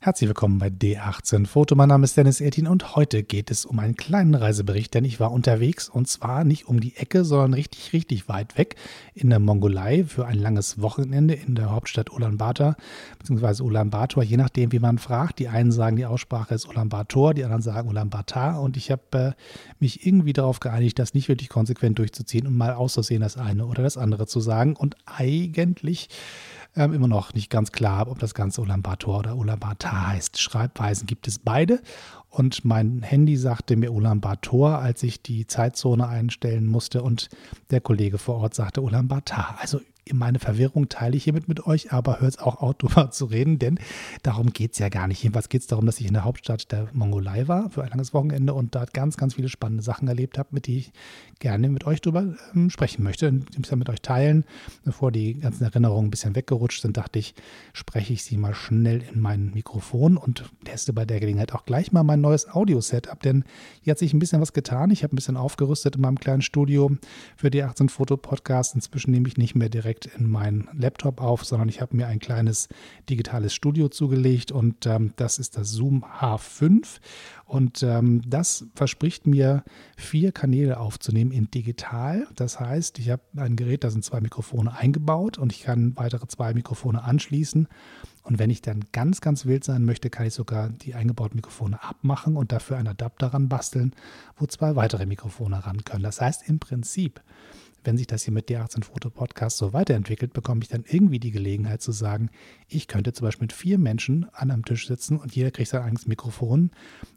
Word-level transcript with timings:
Herzlich 0.00 0.28
willkommen 0.28 0.58
bei 0.58 0.68
D18 0.68 1.48
Foto. 1.48 1.74
Mein 1.74 1.88
Name 1.88 2.04
ist 2.04 2.16
Dennis 2.16 2.40
Ertin 2.40 2.68
und 2.68 2.94
heute 2.94 3.24
geht 3.24 3.50
es 3.50 3.64
um 3.64 3.80
einen 3.80 3.96
kleinen 3.96 4.36
Reisebericht, 4.36 4.94
denn 4.94 5.04
ich 5.04 5.18
war 5.18 5.32
unterwegs 5.32 5.88
und 5.88 6.06
zwar 6.06 6.44
nicht 6.44 6.68
um 6.68 6.78
die 6.78 6.94
Ecke, 6.94 7.24
sondern 7.24 7.52
richtig, 7.52 7.92
richtig 7.92 8.28
weit 8.28 8.56
weg 8.56 8.76
in 9.14 9.28
der 9.28 9.40
Mongolei 9.40 10.04
für 10.04 10.24
ein 10.24 10.38
langes 10.38 10.80
Wochenende 10.80 11.34
in 11.34 11.56
der 11.56 11.72
Hauptstadt 11.72 12.12
Ulaanbaatar 12.12 12.76
bzw. 13.18 13.64
Ulaanbaatar, 13.64 14.22
je 14.22 14.36
nachdem, 14.36 14.70
wie 14.70 14.78
man 14.78 14.98
fragt. 14.98 15.40
Die 15.40 15.48
einen 15.48 15.72
sagen, 15.72 15.96
die 15.96 16.06
Aussprache 16.06 16.54
ist 16.54 16.68
Ulaanbaatar, 16.68 17.34
die 17.34 17.42
anderen 17.42 17.62
sagen 17.62 17.88
Ulaanbaatar 17.88 18.62
und 18.62 18.76
ich 18.76 18.92
habe 18.92 19.02
äh, 19.12 19.32
mich 19.80 20.06
irgendwie 20.06 20.32
darauf 20.32 20.60
geeinigt, 20.60 21.00
das 21.00 21.12
nicht 21.12 21.28
wirklich 21.28 21.48
konsequent 21.48 21.98
durchzuziehen 21.98 22.46
und 22.46 22.56
mal 22.56 22.72
auszusehen, 22.72 23.20
das 23.20 23.36
eine 23.36 23.66
oder 23.66 23.82
das 23.82 23.96
andere 23.96 24.28
zu 24.28 24.38
sagen 24.38 24.76
und 24.76 24.94
eigentlich 25.06 26.08
ähm, 26.78 26.92
immer 26.92 27.08
noch 27.08 27.34
nicht 27.34 27.50
ganz 27.50 27.72
klar, 27.72 28.08
ob 28.08 28.18
das 28.18 28.34
Ganze 28.34 28.60
Ulaanbaatar 28.60 29.18
oder 29.18 29.36
Ulaanbaatar 29.36 30.08
heißt. 30.08 30.40
Schreibweisen 30.40 31.06
gibt 31.06 31.28
es 31.28 31.38
beide. 31.38 31.80
Und 32.30 32.64
mein 32.64 33.02
Handy 33.02 33.36
sagte 33.36 33.76
mir 33.76 33.92
Ulaanbaatar, 33.92 34.80
als 34.80 35.02
ich 35.02 35.22
die 35.22 35.46
Zeitzone 35.46 36.08
einstellen 36.08 36.66
musste. 36.66 37.02
Und 37.02 37.28
der 37.70 37.80
Kollege 37.80 38.18
vor 38.18 38.36
Ort 38.36 38.54
sagte 38.54 38.82
Ulaanbaatar. 38.82 39.56
Also 39.60 39.80
meine 40.12 40.38
Verwirrung 40.38 40.88
teile 40.88 41.16
ich 41.16 41.24
hiermit 41.24 41.48
mit 41.48 41.66
euch, 41.66 41.92
aber 41.92 42.20
hört 42.20 42.34
es 42.34 42.38
auch 42.38 42.56
auf, 42.60 42.74
drüber 42.74 43.10
zu 43.10 43.26
reden, 43.26 43.58
denn 43.58 43.78
darum 44.22 44.52
geht 44.52 44.72
es 44.72 44.78
ja 44.78 44.88
gar 44.88 45.08
nicht. 45.08 45.22
Jedenfalls 45.22 45.48
geht 45.48 45.62
es 45.62 45.66
darum, 45.66 45.86
dass 45.86 46.00
ich 46.00 46.06
in 46.06 46.14
der 46.14 46.24
Hauptstadt 46.24 46.70
der 46.72 46.88
Mongolei 46.92 47.48
war 47.48 47.70
für 47.70 47.82
ein 47.82 47.90
langes 47.90 48.14
Wochenende 48.14 48.54
und 48.54 48.74
dort 48.74 48.94
ganz, 48.94 49.16
ganz 49.16 49.34
viele 49.34 49.48
spannende 49.48 49.82
Sachen 49.82 50.08
erlebt 50.08 50.38
habe, 50.38 50.48
mit 50.52 50.66
die 50.66 50.78
ich 50.78 50.92
gerne 51.38 51.68
mit 51.68 51.86
euch 51.86 52.00
drüber 52.00 52.34
ähm, 52.54 52.70
sprechen 52.70 53.02
möchte, 53.02 53.28
ein 53.28 53.44
bisschen 53.56 53.78
mit 53.78 53.88
euch 53.88 54.00
teilen. 54.00 54.44
Bevor 54.84 55.12
die 55.12 55.34
ganzen 55.34 55.64
Erinnerungen 55.64 56.08
ein 56.08 56.10
bisschen 56.10 56.34
weggerutscht 56.34 56.82
sind, 56.82 56.96
dachte 56.96 57.18
ich, 57.18 57.34
spreche 57.72 58.12
ich 58.12 58.24
sie 58.24 58.36
mal 58.36 58.54
schnell 58.54 59.02
in 59.12 59.20
mein 59.20 59.52
Mikrofon 59.54 60.16
und 60.16 60.44
teste 60.64 60.92
bei 60.92 61.04
der 61.04 61.20
Gelegenheit 61.20 61.52
auch 61.52 61.64
gleich 61.64 61.92
mal 61.92 62.02
mein 62.02 62.20
neues 62.20 62.48
Audio-Setup, 62.48 63.20
denn 63.22 63.44
hier 63.82 63.92
hat 63.92 63.98
sich 63.98 64.12
ein 64.12 64.18
bisschen 64.18 64.40
was 64.40 64.52
getan. 64.52 64.90
Ich 64.90 65.02
habe 65.02 65.14
ein 65.14 65.16
bisschen 65.16 65.36
aufgerüstet 65.36 65.96
in 65.96 66.02
meinem 66.02 66.18
kleinen 66.18 66.42
Studio 66.42 66.96
für 67.36 67.50
die 67.50 67.62
18 67.62 67.88
Foto 67.88 68.16
Podcast. 68.16 68.74
Inzwischen 68.74 69.10
nehme 69.10 69.28
ich 69.28 69.36
nicht 69.36 69.54
mehr 69.54 69.68
direkt 69.68 69.97
direkt 69.98 70.20
in 70.20 70.28
meinen 70.28 70.68
Laptop 70.72 71.20
auf, 71.20 71.44
sondern 71.44 71.68
ich 71.68 71.80
habe 71.80 71.96
mir 71.96 72.06
ein 72.06 72.18
kleines 72.18 72.68
digitales 73.08 73.54
Studio 73.54 73.88
zugelegt 73.88 74.52
und 74.52 74.86
ähm, 74.86 75.12
das 75.16 75.38
ist 75.38 75.56
das 75.56 75.70
Zoom 75.70 76.04
H5 76.04 76.98
und 77.44 77.82
ähm, 77.82 78.22
das 78.26 78.66
verspricht 78.74 79.26
mir 79.26 79.64
vier 79.96 80.32
Kanäle 80.32 80.78
aufzunehmen 80.78 81.32
in 81.32 81.50
digital. 81.50 82.26
Das 82.34 82.60
heißt, 82.60 82.98
ich 82.98 83.10
habe 83.10 83.22
ein 83.36 83.56
Gerät, 83.56 83.84
da 83.84 83.90
sind 83.90 84.04
zwei 84.04 84.20
Mikrofone 84.20 84.72
eingebaut 84.76 85.38
und 85.38 85.52
ich 85.52 85.62
kann 85.62 85.96
weitere 85.96 86.26
zwei 86.28 86.54
Mikrofone 86.54 87.02
anschließen. 87.02 87.68
Und 88.22 88.38
wenn 88.38 88.50
ich 88.50 88.60
dann 88.60 88.84
ganz, 88.92 89.22
ganz 89.22 89.46
wild 89.46 89.64
sein 89.64 89.86
möchte, 89.86 90.10
kann 90.10 90.26
ich 90.26 90.34
sogar 90.34 90.68
die 90.68 90.94
eingebauten 90.94 91.36
Mikrofone 91.36 91.82
abmachen 91.82 92.36
und 92.36 92.52
dafür 92.52 92.76
einen 92.76 92.88
Adapter 92.88 93.28
ran 93.28 93.48
basteln, 93.48 93.94
wo 94.36 94.44
zwei 94.44 94.76
weitere 94.76 95.06
Mikrofone 95.06 95.64
ran 95.64 95.82
können. 95.84 96.02
Das 96.02 96.20
heißt 96.20 96.46
im 96.46 96.58
Prinzip, 96.58 97.22
wenn 97.88 97.96
sich 97.96 98.06
das 98.06 98.24
hier 98.24 98.34
mit 98.34 98.50
der 98.50 98.64
18 98.64 98.82
Foto 98.82 99.08
Podcast 99.08 99.56
so 99.56 99.72
weiterentwickelt, 99.72 100.34
bekomme 100.34 100.60
ich 100.62 100.68
dann 100.68 100.84
irgendwie 100.86 101.18
die 101.18 101.30
Gelegenheit 101.30 101.80
zu 101.80 101.90
sagen, 101.90 102.28
ich 102.68 102.86
könnte 102.86 103.14
zum 103.14 103.24
Beispiel 103.24 103.44
mit 103.44 103.54
vier 103.54 103.78
Menschen 103.78 104.26
an 104.34 104.50
einem 104.50 104.62
Tisch 104.62 104.86
sitzen 104.86 105.16
und 105.16 105.34
jeder 105.34 105.50
kriegt 105.50 105.70
sein 105.70 105.80
eigenes 105.80 106.06
Mikrofon 106.06 106.70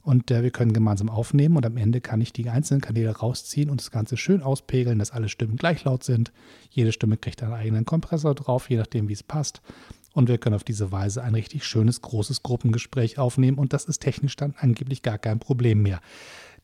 und 0.04 0.32
äh, 0.32 0.44
wir 0.44 0.52
können 0.52 0.72
gemeinsam 0.72 1.10
aufnehmen 1.10 1.58
und 1.58 1.66
am 1.66 1.76
Ende 1.76 2.00
kann 2.00 2.22
ich 2.22 2.32
die 2.32 2.48
einzelnen 2.50 2.80
Kanäle 2.80 3.10
rausziehen 3.10 3.70
und 3.70 3.82
das 3.82 3.92
Ganze 3.92 4.16
schön 4.16 4.42
auspegeln, 4.42 4.98
dass 4.98 5.12
alle 5.12 5.28
Stimmen 5.28 5.58
gleich 5.58 5.84
laut 5.84 6.06
sind. 6.06 6.32
Jede 6.70 6.94
Stimme 6.94 7.18
kriegt 7.18 7.44
einen 7.44 7.52
eigenen 7.52 7.84
Kompressor 7.84 8.34
drauf, 8.34 8.70
je 8.70 8.78
nachdem, 8.78 9.10
wie 9.10 9.14
es 9.14 9.24
passt. 9.24 9.62
Und 10.14 10.30
wir 10.30 10.38
können 10.38 10.56
auf 10.56 10.64
diese 10.64 10.94
Weise 10.94 11.22
ein 11.22 11.36
richtig 11.36 11.66
schönes, 11.66 12.02
großes 12.02 12.44
Gruppengespräch 12.44 13.20
aufnehmen 13.20 13.58
und 13.58 13.74
das 13.74 13.84
ist 13.84 14.00
technisch 14.00 14.38
dann 14.38 14.56
angeblich 14.58 15.02
gar 15.02 15.18
kein 15.18 15.40
Problem 15.40 15.82
mehr. 15.82 16.00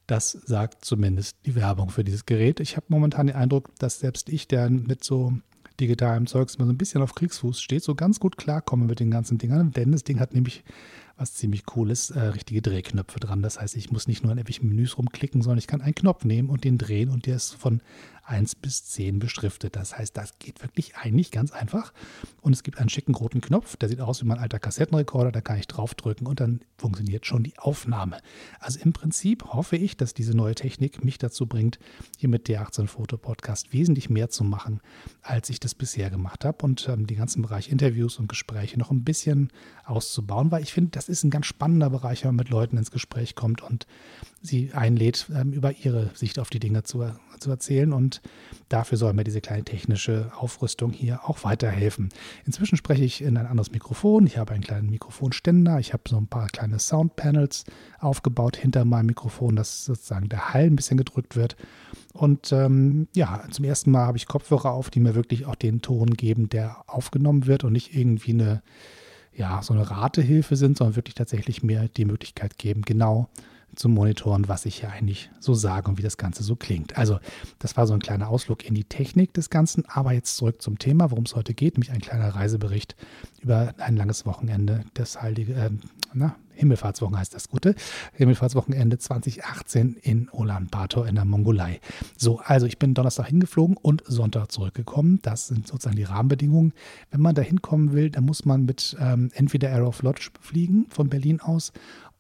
Das 0.08 0.32
sagt 0.32 0.86
zumindest 0.86 1.38
die 1.46 1.56
Werbung 1.56 1.90
für 1.90 2.04
dieses 2.04 2.26
Gerät. 2.26 2.60
Ich 2.62 2.78
habe 2.78 2.86
momentan 2.90 3.28
den 3.28 3.36
Eindruck, 3.36 3.76
dass 3.78 4.00
selbst 4.00 4.30
ich, 4.30 4.48
der 4.48 4.70
mit 4.70 5.04
so 5.04 5.34
digitalem 5.80 6.28
Zeugs 6.28 6.56
immer 6.56 6.66
so 6.66 6.72
ein 6.72 6.78
bisschen 6.78 7.02
auf 7.02 7.14
Kriegsfuß 7.14 7.62
steht, 7.62 7.84
so 7.84 7.94
ganz 7.94 8.20
gut 8.20 8.38
klarkomme 8.38 8.86
mit 8.86 9.00
den 9.00 9.12
ganzen 9.12 9.38
Dingern. 9.38 9.72
Denn 9.72 9.92
das 9.92 10.04
Ding 10.04 10.20
hat 10.20 10.34
nämlich 10.34 10.64
was 11.18 11.34
ziemlich 11.34 11.64
cool 11.76 11.92
ist, 11.92 12.12
äh, 12.12 12.20
richtige 12.20 12.62
Drehknöpfe 12.62 13.20
dran. 13.20 13.42
Das 13.42 13.60
heißt, 13.60 13.76
ich 13.76 13.92
muss 13.92 14.08
nicht 14.08 14.24
nur 14.24 14.32
in 14.32 14.38
irgendwelchen 14.38 14.70
Menüs 14.70 14.98
rumklicken, 14.98 15.42
sondern 15.42 15.58
ich 15.58 15.68
kann 15.68 15.82
einen 15.82 15.96
Knopf 15.96 16.24
nehmen 16.24 16.50
und 16.50 16.64
den 16.64 16.78
drehen 16.78 17.10
und 17.10 17.26
der 17.26 17.36
ist 17.36 17.56
von 17.56 17.82
1 18.28 18.56
bis 18.56 18.86
10 18.86 19.20
beschriftet. 19.20 19.76
Das 19.76 19.98
heißt, 19.98 20.16
das 20.18 20.38
geht 20.38 20.62
wirklich 20.62 20.98
eigentlich 20.98 21.32
ganz 21.32 21.52
einfach. 21.52 21.94
Und 22.42 22.54
es 22.54 22.64
gibt 22.64 22.78
einen 22.78 22.90
schicken 22.90 23.16
roten 23.16 23.42
Knopf, 23.42 23.78
der 23.78 23.90
sieht 23.90 24.02
aus 24.02 24.22
wie 24.22 24.28
mein 24.28 24.38
alter 24.38 24.60
Kassettenrekorder, 24.60 25.32
da 25.32 25.42
kann 25.42 25.58
ich 25.58 25.68
draufdrücken 25.68 26.28
und 26.28 26.40
dann 26.40 26.62
funktioniert 26.78 27.26
schon 27.26 27.44
die 27.44 27.58
Aufnahme. 27.58 28.20
Also 28.60 28.80
im 28.82 28.94
Prinzip 28.94 29.46
hoffe 29.46 29.78
ich, 29.78 29.96
dass 29.96 30.14
diese 30.14 30.36
neue 30.36 30.56
Technik 30.56 31.04
mich 31.04 31.18
dazu 31.18 31.48
bringt, 31.48 31.80
hier 32.18 32.30
mit 32.30 32.48
der 32.50 32.62
18 32.62 32.88
Foto 32.88 33.18
Podcast 33.18 33.72
wesentlich 33.72 34.10
mehr 34.10 34.30
zu 34.30 34.44
machen, 34.44 34.82
als 35.22 35.50
ich 35.50 35.60
das 35.60 35.74
bisher 35.74 36.10
gemacht 36.10 36.44
habe 36.44 36.66
und 36.66 36.88
ähm, 36.90 37.08
den 37.08 37.18
ganzen 37.18 37.42
Bereich 37.42 37.70
Interviews 37.70 38.20
und 38.20 38.28
Gespräche 38.28 38.78
noch 38.78 38.92
ein 38.92 39.04
bisschen 39.04 39.52
auszubauen, 39.86 40.52
weil 40.52 40.64
ich 40.64 40.74
finde, 40.74 40.92
das 40.92 41.07
ist 41.10 41.24
ein 41.24 41.30
ganz 41.30 41.46
spannender 41.46 41.90
Bereich, 41.90 42.24
wenn 42.24 42.30
man 42.30 42.38
mit 42.38 42.50
Leuten 42.50 42.78
ins 42.78 42.92
Gespräch 42.92 43.36
kommt 43.36 43.62
und 43.62 43.88
sie 44.42 44.72
einlädt, 44.74 45.28
ähm, 45.34 45.52
über 45.52 45.72
ihre 45.72 46.12
Sicht 46.14 46.40
auf 46.40 46.50
die 46.50 46.60
Dinge 46.60 46.84
zu, 46.84 47.12
zu 47.40 47.50
erzählen. 47.50 47.94
Und 47.94 48.22
dafür 48.70 48.98
soll 48.98 49.14
mir 49.14 49.24
diese 49.24 49.42
kleine 49.42 49.64
technische 49.64 50.32
Aufrüstung 50.36 50.92
hier 50.92 51.28
auch 51.28 51.44
weiterhelfen. 51.44 52.10
Inzwischen 52.46 52.78
spreche 52.78 53.04
ich 53.04 53.22
in 53.22 53.38
ein 53.38 53.48
anderes 53.48 53.72
Mikrofon. 53.72 54.28
Ich 54.28 54.38
habe 54.38 54.54
einen 54.54 54.64
kleinen 54.64 54.90
Mikrofonständer. 54.90 55.80
Ich 55.80 55.94
habe 55.94 56.04
so 56.08 56.18
ein 56.18 56.28
paar 56.28 56.48
kleine 56.48 56.80
Soundpanels 56.80 57.66
aufgebaut 58.00 58.58
hinter 58.58 58.86
meinem 58.86 59.08
Mikrofon, 59.08 59.56
dass 59.56 59.86
sozusagen 59.86 60.30
der 60.30 60.54
Hall 60.54 60.66
ein 60.66 60.76
bisschen 60.76 60.98
gedrückt 60.98 61.36
wird. 61.36 61.56
Und 62.14 62.52
ähm, 62.52 63.08
ja, 63.16 63.44
zum 63.52 63.66
ersten 63.66 63.92
Mal 63.92 64.06
habe 64.06 64.18
ich 64.18 64.28
Kopfhörer 64.28 64.72
auf, 64.72 64.90
die 64.90 65.00
mir 65.00 65.16
wirklich 65.16 65.46
auch 65.46 65.56
den 65.56 65.82
Ton 65.82 66.12
geben, 66.12 66.50
der 66.50 66.84
aufgenommen 66.88 67.46
wird 67.46 67.64
und 67.64 67.74
nicht 67.74 67.96
irgendwie 67.96 68.32
eine 68.32 68.62
ja, 69.38 69.62
so 69.62 69.74
eine 69.74 69.90
Ratehilfe 69.90 70.56
sind, 70.56 70.78
sondern 70.78 70.96
wirklich 70.96 71.16
tatsächlich 71.16 71.64
mir 71.64 71.88
die 71.96 72.06
Möglichkeit 72.06 72.58
geben, 72.58 72.82
genau 72.82 73.30
zu 73.76 73.90
monitoren, 73.90 74.48
was 74.48 74.66
ich 74.66 74.80
hier 74.80 74.92
eigentlich 74.92 75.30
so 75.40 75.54
sage 75.54 75.90
und 75.90 75.98
wie 76.00 76.04
das 76.04 76.18
Ganze 76.18 76.42
so 76.42 76.56
klingt. 76.56 76.98
Also, 76.98 77.20
das 77.60 77.78
war 77.78 77.86
so 77.86 77.94
ein 77.94 78.00
kleiner 78.00 78.30
Ausflug 78.30 78.66
in 78.66 78.74
die 78.74 78.86
Technik 78.86 79.34
des 79.34 79.50
Ganzen, 79.50 79.86
aber 79.86 80.14
jetzt 80.14 80.38
zurück 80.38 80.62
zum 80.62 80.80
Thema, 80.80 81.12
worum 81.12 81.26
es 81.26 81.36
heute 81.36 81.54
geht, 81.54 81.76
nämlich 81.76 81.92
ein 81.92 82.02
kleiner 82.02 82.30
Reisebericht 82.30 82.96
über 83.42 83.76
ein 83.78 83.96
langes 83.96 84.26
Wochenende 84.26 84.84
des 84.98 85.22
Heilige, 85.22 85.54
äh, 85.54 85.70
na, 86.14 86.36
Himmelfahrtswochen 86.58 87.18
heißt 87.18 87.34
das 87.34 87.50
Gute. 87.50 87.76
Himmelfahrtswochenende 88.14 88.98
2018 88.98 89.98
in 90.02 90.30
Ulaanbaatar 90.32 91.08
in 91.08 91.16
der 91.16 91.26
Mongolei. 91.26 91.80
So, 92.18 92.40
also 92.40 92.66
ich 92.66 92.78
bin 92.80 92.94
Donnerstag 92.94 93.28
hingeflogen 93.28 93.78
und 93.78 94.04
Sonntag 94.06 94.52
zurückgekommen. 94.52 95.20
Das 95.22 95.48
sind 95.48 95.68
sozusagen 95.68 95.96
die 95.96 96.04
Rahmenbedingungen. 96.04 96.74
Wenn 97.12 97.22
man 97.22 97.36
da 97.36 97.42
hinkommen 97.42 97.94
will, 97.94 98.10
dann 98.10 98.26
muss 98.26 98.46
man 98.46 98.66
mit 98.66 98.98
ähm, 99.00 99.30
entweder 99.34 99.70
Aeroflot 99.70 100.32
fliegen 100.42 100.88
von 100.90 101.10
Berlin 101.10 101.40
aus 101.40 101.72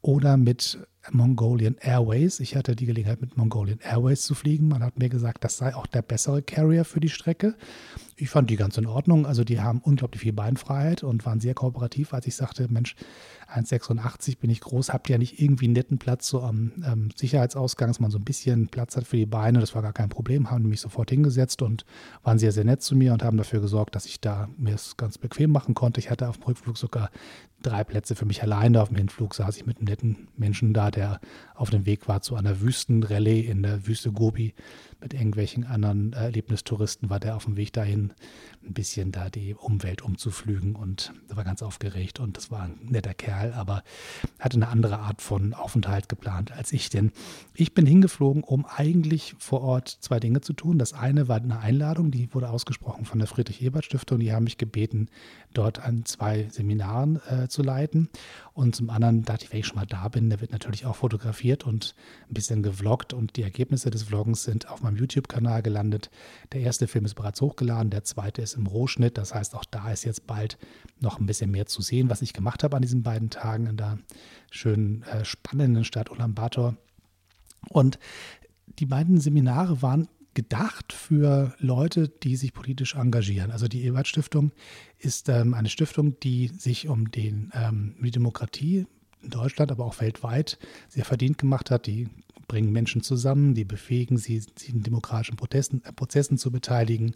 oder 0.01 0.37
mit 0.37 0.79
Mongolian 1.11 1.75
Airways. 1.79 2.39
Ich 2.39 2.55
hatte 2.55 2.75
die 2.75 2.85
Gelegenheit, 2.85 3.21
mit 3.21 3.37
Mongolian 3.37 3.79
Airways 3.79 4.23
zu 4.23 4.35
fliegen. 4.35 4.67
Man 4.67 4.83
hat 4.83 4.99
mir 4.99 5.09
gesagt, 5.09 5.43
das 5.43 5.57
sei 5.57 5.75
auch 5.75 5.87
der 5.87 6.01
bessere 6.01 6.41
Carrier 6.41 6.85
für 6.85 6.99
die 6.99 7.09
Strecke. 7.09 7.55
Ich 8.19 8.29
fand 8.31 8.49
die 8.49 8.55
ganz 8.55 8.79
in 8.79 8.87
Ordnung. 8.87 9.27
Also 9.27 9.43
die 9.43 9.61
haben 9.61 9.79
unglaublich 9.79 10.23
viel 10.23 10.33
Beinfreiheit 10.33 11.03
und 11.03 11.23
waren 11.27 11.39
sehr 11.39 11.53
kooperativ, 11.53 12.15
als 12.15 12.25
ich 12.25 12.35
sagte, 12.35 12.67
Mensch, 12.67 12.95
1,86 13.53 14.39
bin 14.39 14.49
ich 14.49 14.59
groß, 14.59 14.91
habt 14.91 15.07
ihr 15.07 15.19
nicht 15.19 15.39
irgendwie 15.39 15.65
einen 15.65 15.75
netten 15.75 15.99
Platz 15.99 16.27
so 16.27 16.41
am 16.41 16.71
ähm, 16.83 17.09
Sicherheitsausgang, 17.15 17.89
dass 17.89 17.99
man 17.99 18.09
so 18.09 18.17
ein 18.17 18.23
bisschen 18.23 18.69
Platz 18.69 18.97
hat 18.97 19.05
für 19.05 19.17
die 19.17 19.27
Beine. 19.27 19.59
Das 19.59 19.75
war 19.75 19.83
gar 19.83 19.93
kein 19.93 20.09
Problem, 20.09 20.49
haben 20.49 20.67
mich 20.67 20.81
sofort 20.81 21.11
hingesetzt 21.11 21.61
und 21.61 21.85
waren 22.23 22.39
sehr, 22.39 22.51
sehr 22.51 22.65
nett 22.65 22.81
zu 22.81 22.95
mir 22.95 23.13
und 23.13 23.21
haben 23.21 23.37
dafür 23.37 23.61
gesorgt, 23.61 23.93
dass 23.93 24.07
ich 24.07 24.19
da 24.19 24.49
mir 24.57 24.73
es 24.73 24.97
ganz 24.97 25.19
bequem 25.19 25.51
machen 25.51 25.75
konnte. 25.75 25.99
Ich 25.99 26.09
hatte 26.09 26.27
auf 26.27 26.37
dem 26.37 26.45
Rückflug 26.45 26.75
sogar 26.75 27.11
drei 27.61 27.83
Plätze 27.83 28.15
für 28.15 28.25
mich 28.25 28.41
alleine. 28.41 28.81
Auf 28.81 28.89
dem 28.89 28.97
Hinflug 28.97 29.35
saß 29.35 29.57
ich 29.57 29.65
mit 29.65 29.77
einem 29.77 29.85
netten 29.85 30.27
Menschen 30.35 30.73
da, 30.73 30.91
der 30.91 31.19
auf 31.55 31.69
dem 31.69 31.85
Weg 31.85 32.07
war 32.07 32.21
zu 32.21 32.35
einer 32.35 32.61
Wüstenrallye 32.61 33.41
in 33.41 33.63
der 33.63 33.85
Wüste 33.87 34.11
Gobi 34.11 34.53
mit 34.99 35.13
irgendwelchen 35.13 35.63
anderen 35.63 36.13
Erlebnistouristen, 36.13 37.09
war 37.09 37.19
der 37.19 37.35
auf 37.35 37.45
dem 37.45 37.57
Weg 37.57 37.73
dahin, 37.73 38.13
ein 38.65 38.73
bisschen 38.73 39.11
da 39.11 39.29
die 39.29 39.53
Umwelt 39.53 40.01
umzuflügen 40.01 40.75
und 40.75 41.13
war 41.29 41.43
ganz 41.43 41.61
aufgeregt 41.61 42.19
und 42.19 42.37
das 42.37 42.51
war 42.51 42.63
ein 42.63 42.79
netter 42.81 43.13
Kerl, 43.13 43.53
aber 43.53 43.83
hatte 44.39 44.57
eine 44.57 44.67
andere 44.67 44.99
Art 44.99 45.21
von 45.21 45.53
Aufenthalt 45.53 46.09
geplant 46.09 46.51
als 46.51 46.73
ich, 46.73 46.89
denn 46.89 47.11
ich 47.53 47.73
bin 47.73 47.85
hingeflogen, 47.85 48.43
um 48.43 48.65
eigentlich 48.65 49.35
vor 49.39 49.61
Ort 49.61 49.89
zwei 50.01 50.19
Dinge 50.19 50.41
zu 50.41 50.53
tun. 50.53 50.77
Das 50.77 50.93
eine 50.93 51.27
war 51.27 51.37
eine 51.37 51.59
Einladung, 51.59 52.11
die 52.11 52.33
wurde 52.33 52.49
ausgesprochen 52.49 53.05
von 53.05 53.19
der 53.19 53.27
Friedrich-Ebert-Stiftung, 53.27 54.19
die 54.19 54.33
haben 54.33 54.43
mich 54.43 54.57
gebeten, 54.57 55.09
dort 55.53 55.79
an 55.79 56.05
zwei 56.05 56.47
Seminaren 56.51 57.21
äh, 57.29 57.47
zu 57.47 57.63
leiten 57.63 58.09
und 58.53 58.75
zum 58.75 58.89
anderen 58.89 59.23
dachte 59.23 59.45
ich, 59.45 59.51
wenn 59.51 59.59
ich 59.59 59.67
schon 59.67 59.77
mal 59.77 59.85
da 59.85 60.07
bin, 60.07 60.29
der 60.29 60.41
wird 60.41 60.51
natürlich 60.51 60.85
auch 60.85 60.95
fotografiert 60.95 61.63
und 61.65 61.95
ein 62.29 62.33
bisschen 62.33 62.63
gevloggt 62.63 63.13
und 63.13 63.35
die 63.37 63.43
Ergebnisse 63.43 63.89
des 63.89 64.03
Vloggens 64.03 64.43
sind 64.43 64.67
auf 64.69 64.81
meinem 64.87 64.97
YouTube-Kanal 64.97 65.61
gelandet. 65.61 66.09
Der 66.53 66.61
erste 66.61 66.87
Film 66.87 67.05
ist 67.05 67.15
bereits 67.15 67.41
hochgeladen, 67.41 67.89
der 67.89 68.03
zweite 68.03 68.41
ist 68.41 68.55
im 68.55 68.67
Rohschnitt. 68.67 69.17
Das 69.17 69.33
heißt, 69.33 69.55
auch 69.55 69.65
da 69.65 69.91
ist 69.91 70.05
jetzt 70.05 70.27
bald 70.27 70.57
noch 70.99 71.19
ein 71.19 71.25
bisschen 71.25 71.51
mehr 71.51 71.65
zu 71.65 71.81
sehen, 71.81 72.09
was 72.09 72.21
ich 72.21 72.33
gemacht 72.33 72.63
habe 72.63 72.75
an 72.75 72.81
diesen 72.81 73.03
beiden 73.03 73.29
Tagen 73.29 73.67
in 73.67 73.77
der 73.77 73.99
schönen, 74.49 75.03
äh, 75.03 75.25
spannenden 75.25 75.83
Stadt 75.83 76.09
Ulaanbaatar. 76.09 76.75
Und 77.69 77.99
die 78.79 78.85
beiden 78.85 79.19
Seminare 79.19 79.81
waren 79.81 80.07
gedacht 80.33 80.93
für 80.93 81.55
Leute, 81.57 82.09
die 82.09 82.35
sich 82.35 82.53
politisch 82.53 82.93
engagieren. 82.93 83.49
Also 83.49 83.67
die 83.67 83.83
Ebert 83.83 84.07
Stiftung 84.07 84.51
ist 84.99 85.29
ähm, 85.29 85.55
eine 85.55 85.67
Stiftung, 85.67 86.19
die 86.19 86.49
sich 86.49 86.87
um 86.87 87.09
den, 87.09 87.51
ähm, 87.55 87.95
die 87.99 88.11
Demokratie 88.11 88.85
in 89.23 89.29
Deutschland, 89.31 89.71
aber 89.71 89.83
auch 89.83 89.99
weltweit 89.99 90.59
sehr 90.89 91.05
verdient 91.05 91.39
gemacht 91.39 91.71
hat. 91.71 91.87
Die 91.87 92.07
bringen 92.47 92.71
Menschen 92.71 93.01
zusammen, 93.01 93.53
die 93.53 93.65
befähigen 93.65 94.17
sie, 94.17 94.39
sich 94.39 94.69
in 94.69 94.83
demokratischen 94.83 95.35
Protesten, 95.35 95.83
äh, 95.83 95.91
Prozessen 95.93 96.37
zu 96.37 96.51
beteiligen 96.51 97.13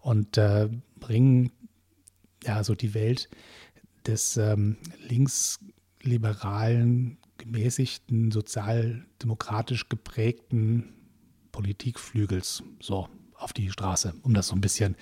und 0.00 0.38
äh, 0.38 0.68
bringen 1.00 1.50
ja 2.44 2.62
so 2.62 2.74
die 2.74 2.94
Welt 2.94 3.28
des 4.06 4.36
ähm, 4.36 4.76
linksliberalen, 5.08 7.18
gemäßigten, 7.38 8.30
sozialdemokratisch 8.30 9.88
geprägten 9.88 10.94
Politikflügels. 11.52 12.62
So 12.80 13.08
auf 13.38 13.52
die 13.52 13.70
Straße, 13.70 14.14
um 14.22 14.34
das 14.34 14.48
so 14.48 14.54
ein 14.54 14.60
bisschen 14.60 14.96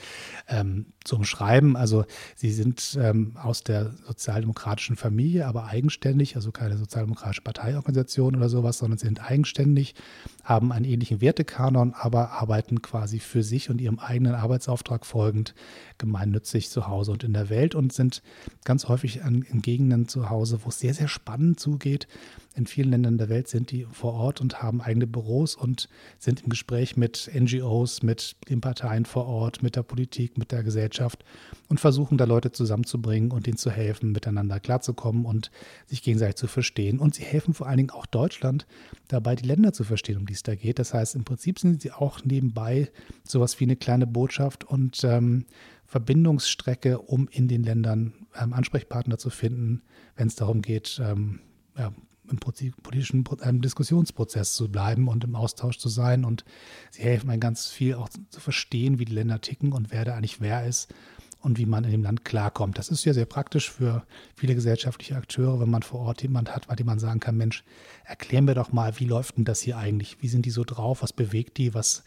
ähm, 0.48 0.86
zu 1.04 1.16
umschreiben. 1.16 1.76
Also 1.76 2.04
sie 2.34 2.52
sind 2.52 2.98
ähm, 3.00 3.36
aus 3.42 3.62
der 3.62 3.92
sozialdemokratischen 4.06 4.96
Familie, 4.96 5.46
aber 5.46 5.66
eigenständig, 5.66 6.36
also 6.36 6.52
keine 6.52 6.76
sozialdemokratische 6.76 7.42
Parteiorganisation 7.42 8.36
oder 8.36 8.48
sowas, 8.48 8.78
sondern 8.78 8.98
sind 8.98 9.22
eigenständig, 9.22 9.94
haben 10.44 10.72
einen 10.72 10.84
ähnlichen 10.84 11.20
Wertekanon, 11.20 11.94
aber 11.94 12.32
arbeiten 12.32 12.82
quasi 12.82 13.18
für 13.18 13.42
sich 13.42 13.70
und 13.70 13.80
ihrem 13.80 13.98
eigenen 13.98 14.34
Arbeitsauftrag 14.34 15.06
folgend 15.06 15.54
gemeinnützig 15.98 16.70
zu 16.70 16.86
Hause 16.86 17.12
und 17.12 17.24
in 17.24 17.32
der 17.32 17.48
Welt 17.48 17.74
und 17.74 17.92
sind 17.92 18.22
ganz 18.64 18.88
häufig 18.88 19.24
an, 19.24 19.42
in 19.42 19.62
Gegenden 19.62 20.08
zu 20.08 20.30
Hause, 20.30 20.60
wo 20.64 20.68
es 20.68 20.78
sehr, 20.78 20.94
sehr 20.94 21.08
spannend 21.08 21.58
zugeht. 21.58 22.06
In 22.56 22.66
vielen 22.66 22.88
Ländern 22.90 23.18
der 23.18 23.28
Welt 23.28 23.48
sind 23.48 23.70
die 23.70 23.84
vor 23.84 24.14
Ort 24.14 24.40
und 24.40 24.62
haben 24.62 24.80
eigene 24.80 25.06
Büros 25.06 25.54
und 25.54 25.90
sind 26.18 26.42
im 26.42 26.48
Gespräch 26.48 26.96
mit 26.96 27.30
NGOs, 27.34 28.02
mit 28.02 28.36
den 28.48 28.62
Parteien 28.62 29.04
vor 29.04 29.26
Ort, 29.26 29.62
mit 29.62 29.76
der 29.76 29.82
Politik, 29.82 30.38
mit 30.38 30.52
der 30.52 30.62
Gesellschaft 30.62 31.22
und 31.68 31.80
versuchen 31.80 32.16
da 32.16 32.24
Leute 32.24 32.52
zusammenzubringen 32.52 33.30
und 33.30 33.46
ihnen 33.46 33.58
zu 33.58 33.70
helfen, 33.70 34.12
miteinander 34.12 34.58
klarzukommen 34.58 35.26
und 35.26 35.50
sich 35.84 36.02
gegenseitig 36.02 36.36
zu 36.36 36.46
verstehen. 36.46 36.98
Und 36.98 37.14
sie 37.14 37.24
helfen 37.24 37.52
vor 37.52 37.66
allen 37.66 37.76
Dingen 37.76 37.90
auch 37.90 38.06
Deutschland 38.06 38.66
dabei, 39.08 39.36
die 39.36 39.46
Länder 39.46 39.74
zu 39.74 39.84
verstehen, 39.84 40.16
um 40.16 40.24
die 40.24 40.32
es 40.32 40.42
da 40.42 40.54
geht. 40.54 40.78
Das 40.78 40.94
heißt, 40.94 41.14
im 41.14 41.24
Prinzip 41.24 41.58
sind 41.58 41.82
sie 41.82 41.92
auch 41.92 42.24
nebenbei 42.24 42.90
sowas 43.22 43.60
wie 43.60 43.64
eine 43.64 43.76
kleine 43.76 44.06
Botschaft 44.06 44.64
und 44.64 45.04
ähm, 45.04 45.44
Verbindungsstrecke, 45.84 47.00
um 47.00 47.28
in 47.28 47.48
den 47.48 47.62
Ländern 47.62 48.14
ähm, 48.40 48.54
Ansprechpartner 48.54 49.18
zu 49.18 49.28
finden, 49.28 49.82
wenn 50.16 50.28
es 50.28 50.36
darum 50.36 50.62
geht, 50.62 50.98
ähm, 51.04 51.40
ja, 51.76 51.92
im 52.30 52.38
politischen 52.38 53.24
ähm, 53.42 53.60
Diskussionsprozess 53.60 54.54
zu 54.54 54.70
bleiben 54.70 55.08
und 55.08 55.24
im 55.24 55.34
Austausch 55.34 55.78
zu 55.78 55.88
sein. 55.88 56.24
Und 56.24 56.44
sie 56.90 57.02
helfen 57.02 57.30
einem 57.30 57.40
ganz 57.40 57.68
viel 57.68 57.94
auch 57.94 58.08
zu 58.08 58.40
verstehen, 58.40 58.98
wie 58.98 59.04
die 59.04 59.14
Länder 59.14 59.40
ticken 59.40 59.72
und 59.72 59.90
wer 59.90 60.04
da 60.04 60.14
eigentlich 60.14 60.40
wer 60.40 60.66
ist 60.66 60.92
und 61.40 61.58
wie 61.58 61.66
man 61.66 61.84
in 61.84 61.92
dem 61.92 62.02
Land 62.02 62.24
klarkommt. 62.24 62.76
Das 62.76 62.88
ist 62.88 63.04
ja 63.04 63.14
sehr 63.14 63.24
praktisch 63.24 63.70
für 63.70 64.04
viele 64.34 64.54
gesellschaftliche 64.54 65.16
Akteure, 65.16 65.60
wenn 65.60 65.70
man 65.70 65.82
vor 65.82 66.00
Ort 66.00 66.22
jemand 66.22 66.54
hat, 66.54 66.66
bei 66.66 66.74
dem 66.74 66.86
man 66.86 66.98
sagen 66.98 67.20
kann, 67.20 67.36
Mensch, 67.36 67.62
erklär 68.04 68.42
mir 68.42 68.54
doch 68.54 68.72
mal, 68.72 68.98
wie 68.98 69.04
läuft 69.04 69.36
denn 69.36 69.44
das 69.44 69.60
hier 69.60 69.78
eigentlich? 69.78 70.16
Wie 70.20 70.28
sind 70.28 70.44
die 70.46 70.50
so 70.50 70.64
drauf? 70.64 71.02
Was 71.02 71.12
bewegt 71.12 71.58
die? 71.58 71.72
Was 71.72 72.02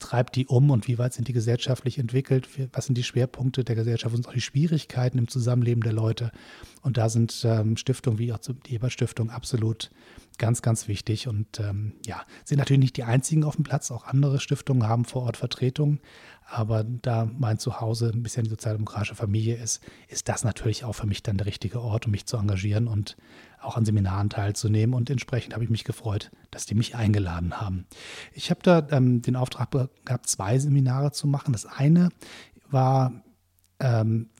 treibt 0.00 0.34
die 0.34 0.46
um 0.46 0.70
und 0.70 0.88
wie 0.88 0.98
weit 0.98 1.14
sind 1.14 1.28
die 1.28 1.32
gesellschaftlich 1.32 1.98
entwickelt? 1.98 2.48
Was 2.72 2.86
sind 2.86 2.98
die 2.98 3.04
Schwerpunkte 3.04 3.62
der 3.62 3.76
Gesellschaft 3.76 4.14
und 4.14 4.26
auch 4.26 4.32
die 4.32 4.40
Schwierigkeiten 4.40 5.18
im 5.18 5.28
Zusammenleben 5.28 5.82
der 5.82 5.92
Leute? 5.92 6.32
Und 6.82 6.96
da 6.96 7.08
sind 7.08 7.42
ähm, 7.44 7.76
Stiftungen 7.76 8.18
wie 8.18 8.32
auch 8.32 8.38
die 8.38 8.74
Ebert-Stiftung 8.74 9.30
absolut 9.30 9.90
ganz, 10.38 10.62
ganz 10.62 10.88
wichtig. 10.88 11.28
Und 11.28 11.60
ähm, 11.60 11.92
ja, 12.04 12.22
sind 12.44 12.58
natürlich 12.58 12.80
nicht 12.80 12.96
die 12.96 13.04
einzigen 13.04 13.44
auf 13.44 13.56
dem 13.56 13.64
Platz. 13.64 13.90
Auch 13.90 14.04
andere 14.04 14.40
Stiftungen 14.40 14.88
haben 14.88 15.04
vor 15.04 15.22
Ort 15.22 15.36
Vertretungen. 15.36 16.00
Aber 16.46 16.82
da 16.82 17.30
mein 17.38 17.58
Zuhause 17.58 18.10
ein 18.12 18.24
bisschen 18.24 18.44
die 18.44 18.50
sozialdemokratische 18.50 19.14
Familie 19.14 19.56
ist, 19.56 19.80
ist 20.08 20.28
das 20.28 20.42
natürlich 20.42 20.84
auch 20.84 20.94
für 20.94 21.06
mich 21.06 21.22
dann 21.22 21.36
der 21.36 21.46
richtige 21.46 21.80
Ort, 21.80 22.06
um 22.06 22.12
mich 22.12 22.26
zu 22.26 22.38
engagieren 22.38 22.88
und 22.88 23.16
auch 23.60 23.76
an 23.76 23.84
Seminaren 23.84 24.30
teilzunehmen. 24.30 24.94
Und 24.94 25.10
entsprechend 25.10 25.54
habe 25.54 25.64
ich 25.64 25.70
mich 25.70 25.84
gefreut, 25.84 26.30
dass 26.50 26.66
die 26.66 26.74
mich 26.74 26.94
eingeladen 26.94 27.60
haben. 27.60 27.86
Ich 28.32 28.50
habe 28.50 28.60
da 28.62 28.86
ähm, 28.90 29.22
den 29.22 29.36
Auftrag 29.36 29.70
gehabt, 30.04 30.28
zwei 30.28 30.58
Seminare 30.58 31.12
zu 31.12 31.26
machen. 31.26 31.52
Das 31.52 31.66
eine 31.66 32.10
war 32.70 33.12
ähm, 33.80 34.30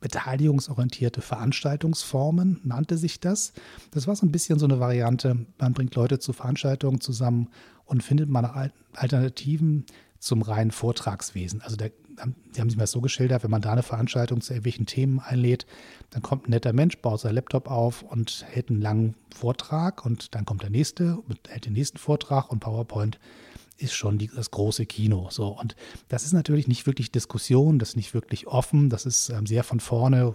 beteiligungsorientierte 0.00 1.20
Veranstaltungsformen, 1.20 2.60
nannte 2.62 2.96
sich 2.96 3.20
das. 3.20 3.52
Das 3.90 4.06
war 4.06 4.14
so 4.14 4.26
ein 4.26 4.32
bisschen 4.32 4.58
so 4.58 4.66
eine 4.66 4.80
Variante, 4.80 5.46
man 5.58 5.72
bringt 5.72 5.94
Leute 5.94 6.18
zu 6.18 6.32
Veranstaltungen 6.32 7.00
zusammen 7.00 7.48
und 7.84 8.02
findet 8.02 8.28
mal 8.28 8.72
Alternativen 8.94 9.86
zum 10.18 10.42
reinen 10.42 10.70
Vortragswesen. 10.70 11.62
Also 11.62 11.76
der, 11.76 11.90
die 12.54 12.60
haben 12.60 12.70
sich 12.70 12.78
mal 12.78 12.86
so 12.86 13.00
geschildert, 13.00 13.42
wenn 13.42 13.50
man 13.50 13.62
da 13.62 13.72
eine 13.72 13.82
Veranstaltung 13.82 14.40
zu 14.40 14.52
irgendwelchen 14.52 14.86
Themen 14.86 15.20
einlädt, 15.20 15.66
dann 16.10 16.22
kommt 16.22 16.48
ein 16.48 16.50
netter 16.50 16.72
Mensch, 16.72 16.98
baut 16.98 17.20
sein 17.20 17.34
Laptop 17.34 17.70
auf 17.70 18.02
und 18.02 18.44
hält 18.50 18.70
einen 18.70 18.80
langen 18.80 19.14
Vortrag 19.34 20.04
und 20.04 20.34
dann 20.34 20.44
kommt 20.44 20.62
der 20.62 20.70
nächste, 20.70 21.18
hält 21.48 21.66
den 21.66 21.74
nächsten 21.74 21.98
Vortrag 21.98 22.50
und 22.50 22.60
PowerPoint 22.60 23.18
ist 23.76 23.94
schon 23.94 24.18
die, 24.18 24.28
das 24.28 24.50
große 24.50 24.86
Kino. 24.86 25.28
So 25.30 25.48
und 25.48 25.76
das 26.08 26.24
ist 26.24 26.32
natürlich 26.32 26.68
nicht 26.68 26.86
wirklich 26.86 27.12
Diskussion, 27.12 27.78
das 27.78 27.90
ist 27.90 27.96
nicht 27.96 28.14
wirklich 28.14 28.46
offen, 28.46 28.90
das 28.90 29.06
ist 29.06 29.30
ähm, 29.30 29.46
sehr 29.46 29.64
von 29.64 29.80
vorne 29.80 30.34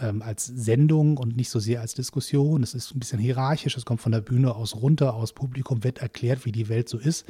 ähm, 0.00 0.22
als 0.22 0.46
Sendung 0.46 1.16
und 1.16 1.36
nicht 1.36 1.50
so 1.50 1.58
sehr 1.58 1.80
als 1.80 1.94
Diskussion. 1.94 2.62
Es 2.62 2.74
ist 2.74 2.94
ein 2.94 2.98
bisschen 2.98 3.18
hierarchisch, 3.18 3.76
es 3.76 3.84
kommt 3.84 4.00
von 4.00 4.12
der 4.12 4.20
Bühne 4.20 4.54
aus 4.54 4.76
runter, 4.76 5.14
aus 5.14 5.32
Publikum 5.32 5.84
wird 5.84 5.98
erklärt, 5.98 6.44
wie 6.44 6.52
die 6.52 6.68
Welt 6.68 6.88
so 6.88 6.98
ist. 6.98 7.26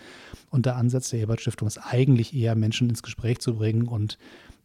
Und 0.51 0.67
der 0.67 0.77
Ansatz 0.77 1.11
der 1.11 1.21
Ebert 1.21 1.41
Stiftung 1.41 1.69
ist 1.69 1.79
eigentlich 1.79 2.35
eher, 2.35 2.55
Menschen 2.55 2.89
ins 2.89 3.03
Gespräch 3.03 3.39
zu 3.41 3.55
bringen 3.55 3.89
und 3.89 4.19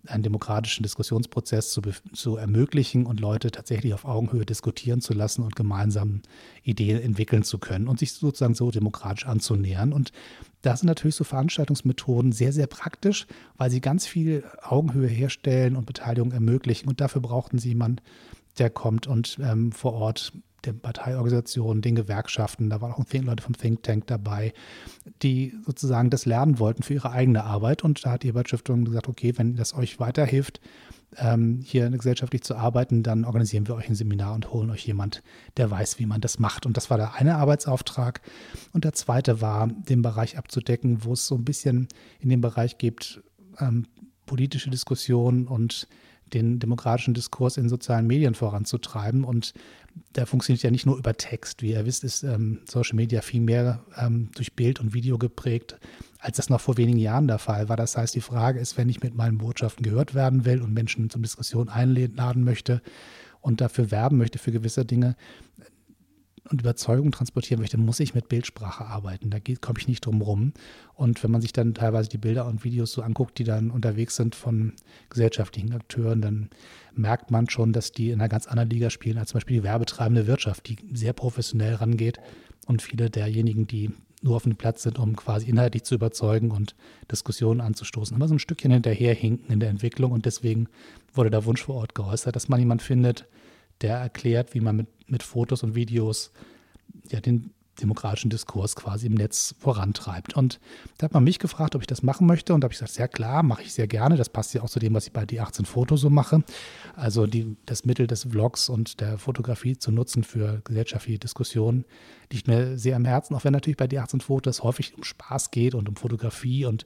einen 0.08 0.24
demokratischen 0.24 0.84
Diskussionsprozess 0.84 1.72
zu, 1.72 1.82
zu 2.14 2.38
ermöglichen 2.38 3.06
und 3.06 3.20
Leute 3.20 3.52
tatsächlich 3.52 3.94
auf 3.94 4.06
Augenhöhe 4.06 4.46
diskutieren 4.46 5.02
zu 5.02 5.14
lassen 5.14 5.44
und 5.44 5.56
gemeinsam 5.56 6.22
Ideen 6.64 7.02
entwickeln 7.02 7.44
zu 7.44 7.58
können 7.58 7.88
und 7.88 8.00
sich 8.00 8.14
sozusagen 8.14 8.56
so 8.56 8.72
demokratisch 8.72 9.26
anzunähern. 9.26 9.92
Und 9.92 10.12
da 10.62 10.76
sind 10.76 10.88
natürlich 10.88 11.16
so 11.16 11.24
Veranstaltungsmethoden 11.24 12.32
sehr, 12.32 12.54
sehr 12.54 12.68
praktisch, 12.68 13.28
weil 13.58 13.70
sie 13.70 13.82
ganz 13.82 14.06
viel 14.06 14.44
Augenhöhe 14.62 15.08
herstellen 15.08 15.76
und 15.76 15.86
Beteiligung 15.86 16.32
ermöglichen. 16.32 16.88
Und 16.88 17.02
dafür 17.02 17.22
brauchten 17.22 17.60
sie 17.60 17.70
jemanden, 17.70 18.02
der 18.58 18.70
kommt 18.70 19.08
und 19.08 19.38
ähm, 19.42 19.72
vor 19.72 19.94
Ort 19.94 20.34
den 20.66 20.80
Parteiorganisationen, 20.80 21.82
den 21.82 21.96
Gewerkschaften, 21.96 22.70
da 22.70 22.82
waren 22.82 22.92
auch 22.92 23.06
Leute 23.12 23.44
vom 23.44 23.56
Think 23.56 23.84
Tank 23.84 24.08
dabei, 24.08 24.54
die 25.22 25.54
sozusagen 25.66 26.10
das 26.10 26.26
lernen 26.26 26.60
wollten 26.60 26.84
für 26.84 26.94
ihre 26.94 27.12
eigene 27.12 27.44
Arbeit. 27.44 27.84
Und 27.84 28.06
da 28.06 28.12
hat 28.12 28.24
die 28.24 28.28
Ebert 28.28 28.48
Stiftung 28.48 28.86
gesagt, 28.86 29.08
okay, 29.08 29.34
wenn 29.38 29.56
das 29.56 29.74
euch 29.74 30.00
weiterhilft, 30.00 30.60
ähm, 31.18 31.62
hier 31.64 31.90
gesellschaftlich 31.90 32.44
zu 32.44 32.56
arbeiten, 32.56 33.04
dann 33.04 33.26
organisieren 33.26 33.68
wir 33.68 33.76
euch 33.76 33.90
ein 33.90 33.96
Seminar 33.96 34.36
und 34.36 34.52
holen 34.52 34.70
euch 34.70 34.86
jemand, 34.86 35.24
der 35.58 35.72
weiß, 35.72 36.00
wie 36.00 36.06
man 36.06 36.22
das 36.22 36.40
macht. 36.40 36.66
Und 36.66 36.78
das 36.78 36.90
war 36.90 36.98
der 36.98 37.16
eine 37.16 37.36
Arbeitsauftrag. 37.38 38.22
Und 38.74 38.84
der 38.86 38.94
zweite 38.94 39.42
war, 39.42 39.68
den 39.68 40.02
Bereich 40.02 40.38
abzudecken, 40.38 41.04
wo 41.04 41.14
es 41.14 41.26
so 41.26 41.36
ein 41.36 41.46
bisschen 41.46 41.88
in 42.20 42.30
dem 42.30 42.42
Bereich 42.42 42.78
gibt, 42.78 43.22
ähm, 43.60 43.88
politische 44.26 44.70
Diskussionen 44.70 45.48
und 45.48 45.88
den 46.34 46.60
demokratischen 46.60 47.16
Diskurs 47.16 47.58
in 47.58 47.70
sozialen 47.70 48.06
Medien 48.06 48.36
voranzutreiben. 48.36 49.24
Und 49.24 49.54
der 50.16 50.26
funktioniert 50.26 50.64
ja 50.64 50.72
nicht 50.72 50.86
nur 50.86 50.98
über 50.98 51.16
Text. 51.16 51.62
Wie 51.62 51.72
ihr 51.72 51.86
wisst, 51.86 52.04
ist 52.04 52.24
ähm, 52.24 52.62
Social 52.70 52.96
Media 52.96 53.22
viel 53.22 53.42
mehr 53.42 53.84
ähm, 53.98 54.30
durch 54.36 54.54
Bild 54.54 54.80
und 54.80 54.94
Video 54.94 55.18
geprägt, 55.18 55.78
als 56.20 56.38
das 56.38 56.50
noch 56.50 56.62
vor 56.62 56.78
wenigen 56.78 57.00
Jahren 57.00 57.28
der 57.28 57.40
Fall 57.40 57.70
war. 57.70 57.78
Das 57.78 57.98
heißt, 57.98 58.16
die 58.16 58.22
Frage 58.22 58.60
ist, 58.60 58.78
wenn 58.78 58.90
ich 58.90 59.02
mit 59.02 59.16
meinen 59.16 59.38
Botschaften 59.38 59.84
gehört 59.84 60.16
werden 60.16 60.46
will 60.46 60.62
und 60.62 60.74
Menschen 60.74 61.10
zur 61.10 61.22
Diskussion 61.22 61.70
einladen 61.70 62.44
möchte 62.44 62.82
und 63.42 63.62
dafür 63.62 63.92
werben 63.92 64.18
möchte 64.18 64.40
für 64.40 64.52
gewisse 64.52 64.86
Dinge, 64.86 65.16
und 66.50 66.62
Überzeugung 66.62 67.12
transportieren 67.12 67.62
möchte, 67.62 67.78
muss 67.78 68.00
ich 68.00 68.16
mit 68.16 68.30
Bildsprache 68.30 68.86
arbeiten. 68.86 69.30
Da 69.30 69.38
komme 69.62 69.80
ich 69.80 69.88
nicht 69.88 70.06
drum 70.06 70.22
rum. 70.22 70.54
Und 70.96 71.24
wenn 71.24 71.32
man 71.32 71.42
sich 71.42 71.54
dann 71.54 71.74
teilweise 71.74 72.10
die 72.10 72.18
Bilder 72.18 72.46
und 72.48 72.64
Videos 72.64 72.92
so 72.92 73.02
anguckt, 73.02 73.38
die 73.38 73.44
dann 73.44 73.72
unterwegs 73.72 74.16
sind 74.16 74.36
von 74.36 74.74
gesellschaftlichen 75.10 75.74
Akteuren, 75.74 76.22
dann 76.22 76.50
merkt 76.94 77.32
man 77.32 77.50
schon, 77.50 77.74
dass 77.74 77.92
die 77.92 78.10
in 78.10 78.20
einer 78.20 78.30
ganz 78.30 78.48
anderen 78.48 78.70
Liga 78.70 78.90
spielen 78.90 79.18
als 79.18 79.30
zum 79.30 79.38
Beispiel 79.38 79.58
die 79.58 79.64
werbetreibende 79.64 80.28
Wirtschaft, 80.28 80.68
die 80.68 80.78
sehr 80.94 81.14
professionell 81.14 81.76
rangeht 81.76 82.20
und 82.68 82.82
viele 82.82 83.10
derjenigen, 83.10 83.68
die 83.68 83.92
nur 84.22 84.36
auf 84.36 84.44
dem 84.44 84.56
Platz 84.56 84.84
sind, 84.84 85.00
um 85.00 85.16
quasi 85.16 85.50
inhaltlich 85.50 85.84
zu 85.84 85.96
überzeugen 85.96 86.52
und 86.52 86.76
Diskussionen 87.10 87.62
anzustoßen, 87.62 88.16
immer 88.16 88.28
so 88.28 88.36
ein 88.36 88.40
Stückchen 88.40 88.72
hinterherhinken 88.72 89.52
in 89.52 89.60
der 89.60 89.70
Entwicklung. 89.70 90.12
Und 90.12 90.26
deswegen 90.26 90.68
wurde 91.14 91.30
der 91.30 91.46
Wunsch 91.46 91.64
vor 91.64 91.76
Ort 91.76 91.96
geäußert, 91.96 92.36
dass 92.36 92.50
man 92.50 92.60
jemanden 92.60 92.84
findet, 92.84 93.28
der 93.82 93.98
erklärt, 93.98 94.54
wie 94.54 94.62
man 94.62 94.76
mit, 94.76 94.88
mit 95.10 95.24
Fotos 95.24 95.64
und 95.64 95.76
Videos 95.76 96.32
ja, 97.10 97.20
den, 97.20 97.52
demokratischen 97.82 98.30
Diskurs 98.30 98.76
quasi 98.76 99.08
im 99.08 99.14
Netz 99.14 99.56
vorantreibt. 99.60 100.36
Und 100.36 100.60
da 100.98 101.06
hat 101.06 101.14
man 101.14 101.24
mich 101.24 101.40
gefragt, 101.40 101.76
ob 101.76 101.82
ich 101.82 101.88
das 101.88 102.04
machen 102.04 102.28
möchte. 102.28 102.54
Und 102.54 102.62
da 102.62 102.66
habe 102.66 102.74
ich 102.74 102.80
gesagt, 102.80 102.94
sehr 102.94 103.08
klar, 103.08 103.44
mache 103.44 103.64
ich 103.64 103.74
sehr 103.74 103.88
gerne. 103.88 104.16
Das 104.16 104.30
passt 104.30 104.54
ja 104.54 104.62
auch 104.62 104.70
zu 104.70 104.80
dem, 104.80 104.94
was 104.94 105.08
ich 105.08 105.14
bei 105.14 105.24
D18 105.24 105.66
Foto 105.66 105.98
so 105.98 106.10
mache. 106.10 106.44
Also 106.96 107.28
die, 107.28 107.56
das 107.66 107.86
Mittel 107.86 108.08
des 108.08 108.24
Vlogs 108.24 108.70
und 108.70 109.00
der 109.00 109.18
Fotografie 109.18 109.78
zu 109.78 109.92
nutzen 109.92 110.24
für 110.24 110.62
gesellschaftliche 110.64 111.20
Diskussionen 111.20 111.86
liegt 112.32 112.48
mir 112.48 112.78
sehr 112.78 112.96
am 112.96 113.06
Herzen, 113.06 113.36
auch 113.36 113.44
wenn 113.44 113.54
natürlich 113.54 113.78
bei 113.78 113.86
D18 113.86 114.22
Foto 114.22 114.50
es 114.50 114.62
häufig 114.64 114.96
um 114.96 115.04
Spaß 115.04 115.52
geht 115.52 115.74
und 115.74 115.90
um 115.90 115.96
Fotografie 115.96 116.66
und 116.66 116.86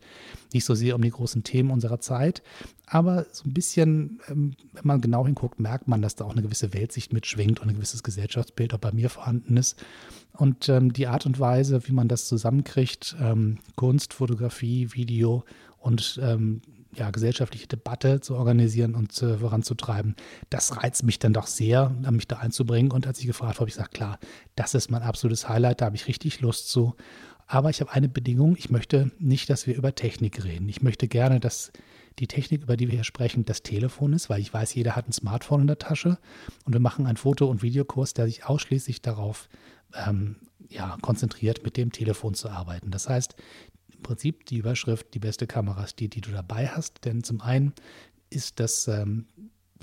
nicht 0.54 0.66
so 0.66 0.74
sehr 0.74 0.96
um 0.96 1.02
die 1.02 1.10
großen 1.10 1.44
Themen 1.44 1.72
unserer 1.72 2.00
Zeit. 2.00 2.42
Aber 2.86 3.26
so 3.32 3.46
ein 3.46 3.54
bisschen, 3.54 4.22
ähm, 4.30 4.56
wenn 4.74 4.88
man 4.88 5.02
genau 5.02 5.26
hinguckt, 5.26 5.60
merkt 5.60 5.88
man, 5.88 6.02
dass 6.02 6.16
da 6.16 6.26
auch 6.26 6.32
eine 6.32 6.42
gewisse 6.42 6.74
Weltsicht 6.74 7.12
mitschwingt 7.12 7.60
und 7.60 7.70
ein 7.70 7.76
gewisses 7.76 8.04
Gesellschaftsbild 8.04 8.74
auch 8.74 8.80
bei 8.80 8.92
mir 8.92 9.10
vorhanden 9.10 9.58
ist. 9.58 9.84
Und 10.34 10.70
ähm, 10.84 10.94
die 10.94 11.08
Art 11.08 11.26
und 11.26 11.40
Weise, 11.40 11.88
wie 11.88 11.94
man 11.94 12.08
das 12.08 12.28
zusammenkriegt, 12.28 13.16
ähm, 13.22 13.60
Kunst, 13.76 14.14
Fotografie, 14.14 14.90
Video 14.94 15.44
und 15.80 16.20
ähm, 16.22 16.62
ja, 16.96 17.10
gesellschaftliche 17.10 17.68
Debatte 17.68 18.22
zu 18.22 18.36
organisieren 18.36 18.94
und 18.94 19.20
äh, 19.22 19.38
voranzutreiben, 19.38 20.16
das 20.50 20.78
reizt 20.78 21.04
mich 21.04 21.18
dann 21.18 21.34
doch 21.34 21.48
sehr, 21.48 21.90
mich 22.12 22.28
da 22.28 22.38
einzubringen. 22.38 22.92
Und 22.92 23.08
als 23.08 23.20
ich 23.20 23.26
gefragt 23.26 23.56
habe, 23.56 23.62
habe 23.62 23.70
ich 23.70 23.76
gesagt, 23.76 23.96
klar, 23.96 24.20
das 24.56 24.76
ist 24.76 24.92
mein 24.92 25.02
absolutes 25.02 25.50
Highlight, 25.50 25.82
da 25.82 25.86
habe 25.86 25.96
ich 25.96 26.08
richtig 26.08 26.42
Lust 26.42 26.70
zu. 26.70 26.96
Aber 27.48 27.70
ich 27.70 27.82
habe 27.82 27.92
eine 27.92 28.10
Bedingung, 28.10 28.56
ich 28.58 28.70
möchte 28.70 29.12
nicht, 29.20 29.50
dass 29.50 29.68
wir 29.68 29.76
über 29.76 29.96
Technik 29.96 30.44
reden. 30.44 30.70
Ich 30.70 30.82
möchte 30.82 31.08
gerne, 31.08 31.40
dass 31.40 31.72
die 32.20 32.28
Technik, 32.28 32.64
über 32.64 32.78
die 32.78 32.88
wir 32.88 32.96
hier 32.96 33.04
sprechen, 33.04 33.44
das 33.44 33.64
Telefon 33.64 34.14
ist, 34.14 34.30
weil 34.30 34.40
ich 34.40 34.54
weiß, 34.54 34.76
jeder 34.76 34.96
hat 34.96 35.10
ein 35.10 35.14
Smartphone 35.14 35.62
in 35.62 35.68
der 35.68 35.80
Tasche 35.80 36.20
und 36.64 36.74
wir 36.74 36.80
machen 36.80 37.08
einen 37.08 37.18
Foto- 37.18 37.50
und 37.50 37.64
Videokurs, 37.64 38.14
der 38.14 38.28
sich 38.28 38.46
ausschließlich 38.46 39.02
darauf 39.02 39.50
ähm, 39.96 40.36
ja, 40.74 40.98
konzentriert, 41.02 41.64
mit 41.64 41.78
dem 41.78 41.92
Telefon 41.92 42.34
zu 42.34 42.50
arbeiten. 42.50 42.92
Das 42.92 43.10
heißt, 43.10 43.36
im 43.94 44.02
Prinzip 44.02 44.46
die 44.48 44.58
Überschrift, 44.58 45.14
die 45.14 45.20
beste 45.20 45.48
Kamera 45.48 45.84
ist 45.84 46.00
die, 46.00 46.10
die 46.10 46.22
du 46.22 46.32
dabei 46.32 46.68
hast, 46.68 47.06
denn 47.06 47.24
zum 47.24 47.42
einen 47.42 47.74
ist 48.30 48.60
das 48.60 48.88
ähm, 48.88 49.28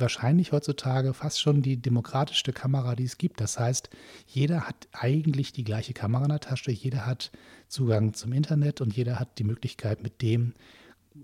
wahrscheinlich 0.00 0.52
heutzutage 0.52 1.14
fast 1.14 1.40
schon 1.40 1.62
die 1.62 1.76
demokratischste 1.76 2.52
Kamera, 2.52 2.96
die 2.96 3.04
es 3.04 3.18
gibt. 3.18 3.40
Das 3.40 3.58
heißt, 3.58 3.90
jeder 4.26 4.66
hat 4.66 4.88
eigentlich 4.92 5.52
die 5.52 5.64
gleiche 5.64 5.92
Kamera 5.92 6.24
in 6.24 6.30
der 6.30 6.40
Tasche, 6.40 6.70
jeder 6.70 7.06
hat 7.06 7.30
Zugang 7.68 8.14
zum 8.14 8.32
Internet 8.32 8.80
und 8.80 8.96
jeder 8.96 9.20
hat 9.20 9.38
die 9.38 9.44
Möglichkeit, 9.44 10.02
mit 10.02 10.22
dem 10.22 10.54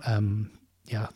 ähm, 0.04 0.50
ja, 0.88 1.08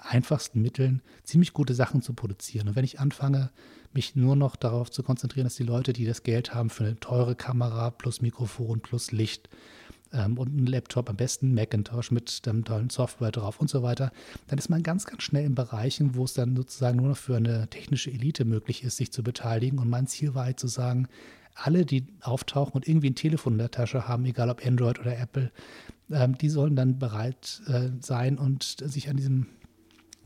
einfachsten 0.00 0.62
Mitteln 0.62 1.02
ziemlich 1.24 1.52
gute 1.52 1.74
Sachen 1.74 2.02
zu 2.02 2.12
produzieren. 2.12 2.68
Und 2.68 2.76
wenn 2.76 2.84
ich 2.84 3.00
anfange, 3.00 3.50
mich 3.96 4.14
nur 4.14 4.36
noch 4.36 4.56
darauf 4.56 4.90
zu 4.90 5.02
konzentrieren, 5.02 5.46
dass 5.46 5.56
die 5.56 5.64
Leute, 5.64 5.92
die 5.92 6.04
das 6.04 6.22
Geld 6.22 6.54
haben 6.54 6.70
für 6.70 6.84
eine 6.84 7.00
teure 7.00 7.34
Kamera 7.34 7.90
plus 7.90 8.22
Mikrofon 8.22 8.80
plus 8.80 9.10
Licht 9.10 9.48
ähm, 10.12 10.38
und 10.38 10.48
einen 10.48 10.66
Laptop, 10.66 11.08
am 11.10 11.16
besten 11.16 11.54
Macintosh 11.54 12.10
mit 12.10 12.46
dem 12.46 12.64
tollen 12.64 12.90
Software 12.90 13.32
drauf 13.32 13.60
und 13.60 13.68
so 13.68 13.82
weiter, 13.82 14.12
dann 14.46 14.58
ist 14.58 14.68
man 14.68 14.82
ganz, 14.82 15.06
ganz 15.06 15.22
schnell 15.22 15.44
in 15.44 15.54
Bereichen, 15.54 16.14
wo 16.14 16.24
es 16.24 16.34
dann 16.34 16.54
sozusagen 16.54 16.98
nur 16.98 17.08
noch 17.08 17.16
für 17.16 17.36
eine 17.36 17.68
technische 17.68 18.10
Elite 18.10 18.44
möglich 18.44 18.84
ist, 18.84 18.98
sich 18.98 19.12
zu 19.12 19.22
beteiligen. 19.22 19.78
Und 19.78 19.88
mein 19.88 20.06
Ziel 20.06 20.34
war 20.34 20.44
halt 20.44 20.60
zu 20.60 20.68
sagen, 20.68 21.08
alle, 21.54 21.86
die 21.86 22.06
auftauchen 22.20 22.74
und 22.74 22.86
irgendwie 22.86 23.10
ein 23.10 23.14
Telefon 23.14 23.54
in 23.54 23.58
der 23.58 23.70
Tasche 23.70 24.06
haben, 24.06 24.26
egal 24.26 24.50
ob 24.50 24.64
Android 24.64 25.00
oder 25.00 25.18
Apple, 25.18 25.50
ähm, 26.10 26.36
die 26.36 26.50
sollen 26.50 26.76
dann 26.76 26.98
bereit 26.98 27.62
äh, 27.66 27.90
sein 28.00 28.38
und 28.38 28.62
sich 28.62 29.08
an 29.08 29.16
diesem 29.16 29.46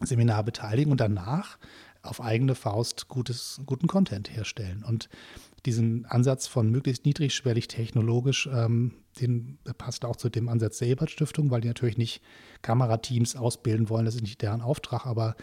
Seminar 0.03 0.43
beteiligen 0.45 0.91
und 0.91 1.01
danach 1.01 1.59
auf 2.03 2.21
eigene 2.21 2.55
Faust 2.55 3.09
gutes, 3.09 3.61
guten 3.67 3.87
Content 3.87 4.35
herstellen. 4.35 4.85
Und 4.87 5.09
diesen 5.67 6.07
Ansatz 6.07 6.47
von 6.47 6.71
möglichst 6.71 7.05
niedrigschwellig 7.05 7.69
technologisch, 7.69 8.49
ähm, 8.53 8.93
den 9.21 9.59
passt 9.77 10.05
auch 10.05 10.17
zu 10.17 10.31
dem 10.31 10.49
Ansatz 10.49 10.79
der 10.79 10.89
Ebert 10.89 11.11
Stiftung, 11.11 11.51
weil 11.51 11.61
die 11.61 11.69
natürlich 11.69 11.99
nicht 11.99 12.23
Kamerateams 12.63 13.37
ausbilden 13.37 13.91
wollen, 13.91 14.07
das 14.07 14.15
ist 14.15 14.23
nicht 14.23 14.41
deren 14.41 14.63
Auftrag, 14.63 15.07
aber 15.07 15.37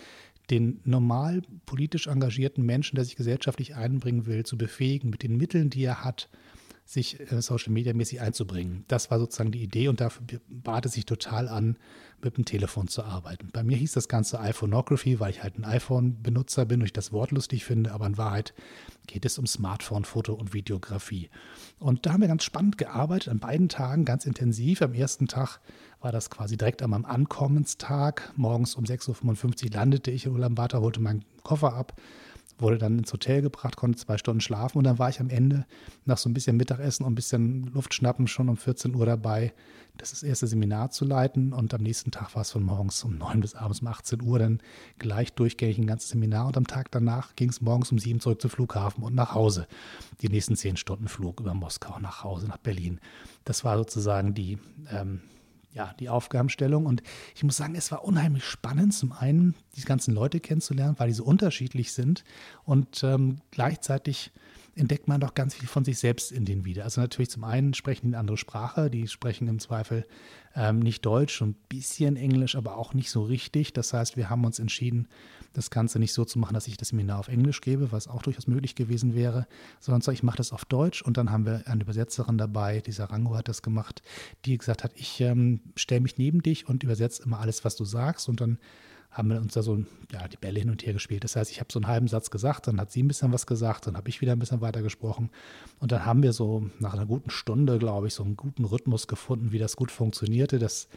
den 0.49 0.79
normal 0.85 1.41
politisch 1.65 2.07
engagierten 2.07 2.65
Menschen, 2.65 2.95
der 2.95 3.05
sich 3.05 3.15
gesellschaftlich 3.15 3.75
einbringen 3.75 4.25
will, 4.25 4.45
zu 4.45 4.57
befähigen, 4.57 5.09
mit 5.09 5.21
den 5.21 5.37
Mitteln, 5.37 5.69
die 5.69 5.83
er 5.83 6.03
hat, 6.03 6.29
sich 6.88 7.20
äh, 7.20 7.41
Social 7.41 7.74
Media 7.74 7.94
mäßig 7.94 8.22
einzubringen. 8.22 8.86
Das 8.88 9.12
war 9.12 9.20
sozusagen 9.20 9.51
die 9.51 9.62
Idee 9.62 9.89
und 9.89 10.00
dafür 10.00 10.39
bat 10.48 10.86
es 10.86 10.94
sich 10.94 11.06
total 11.06 11.50
an, 11.50 11.77
mit 12.24 12.38
dem 12.38 12.46
Telefon 12.46 12.88
zu 12.88 13.03
arbeiten. 13.03 13.50
Bei 13.51 13.62
mir 13.62 13.77
hieß 13.77 13.91
das 13.91 14.08
Ganze 14.08 14.39
iPhoneography, 14.39 15.20
weil 15.20 15.29
ich 15.29 15.44
halt 15.44 15.60
ein 15.60 15.65
iPhone-Benutzer 15.65 16.65
bin 16.65 16.79
und 16.79 16.86
ich 16.86 16.94
das 16.94 17.12
Wort 17.12 17.32
lustig 17.32 17.65
finde, 17.65 17.91
aber 17.91 18.08
in 18.08 18.17
Wahrheit 18.17 18.53
geht 19.06 19.25
es 19.25 19.38
um 19.38 19.46
Smartphone, 19.46 20.06
Foto 20.06 20.34
und 20.34 20.53
Videografie. 20.53 21.29
Und 21.77 22.06
da 22.06 22.13
haben 22.13 22.22
wir 22.22 22.27
ganz 22.27 22.44
spannend 22.44 22.77
gearbeitet, 22.77 23.29
an 23.29 23.39
beiden 23.39 23.70
Tagen 23.70 24.06
ganz 24.06 24.25
intensiv. 24.25 24.82
Am 24.82 24.94
ersten 24.94 25.27
Tag 25.27 25.60
war 26.00 26.12
das 26.12 26.29
quasi 26.29 26.58
direkt 26.58 26.82
an 26.82 26.89
meinem 26.89 27.06
Ankommenstag. 27.06 28.34
Morgens 28.36 28.75
um 28.75 28.86
6.55 28.86 29.65
Uhr 29.65 29.72
landete 29.74 30.10
ich 30.10 30.25
in 30.25 30.32
Ulaanbaatar, 30.32 30.82
holte 30.82 31.01
meinen 31.01 31.25
Koffer 31.44 31.74
ab 31.74 32.01
wurde 32.59 32.77
dann 32.77 32.97
ins 32.97 33.13
Hotel 33.13 33.41
gebracht, 33.41 33.75
konnte 33.75 33.97
zwei 33.97 34.17
Stunden 34.17 34.41
schlafen 34.41 34.77
und 34.77 34.83
dann 34.83 34.99
war 34.99 35.09
ich 35.09 35.19
am 35.19 35.29
Ende 35.29 35.65
nach 36.05 36.17
so 36.17 36.29
ein 36.29 36.33
bisschen 36.33 36.57
Mittagessen 36.57 37.05
und 37.05 37.13
ein 37.13 37.15
bisschen 37.15 37.71
Luftschnappen 37.73 38.27
schon 38.27 38.49
um 38.49 38.57
14 38.57 38.95
Uhr 38.95 39.05
dabei, 39.05 39.53
das, 39.97 40.23
erste 40.23 40.47
Seminar 40.47 40.91
zu 40.91 41.05
leiten 41.05 41.53
und 41.53 41.73
am 41.73 41.81
nächsten 41.81 42.11
Tag 42.11 42.35
war 42.35 42.43
es 42.43 42.51
von 42.51 42.63
morgens 42.63 43.03
um 43.03 43.17
9 43.17 43.41
bis 43.41 43.55
abends 43.55 43.81
um 43.81 43.87
18 43.87 44.21
Uhr 44.21 44.39
dann 44.39 44.59
gleich 44.99 45.33
durchgängig 45.33 45.77
ein 45.77 45.87
ganzes 45.87 46.09
Seminar 46.09 46.47
und 46.47 46.57
am 46.57 46.67
Tag 46.67 46.91
danach 46.91 47.35
ging 47.35 47.49
es 47.49 47.61
morgens 47.61 47.91
um 47.91 47.99
7 47.99 48.19
zurück 48.19 48.41
zum 48.41 48.51
Flughafen 48.51 49.03
und 49.03 49.15
nach 49.15 49.33
Hause. 49.33 49.67
Die 50.21 50.29
nächsten 50.29 50.55
10 50.55 50.77
Stunden 50.77 51.07
Flug 51.07 51.39
über 51.39 51.53
Moskau 51.53 51.99
nach 51.99 52.23
Hause, 52.23 52.47
nach 52.47 52.57
Berlin. 52.57 52.99
Das 53.43 53.63
war 53.63 53.77
sozusagen 53.77 54.33
die 54.33 54.59
ähm, 54.91 55.21
ja, 55.74 55.93
die 56.00 56.09
Aufgabenstellung. 56.09 56.86
Und 56.86 57.03
ich 57.36 57.43
muss 57.43 57.57
sagen, 57.57 57.75
es 57.75 57.91
war 57.91 58.03
unheimlich 58.03 58.45
spannend, 58.45 58.93
zum 58.93 59.12
einen 59.12 59.55
die 59.75 59.81
ganzen 59.81 60.13
Leute 60.13 60.39
kennenzulernen, 60.39 60.95
weil 60.97 61.09
die 61.09 61.13
so 61.13 61.24
unterschiedlich 61.24 61.93
sind 61.93 62.24
und 62.63 63.03
ähm, 63.03 63.41
gleichzeitig 63.51 64.31
entdeckt 64.77 65.07
man 65.07 65.19
doch 65.19 65.34
ganz 65.34 65.55
viel 65.55 65.67
von 65.67 65.84
sich 65.84 66.00
selbst 66.00 66.31
in 66.31 66.46
denen 66.46 66.65
wieder. 66.65 66.84
Also 66.84 67.01
natürlich 67.01 67.29
zum 67.29 67.43
einen 67.43 67.74
sprechen 67.74 68.07
die 68.07 68.10
eine 68.10 68.19
andere 68.19 68.38
Sprache, 68.38 68.89
die 68.89 69.07
sprechen 69.07 69.48
im 69.48 69.60
Zweifel 69.60 70.05
ähm, 70.55 70.79
nicht 70.79 71.05
Deutsch, 71.05 71.41
ein 71.41 71.55
bisschen 71.69 72.15
Englisch, 72.15 72.55
aber 72.55 72.77
auch 72.77 72.93
nicht 72.93 73.12
so 73.12 73.24
richtig. 73.24 73.74
Das 73.74 73.93
heißt, 73.93 74.17
wir 74.17 74.29
haben 74.29 74.46
uns 74.46 74.60
entschieden, 74.60 75.07
das 75.53 75.69
Ganze 75.69 76.00
nicht 76.00 76.13
so 76.13 76.25
zu 76.25 76.39
machen, 76.39 76.53
dass 76.53 76.67
ich 76.67 76.77
das 76.77 76.89
Seminar 76.89 77.19
auf 77.19 77.27
Englisch 77.27 77.62
gebe, 77.62 77.91
was 77.91 78.07
auch 78.07 78.22
durchaus 78.22 78.48
möglich 78.48 78.75
gewesen 78.75 79.15
wäre, 79.15 79.48
sondern 79.79 80.01
so, 80.01 80.12
ich 80.12 80.24
mache 80.24 80.38
das 80.38 80.51
auf 80.51 80.65
Deutsch 80.65 81.01
und 81.01 81.17
dann 81.17 81.31
haben 81.31 81.46
wir 81.46 81.63
eine 81.65 81.81
Übersetzerin 81.81 82.38
dabei, 82.38 82.81
die 82.81 82.91
Sarango 82.91 83.36
hat 83.36 83.48
das 83.48 83.62
gemacht, 83.62 84.01
die 84.46 84.57
gesagt 84.57 84.84
hat, 84.84 84.91
ich 84.96 85.19
ähm, 85.22 85.62
stelle 85.75 86.01
mich 86.01 86.17
neben 86.17 86.41
dich 86.41 86.67
und 86.67 86.84
übersetze 86.84 87.24
immer 87.24 87.39
alles, 87.39 87.65
was 87.65 87.75
du 87.75 87.86
sagst 87.86 88.29
und 88.29 88.41
dann 88.41 88.60
haben 89.17 89.29
wir 89.29 89.41
uns 89.41 89.53
da 89.53 89.63
so 89.63 89.83
ja, 90.12 90.27
die 90.27 90.38
Bälle 90.38 90.59
hin 90.59 90.69
und 90.69 90.86
her 90.86 90.93
gespielt. 90.93 91.24
Das 91.24 91.36
heißt, 91.36 91.50
ich 91.50 91.59
habe 91.59 91.71
so 91.71 91.79
einen 91.79 91.88
halben 91.88 92.07
Satz 92.07 92.29
gesagt, 92.29 92.67
dann 92.67 92.79
hat 92.79 92.91
sie 92.91 93.01
ein 93.01 93.07
bisschen 93.07 93.33
was 93.33 93.47
gesagt, 93.47 93.88
dann 93.88 93.97
habe 93.97 94.09
ich 94.09 94.21
wieder 94.21 94.33
ein 94.33 94.39
bisschen 94.39 94.62
weiter 94.62 94.83
gesprochen. 94.83 95.31
Und 95.79 95.91
dann 95.91 96.05
haben 96.05 96.21
wir 96.21 96.33
so 96.33 96.69
nach 96.79 96.93
einer 96.93 97.07
guten 97.07 97.31
Stunde, 97.31 97.79
glaube 97.79 98.07
ich, 98.07 98.13
so 98.13 98.24
einen 98.24 98.38
guten 98.38 98.63
Rhythmus 98.63 99.07
gefunden, 99.07 99.51
wie 99.51 99.57
das 99.57 99.75
gut 99.75 99.89
funktionierte, 99.89 100.59
dass 100.59 100.88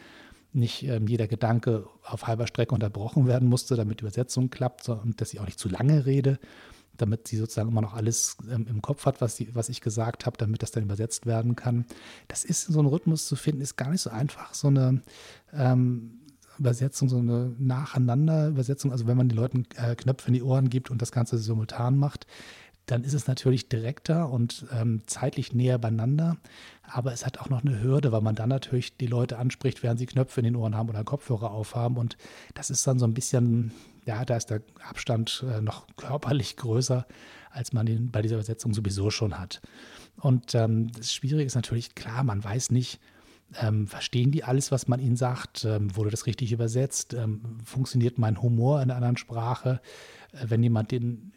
nicht 0.52 0.82
ähm, 0.82 1.06
jeder 1.06 1.28
Gedanke 1.28 1.86
auf 2.04 2.26
halber 2.26 2.46
Strecke 2.46 2.74
unterbrochen 2.74 3.26
werden 3.26 3.48
musste, 3.48 3.76
damit 3.76 4.00
die 4.00 4.04
Übersetzung 4.04 4.50
klappt 4.50 4.88
und 4.88 5.20
dass 5.20 5.32
ich 5.32 5.40
auch 5.40 5.46
nicht 5.46 5.58
zu 5.58 5.68
lange 5.68 6.04
rede, 6.04 6.38
damit 6.98 7.28
sie 7.28 7.38
sozusagen 7.38 7.70
immer 7.70 7.80
noch 7.80 7.94
alles 7.94 8.36
ähm, 8.52 8.66
im 8.68 8.82
Kopf 8.82 9.06
hat, 9.06 9.22
was, 9.22 9.36
sie, 9.36 9.54
was 9.54 9.70
ich 9.70 9.80
gesagt 9.80 10.26
habe, 10.26 10.36
damit 10.36 10.62
das 10.62 10.72
dann 10.72 10.82
übersetzt 10.82 11.24
werden 11.24 11.56
kann. 11.56 11.86
Das 12.28 12.44
ist 12.44 12.66
so 12.66 12.80
ein 12.80 12.86
Rhythmus 12.86 13.26
zu 13.26 13.36
finden, 13.36 13.62
ist 13.62 13.76
gar 13.76 13.90
nicht 13.90 14.02
so 14.02 14.10
einfach. 14.10 14.52
So 14.52 14.68
eine 14.68 15.00
ähm, 15.54 16.19
Übersetzung, 16.60 17.08
so 17.08 17.18
eine 17.18 17.54
Nacheinander-Übersetzung, 17.58 18.92
also 18.92 19.06
wenn 19.06 19.16
man 19.16 19.28
den 19.28 19.36
Leuten 19.36 19.66
äh, 19.76 19.96
Knöpfe 19.96 20.28
in 20.28 20.34
die 20.34 20.42
Ohren 20.42 20.70
gibt 20.70 20.90
und 20.90 21.02
das 21.02 21.10
Ganze 21.10 21.38
simultan 21.38 21.96
macht, 21.96 22.26
dann 22.86 23.04
ist 23.04 23.14
es 23.14 23.26
natürlich 23.26 23.68
direkter 23.68 24.30
und 24.30 24.66
ähm, 24.72 25.02
zeitlich 25.06 25.54
näher 25.54 25.78
beieinander. 25.78 26.36
Aber 26.82 27.12
es 27.12 27.24
hat 27.24 27.38
auch 27.38 27.48
noch 27.48 27.64
eine 27.64 27.80
Hürde, 27.80 28.10
weil 28.12 28.20
man 28.20 28.34
dann 28.34 28.48
natürlich 28.48 28.96
die 28.96 29.06
Leute 29.06 29.38
anspricht, 29.38 29.82
während 29.82 30.00
sie 30.00 30.06
Knöpfe 30.06 30.40
in 30.40 30.44
den 30.44 30.56
Ohren 30.56 30.76
haben 30.76 30.88
oder 30.88 31.04
Kopfhörer 31.04 31.52
aufhaben. 31.52 31.96
Und 31.96 32.16
das 32.54 32.68
ist 32.68 32.86
dann 32.86 32.98
so 32.98 33.06
ein 33.06 33.14
bisschen, 33.14 33.72
ja, 34.06 34.24
da 34.24 34.36
ist 34.36 34.50
der 34.50 34.62
Abstand 34.88 35.44
äh, 35.48 35.60
noch 35.60 35.86
körperlich 35.96 36.56
größer, 36.56 37.06
als 37.50 37.72
man 37.72 37.86
den 37.86 38.10
bei 38.10 38.22
dieser 38.22 38.36
Übersetzung 38.36 38.74
sowieso 38.74 39.10
schon 39.10 39.38
hat. 39.38 39.60
Und 40.16 40.54
ähm, 40.54 40.90
das 40.92 41.12
Schwierige 41.12 41.44
ist 41.44 41.54
natürlich, 41.54 41.94
klar, 41.94 42.24
man 42.24 42.42
weiß 42.42 42.70
nicht, 42.70 43.00
ähm, 43.60 43.86
verstehen 43.86 44.30
die 44.30 44.44
alles, 44.44 44.70
was 44.70 44.88
man 44.88 45.00
ihnen 45.00 45.16
sagt? 45.16 45.64
Ähm, 45.64 45.94
wurde 45.96 46.10
das 46.10 46.26
richtig 46.26 46.52
übersetzt? 46.52 47.14
Ähm, 47.14 47.58
funktioniert 47.64 48.18
mein 48.18 48.42
Humor 48.42 48.78
in 48.82 48.90
einer 48.90 48.96
anderen 48.96 49.16
Sprache? 49.16 49.80
Äh, 50.32 50.46
wenn 50.48 50.62
jemand 50.62 50.92
den 50.92 51.32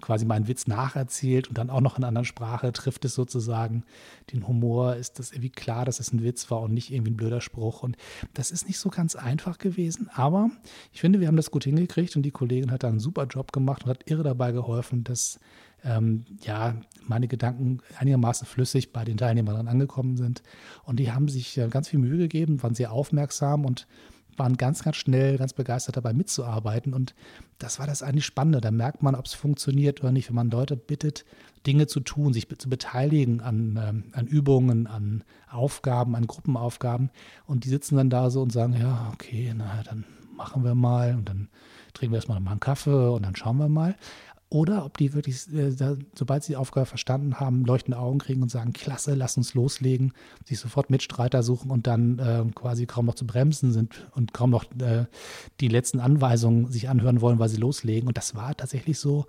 quasi 0.00 0.24
meinen 0.24 0.48
Witz 0.48 0.66
nacherzählt 0.66 1.48
und 1.48 1.58
dann 1.58 1.70
auch 1.70 1.80
noch 1.80 1.96
in 1.96 2.04
einer 2.04 2.08
anderen 2.08 2.24
Sprache 2.24 2.72
trifft 2.72 3.04
es 3.04 3.14
sozusagen 3.14 3.84
den 4.32 4.46
Humor, 4.46 4.96
ist 4.96 5.18
das 5.18 5.32
irgendwie 5.32 5.50
klar, 5.50 5.84
dass 5.84 6.00
es 6.00 6.12
ein 6.12 6.22
Witz 6.22 6.50
war 6.50 6.60
und 6.60 6.72
nicht 6.72 6.92
irgendwie 6.92 7.10
ein 7.10 7.16
blöder 7.16 7.40
Spruch. 7.40 7.82
Und 7.82 7.96
das 8.34 8.50
ist 8.50 8.66
nicht 8.66 8.78
so 8.78 8.90
ganz 8.90 9.16
einfach 9.16 9.58
gewesen, 9.58 10.08
aber 10.14 10.50
ich 10.92 11.00
finde, 11.00 11.20
wir 11.20 11.28
haben 11.28 11.36
das 11.36 11.50
gut 11.50 11.64
hingekriegt 11.64 12.16
und 12.16 12.22
die 12.22 12.30
Kollegin 12.30 12.70
hat 12.70 12.82
da 12.84 12.88
einen 12.88 13.00
super 13.00 13.26
Job 13.26 13.52
gemacht 13.52 13.84
und 13.84 13.90
hat 13.90 14.08
irre 14.10 14.22
dabei 14.22 14.52
geholfen, 14.52 15.04
dass 15.04 15.40
ähm, 15.84 16.24
ja, 16.42 16.74
meine 17.06 17.28
Gedanken 17.28 17.78
einigermaßen 17.98 18.46
flüssig 18.46 18.92
bei 18.92 19.04
den 19.04 19.16
Teilnehmern 19.16 19.68
angekommen 19.68 20.16
sind. 20.16 20.42
Und 20.84 20.98
die 20.98 21.12
haben 21.12 21.28
sich 21.28 21.56
äh, 21.58 21.68
ganz 21.68 21.88
viel 21.88 21.98
Mühe 21.98 22.18
gegeben, 22.18 22.62
waren 22.62 22.74
sehr 22.74 22.92
aufmerksam 22.92 23.64
und 23.64 23.86
waren 24.38 24.56
ganz, 24.56 24.82
ganz 24.82 24.96
schnell, 24.96 25.36
ganz 25.36 25.52
begeistert 25.52 25.96
dabei 25.96 26.12
mitzuarbeiten. 26.12 26.94
Und 26.94 27.14
das 27.58 27.78
war 27.78 27.86
das 27.86 28.02
eigentlich 28.02 28.24
Spannende. 28.24 28.60
Da 28.60 28.70
merkt 28.70 29.02
man, 29.02 29.14
ob 29.14 29.26
es 29.26 29.34
funktioniert 29.34 30.00
oder 30.00 30.12
nicht, 30.12 30.28
wenn 30.28 30.36
man 30.36 30.50
Leute 30.50 30.76
bittet, 30.76 31.24
Dinge 31.66 31.86
zu 31.86 32.00
tun, 32.00 32.32
sich 32.32 32.48
zu 32.58 32.68
beteiligen 32.68 33.40
an, 33.40 33.78
ähm, 33.82 34.04
an 34.12 34.26
Übungen, 34.26 34.86
an 34.86 35.24
Aufgaben, 35.50 36.14
an 36.14 36.26
Gruppenaufgaben. 36.26 37.10
Und 37.46 37.64
die 37.64 37.68
sitzen 37.68 37.96
dann 37.96 38.10
da 38.10 38.30
so 38.30 38.42
und 38.42 38.52
sagen, 38.52 38.74
ja, 38.74 39.10
okay, 39.12 39.52
na, 39.56 39.82
dann 39.84 40.04
machen 40.36 40.62
wir 40.62 40.76
mal 40.76 41.16
und 41.16 41.28
dann 41.28 41.48
trinken 41.94 42.12
wir 42.12 42.18
erstmal 42.18 42.38
mal 42.38 42.52
einen 42.52 42.60
Kaffee 42.60 43.10
und 43.10 43.24
dann 43.24 43.34
schauen 43.34 43.56
wir 43.56 43.68
mal 43.68 43.96
oder 44.50 44.86
ob 44.86 44.96
die 44.96 45.12
wirklich, 45.12 45.52
äh, 45.52 45.70
sobald 46.14 46.42
sie 46.42 46.52
die 46.52 46.56
Aufgabe 46.56 46.86
verstanden 46.86 47.38
haben, 47.38 47.64
leuchtende 47.64 47.98
Augen 47.98 48.18
kriegen 48.18 48.42
und 48.42 48.50
sagen, 48.50 48.72
klasse, 48.72 49.14
lass 49.14 49.36
uns 49.36 49.54
loslegen, 49.54 50.12
sich 50.44 50.58
sofort 50.58 50.88
Mitstreiter 50.88 51.42
suchen 51.42 51.70
und 51.70 51.86
dann 51.86 52.18
äh, 52.18 52.44
quasi 52.54 52.86
kaum 52.86 53.06
noch 53.06 53.14
zu 53.14 53.26
bremsen 53.26 53.72
sind 53.72 54.08
und 54.14 54.32
kaum 54.32 54.50
noch 54.50 54.64
äh, 54.80 55.04
die 55.60 55.68
letzten 55.68 56.00
Anweisungen 56.00 56.70
sich 56.70 56.88
anhören 56.88 57.20
wollen, 57.20 57.38
weil 57.38 57.50
sie 57.50 57.58
loslegen. 57.58 58.08
Und 58.08 58.16
das 58.16 58.34
war 58.34 58.56
tatsächlich 58.56 58.98
so, 58.98 59.26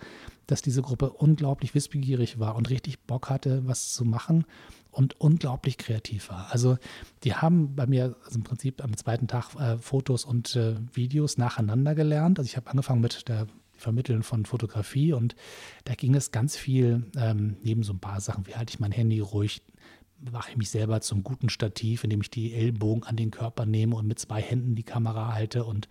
dass 0.47 0.61
diese 0.61 0.81
Gruppe 0.81 1.11
unglaublich 1.11 1.75
wissbegierig 1.75 2.39
war 2.39 2.55
und 2.55 2.69
richtig 2.69 2.99
Bock 3.01 3.29
hatte, 3.29 3.67
was 3.67 3.93
zu 3.93 4.05
machen 4.05 4.45
und 4.91 5.19
unglaublich 5.19 5.77
kreativ 5.77 6.29
war. 6.29 6.47
Also 6.51 6.77
die 7.23 7.35
haben 7.35 7.75
bei 7.75 7.85
mir 7.85 8.15
also 8.23 8.37
im 8.37 8.43
Prinzip 8.43 8.83
am 8.83 8.95
zweiten 8.95 9.27
Tag 9.27 9.53
äh, 9.55 9.77
Fotos 9.77 10.23
und 10.23 10.55
äh, 10.55 10.75
Videos 10.93 11.37
nacheinander 11.37 11.93
gelernt. 11.93 12.39
Also 12.39 12.47
ich 12.47 12.57
habe 12.57 12.69
angefangen 12.69 13.01
mit 13.01 13.27
der 13.27 13.47
Vermitteln 13.79 14.23
von 14.23 14.45
Fotografie 14.45 15.13
und 15.13 15.35
da 15.85 15.95
ging 15.95 16.15
es 16.15 16.31
ganz 16.31 16.55
viel 16.55 17.05
ähm, 17.17 17.57
neben 17.63 17.83
so 17.83 17.93
ein 17.93 17.99
paar 17.99 18.21
Sachen, 18.21 18.45
wie 18.47 18.55
halte 18.55 18.71
ich 18.71 18.79
mein 18.79 18.91
Handy 18.91 19.19
ruhig, 19.19 19.61
mache 20.31 20.51
ich 20.51 20.57
mich 20.57 20.69
selber 20.69 21.01
zum 21.01 21.23
guten 21.23 21.49
Stativ, 21.49 22.03
indem 22.03 22.21
ich 22.21 22.29
die 22.29 22.53
Ellbogen 22.53 23.03
an 23.03 23.15
den 23.15 23.31
Körper 23.31 23.65
nehme 23.65 23.95
und 23.95 24.05
mit 24.07 24.19
zwei 24.19 24.41
Händen 24.41 24.75
die 24.75 24.83
Kamera 24.83 25.33
halte 25.33 25.63
und 25.63 25.87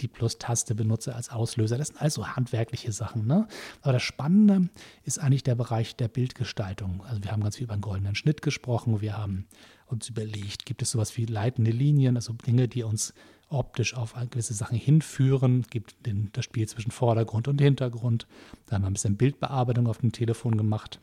die 0.00 0.08
Plus-Taste 0.08 0.74
benutze 0.74 1.14
als 1.14 1.30
Auslöser. 1.30 1.78
Das 1.78 1.88
sind 1.88 2.00
also 2.00 2.26
handwerkliche 2.26 2.92
Sachen. 2.92 3.26
Ne? 3.26 3.46
Aber 3.82 3.92
das 3.92 4.02
Spannende 4.02 4.68
ist 5.04 5.18
eigentlich 5.18 5.44
der 5.44 5.54
Bereich 5.54 5.96
der 5.96 6.08
Bildgestaltung. 6.08 7.02
Also 7.04 7.22
wir 7.22 7.30
haben 7.30 7.42
ganz 7.42 7.56
viel 7.56 7.64
über 7.64 7.74
einen 7.74 7.82
goldenen 7.82 8.14
Schnitt 8.14 8.42
gesprochen. 8.42 9.00
Wir 9.00 9.16
haben 9.16 9.46
uns 9.86 10.08
überlegt, 10.08 10.66
gibt 10.66 10.82
es 10.82 10.90
sowas 10.90 11.16
wie 11.16 11.26
leitende 11.26 11.70
Linien, 11.70 12.16
also 12.16 12.32
Dinge, 12.32 12.68
die 12.68 12.82
uns 12.82 13.14
optisch 13.52 13.94
auf 13.94 14.14
gewisse 14.30 14.54
Sachen 14.54 14.76
hinführen. 14.76 15.60
Es 15.60 15.68
gibt 15.68 16.06
den, 16.06 16.30
das 16.32 16.44
Spiel 16.44 16.68
zwischen 16.68 16.90
Vordergrund 16.90 17.48
und 17.48 17.60
Hintergrund. 17.60 18.26
Da 18.66 18.76
haben 18.76 18.82
wir 18.82 18.90
ein 18.90 18.94
bisschen 18.94 19.16
Bildbearbeitung 19.16 19.86
auf 19.86 19.98
dem 19.98 20.12
Telefon 20.12 20.56
gemacht. 20.56 21.00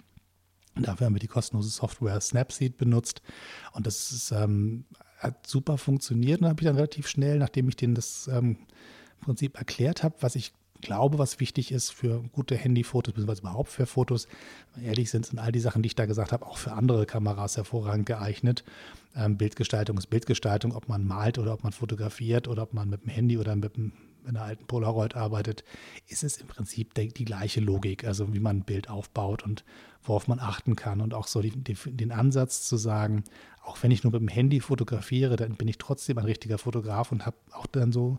Dafür 0.76 1.08
haben 1.08 1.16
wir 1.16 1.20
die 1.20 1.28
kostenlose 1.28 1.70
Software 1.70 2.20
Snapseed 2.22 2.78
benutzt. 2.78 3.22
Und 3.74 3.88
das 3.88 4.12
ist, 4.12 4.32
ähm, 4.32 4.86
hat 5.18 5.46
super 5.48 5.78
funktioniert. 5.78 6.42
Und 6.42 6.48
habe 6.48 6.62
ich 6.62 6.66
dann 6.66 6.76
relativ 6.76 7.08
schnell, 7.08 7.40
nachdem 7.40 7.70
ich 7.70 7.76
denen 7.76 7.96
das 7.96 8.28
ähm, 8.28 8.58
Prinzip 9.22 9.58
erklärt 9.58 10.04
habe, 10.04 10.16
was 10.22 10.36
ich 10.36 10.54
glaube, 10.82 11.18
was 11.18 11.40
wichtig 11.40 11.72
ist 11.72 11.92
für 11.92 12.24
gute 12.32 12.56
Handyfotos, 12.56 13.14
beziehungsweise 13.14 13.42
überhaupt 13.42 13.70
für 13.70 13.86
Fotos. 13.86 14.28
Ehrlich 14.82 15.10
sind, 15.10 15.26
sind 15.26 15.40
all 15.40 15.52
die 15.52 15.60
Sachen, 15.60 15.82
die 15.82 15.88
ich 15.88 15.96
da 15.96 16.06
gesagt 16.06 16.32
habe, 16.32 16.46
auch 16.46 16.58
für 16.58 16.74
andere 16.74 17.06
Kameras 17.06 17.58
hervorragend 17.58 18.06
geeignet. 18.06 18.64
Ähm, 19.16 19.38
Bildgestaltung 19.38 19.98
ist 19.98 20.08
Bildgestaltung, 20.08 20.74
ob 20.74 20.88
man 20.88 21.06
malt 21.06 21.38
oder 21.38 21.54
ob 21.54 21.64
man 21.64 21.74
fotografiert 21.74 22.48
oder 22.48 22.64
ob 22.64 22.74
man 22.74 22.90
mit 22.90 23.04
dem 23.04 23.10
Handy 23.10 23.38
oder 23.38 23.56
mit, 23.56 23.76
dem, 23.76 23.92
mit 24.24 24.36
einer 24.36 24.44
alten 24.44 24.66
Polaroid 24.66 25.16
arbeitet, 25.16 25.64
ist 26.08 26.24
es 26.24 26.38
im 26.38 26.48
Prinzip 26.48 26.94
die, 26.94 27.10
die 27.10 27.26
gleiche 27.26 27.60
Logik, 27.60 28.06
also 28.06 28.34
wie 28.34 28.40
man 28.40 28.58
ein 28.58 28.64
Bild 28.64 28.90
aufbaut 28.90 29.44
und 29.44 29.64
worauf 30.04 30.28
man 30.28 30.40
achten 30.40 30.76
kann. 30.76 31.02
Und 31.02 31.14
auch 31.14 31.28
so 31.28 31.42
die, 31.42 31.52
die, 31.52 31.76
den 31.86 32.12
Ansatz 32.12 32.68
zu 32.68 32.78
sagen, 32.78 33.24
auch 33.70 33.84
wenn 33.84 33.92
ich 33.92 34.04
nur 34.04 34.12
mit 34.12 34.22
dem 34.22 34.28
Handy 34.28 34.62
fotografiere, 34.62 35.36
dann 35.36 35.56
bin 35.56 35.68
ich 35.68 35.78
trotzdem 35.78 36.18
ein 36.18 36.26
richtiger 36.26 36.58
Fotograf 36.58 37.12
und 37.12 37.28
habe 37.28 37.38
auch 37.52 37.68
dann 37.68 37.92
so 37.92 38.18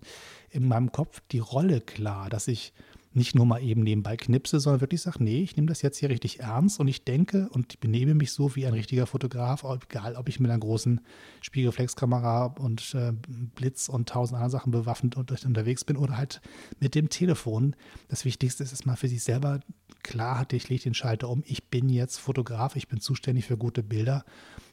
in 0.50 0.68
meinem 0.68 0.92
Kopf 0.92 1.20
die 1.32 1.40
Rolle 1.40 1.80
klar, 1.80 2.30
dass 2.30 2.46
ich 2.46 2.72
nicht 3.12 3.34
nur 3.34 3.44
mal 3.44 3.62
eben 3.62 3.82
nebenbei 3.82 4.16
knipse, 4.16 4.60
sondern 4.60 4.80
wirklich 4.80 5.02
sage, 5.02 5.22
nee, 5.22 5.42
ich 5.42 5.56
nehme 5.56 5.66
das 5.66 5.82
jetzt 5.82 5.98
hier 5.98 6.10
richtig 6.10 6.40
ernst 6.40 6.78
und 6.78 6.86
ich 6.86 7.04
denke 7.04 7.48
und 7.50 7.80
benehme 7.80 8.14
mich 8.14 8.32
so 8.32 8.54
wie 8.54 8.66
ein 8.66 8.72
richtiger 8.72 9.06
Fotograf, 9.06 9.64
egal 9.64 10.14
ob 10.14 10.28
ich 10.28 10.38
mit 10.38 10.50
einer 10.50 10.60
großen 10.60 11.00
Spiegelreflexkamera 11.40 12.46
und 12.58 12.94
äh, 12.94 13.12
Blitz 13.56 13.88
und 13.88 14.08
tausend 14.08 14.36
anderen 14.36 14.50
Sachen 14.50 14.70
bewaffnet 14.70 15.16
und 15.16 15.44
unterwegs 15.44 15.84
bin 15.84 15.96
oder 15.96 16.16
halt 16.16 16.40
mit 16.78 16.94
dem 16.94 17.08
Telefon. 17.08 17.74
Das 18.08 18.24
Wichtigste 18.24 18.62
ist, 18.62 18.72
dass 18.72 18.86
man 18.86 18.96
für 18.96 19.08
sich 19.08 19.24
selber 19.24 19.60
klar 20.04 20.38
hat, 20.38 20.52
ich 20.52 20.68
lege 20.68 20.84
den 20.84 20.94
Schalter 20.94 21.28
um, 21.28 21.42
ich 21.46 21.64
bin 21.64 21.88
jetzt 21.88 22.18
Fotograf, 22.18 22.76
ich 22.76 22.86
bin 22.86 23.00
zuständig 23.00 23.46
für 23.46 23.56
gute 23.56 23.82
Bilder 23.82 24.24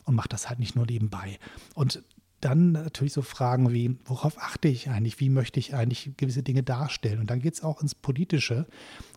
und 0.05 0.13
mache 0.13 0.29
das 0.29 0.47
halt 0.47 0.59
nicht 0.59 0.75
nur 0.75 0.85
nebenbei. 0.85 1.39
Und 1.73 2.03
dann 2.41 2.73
natürlich 2.73 3.13
so 3.13 3.23
Fragen 3.23 3.73
wie, 3.73 3.97
worauf 4.05 4.37
achte 4.37 4.67
ich 4.67 4.89
eigentlich? 4.89 5.19
Wie 5.19 5.29
möchte 5.29 5.59
ich 5.59 5.73
eigentlich 5.73 6.11
gewisse 6.17 6.43
Dinge 6.43 6.61
darstellen? 6.61 7.19
Und 7.19 7.31
dann 7.31 7.39
geht 7.39 7.55
es 7.55 7.63
auch 7.63 7.81
ins 7.81 7.95
Politische. 7.95 8.67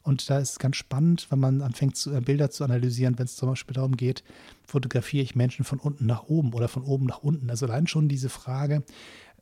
Und 0.03 0.31
da 0.31 0.39
ist 0.39 0.53
es 0.53 0.59
ganz 0.59 0.77
spannend, 0.77 1.27
wenn 1.31 1.39
man 1.39 1.61
anfängt, 1.61 1.97
zu, 1.97 2.15
äh, 2.15 2.21
Bilder 2.21 2.51
zu 2.51 2.65
analysieren, 2.65 3.19
wenn 3.19 3.27
es 3.27 3.37
zum 3.37 3.51
Beispiel 3.51 3.75
darum 3.75 3.97
geht, 3.97 4.25
fotografiere 4.67 5.23
ich 5.23 5.35
Menschen 5.35 5.65
von 5.65 5.79
unten 5.79 6.07
nach 6.07 6.25
oben 6.25 6.55
oder 6.55 6.69
von 6.69 6.83
oben 6.83 7.05
nach 7.07 7.19
unten. 7.19 7.51
Also 7.51 7.67
allein 7.67 7.87
schon 7.87 8.09
diese 8.09 8.31
Frage, 8.31 8.85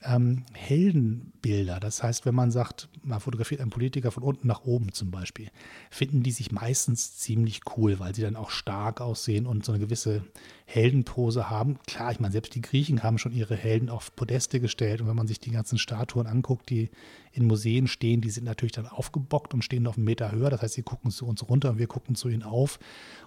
ähm, 0.02 0.44
Heldenbilder. 0.52 1.80
Das 1.80 2.02
heißt, 2.02 2.26
wenn 2.26 2.34
man 2.34 2.50
sagt, 2.50 2.88
man 3.02 3.20
fotografiert 3.20 3.60
einen 3.60 3.70
Politiker 3.70 4.10
von 4.10 4.22
unten 4.22 4.46
nach 4.46 4.64
oben 4.64 4.92
zum 4.92 5.10
Beispiel, 5.10 5.48
finden 5.90 6.22
die 6.22 6.30
sich 6.30 6.52
meistens 6.52 7.16
ziemlich 7.16 7.60
cool, 7.76 7.98
weil 7.98 8.14
sie 8.14 8.22
dann 8.22 8.36
auch 8.36 8.50
stark 8.50 9.00
aussehen 9.00 9.46
und 9.46 9.64
so 9.64 9.72
eine 9.72 9.80
gewisse 9.80 10.24
Heldenpose 10.66 11.48
haben. 11.48 11.78
Klar, 11.86 12.12
ich 12.12 12.20
meine, 12.20 12.32
selbst 12.32 12.54
die 12.54 12.60
Griechen 12.60 13.02
haben 13.02 13.18
schon 13.18 13.32
ihre 13.32 13.56
Helden 13.56 13.88
auf 13.88 14.14
Podeste 14.14 14.60
gestellt. 14.60 15.00
Und 15.00 15.08
wenn 15.08 15.16
man 15.16 15.26
sich 15.26 15.40
die 15.40 15.50
ganzen 15.50 15.78
Statuen 15.78 16.26
anguckt, 16.26 16.68
die 16.68 16.90
in 17.32 17.46
Museen 17.46 17.86
stehen, 17.86 18.20
die 18.20 18.30
sind 18.30 18.44
natürlich 18.44 18.72
dann 18.72 18.86
aufgebockt 18.86 19.54
und 19.54 19.62
stehen 19.62 19.86
auf 19.86 19.96
einen 19.96 20.04
Meter 20.04 20.30
höher. 20.30 20.50
Das 20.50 20.60
heißt, 20.60 20.74
sie 20.74 20.82
gucken 20.82 21.10
zu 21.10 21.26
uns 21.26 21.48
runter 21.48 21.70
und 21.70 21.78
wir 21.78 21.86
gucken 21.86 22.14
zu 22.16 22.28
ihnen 22.28 22.42
auf. 22.42 22.78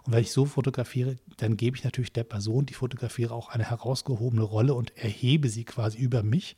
Und 0.03 0.13
wenn 0.13 0.21
ich 0.21 0.31
so 0.31 0.45
fotografiere, 0.45 1.17
dann 1.37 1.57
gebe 1.57 1.77
ich 1.77 1.83
natürlich 1.83 2.13
der 2.13 2.23
Person, 2.23 2.65
die 2.65 2.73
fotografiere, 2.73 3.33
auch 3.33 3.49
eine 3.49 3.69
herausgehobene 3.69 4.43
Rolle 4.43 4.75
und 4.75 4.95
erhebe 4.95 5.49
sie 5.49 5.63
quasi 5.63 5.97
über 5.97 6.23
mich. 6.23 6.55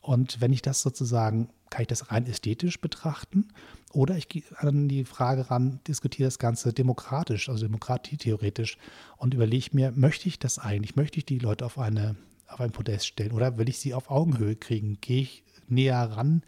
Und 0.00 0.40
wenn 0.40 0.52
ich 0.52 0.62
das 0.62 0.82
sozusagen, 0.82 1.50
kann 1.68 1.82
ich 1.82 1.88
das 1.88 2.10
rein 2.10 2.26
ästhetisch 2.26 2.80
betrachten 2.80 3.48
oder 3.92 4.16
ich 4.16 4.28
gehe 4.28 4.42
an 4.56 4.88
die 4.88 5.04
Frage 5.04 5.50
ran, 5.50 5.80
diskutiere 5.86 6.26
das 6.26 6.38
Ganze 6.38 6.72
demokratisch, 6.72 7.48
also 7.48 7.66
demokratietheoretisch 7.66 8.78
und 9.18 9.34
überlege 9.34 9.70
mir, 9.72 9.92
möchte 9.92 10.28
ich 10.28 10.38
das 10.38 10.58
eigentlich? 10.58 10.96
Möchte 10.96 11.18
ich 11.18 11.26
die 11.26 11.38
Leute 11.38 11.66
auf, 11.66 11.78
eine, 11.78 12.16
auf 12.48 12.60
ein 12.60 12.72
Podest 12.72 13.06
stellen 13.06 13.32
oder 13.32 13.58
will 13.58 13.68
ich 13.68 13.78
sie 13.78 13.94
auf 13.94 14.10
Augenhöhe 14.10 14.56
kriegen? 14.56 14.98
Gehe 15.00 15.22
ich 15.22 15.44
näher 15.68 16.10
ran? 16.12 16.42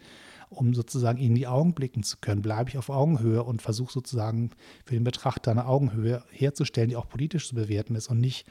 um 0.53 0.73
sozusagen 0.73 1.19
in 1.19 1.35
die 1.35 1.47
Augen 1.47 1.73
blicken 1.73 2.03
zu 2.03 2.17
können, 2.17 2.41
bleibe 2.41 2.69
ich 2.69 2.77
auf 2.77 2.89
Augenhöhe 2.89 3.43
und 3.43 3.61
versuche 3.61 3.91
sozusagen 3.91 4.51
für 4.85 4.93
den 4.93 5.03
Betrachter 5.03 5.51
eine 5.51 5.65
Augenhöhe 5.65 6.23
herzustellen, 6.31 6.89
die 6.89 6.95
auch 6.95 7.09
politisch 7.09 7.47
zu 7.47 7.55
bewerten 7.55 7.95
ist 7.95 8.07
und 8.07 8.19
nicht 8.19 8.45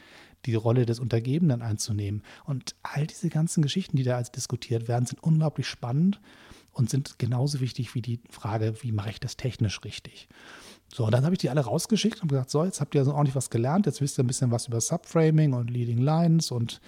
die 0.47 0.55
Rolle 0.55 0.87
des 0.87 1.01
Untergebenen 1.01 1.63
einzunehmen. 1.63 2.23
Und 2.45 2.75
all 2.83 3.07
diese 3.07 3.29
ganzen 3.29 3.63
Geschichten, 3.63 3.97
die 3.97 4.03
da 4.03 4.17
als 4.17 4.33
diskutiert 4.33 4.89
werden, 4.89 5.07
sind 5.07 5.23
unglaublich 5.23 5.67
spannend 5.67 6.21
und 6.73 6.91
sind 6.91 7.19
genauso 7.19 7.61
wichtig 7.61 7.95
wie 7.95 8.03
die 8.03 8.21
Frage, 8.31 8.75
wie 8.81 8.93
mache 8.93 9.11
ich 9.11 9.21
das 9.21 9.37
technisch 9.37 9.85
richtig. 9.85 10.29
So, 10.93 11.05
und 11.07 11.13
dann 11.13 11.25
habe 11.25 11.35
ich 11.35 11.39
die 11.39 11.49
alle 11.49 11.63
rausgeschickt 11.63 12.23
und 12.23 12.29
gesagt, 12.29 12.51
so, 12.51 12.65
jetzt 12.65 12.81
habt 12.81 12.95
ihr 12.95 13.05
so 13.05 13.13
ordentlich 13.13 13.35
was 13.35 13.51
gelernt, 13.51 13.87
jetzt 13.87 14.01
wisst 14.01 14.19
ihr 14.19 14.25
ein 14.25 14.27
bisschen 14.27 14.51
was 14.51 14.67
über 14.67 14.81
Subframing 14.81 15.55
und 15.55 15.71
Leading 15.71 15.99
Lines 15.99 16.51
und 16.51 16.81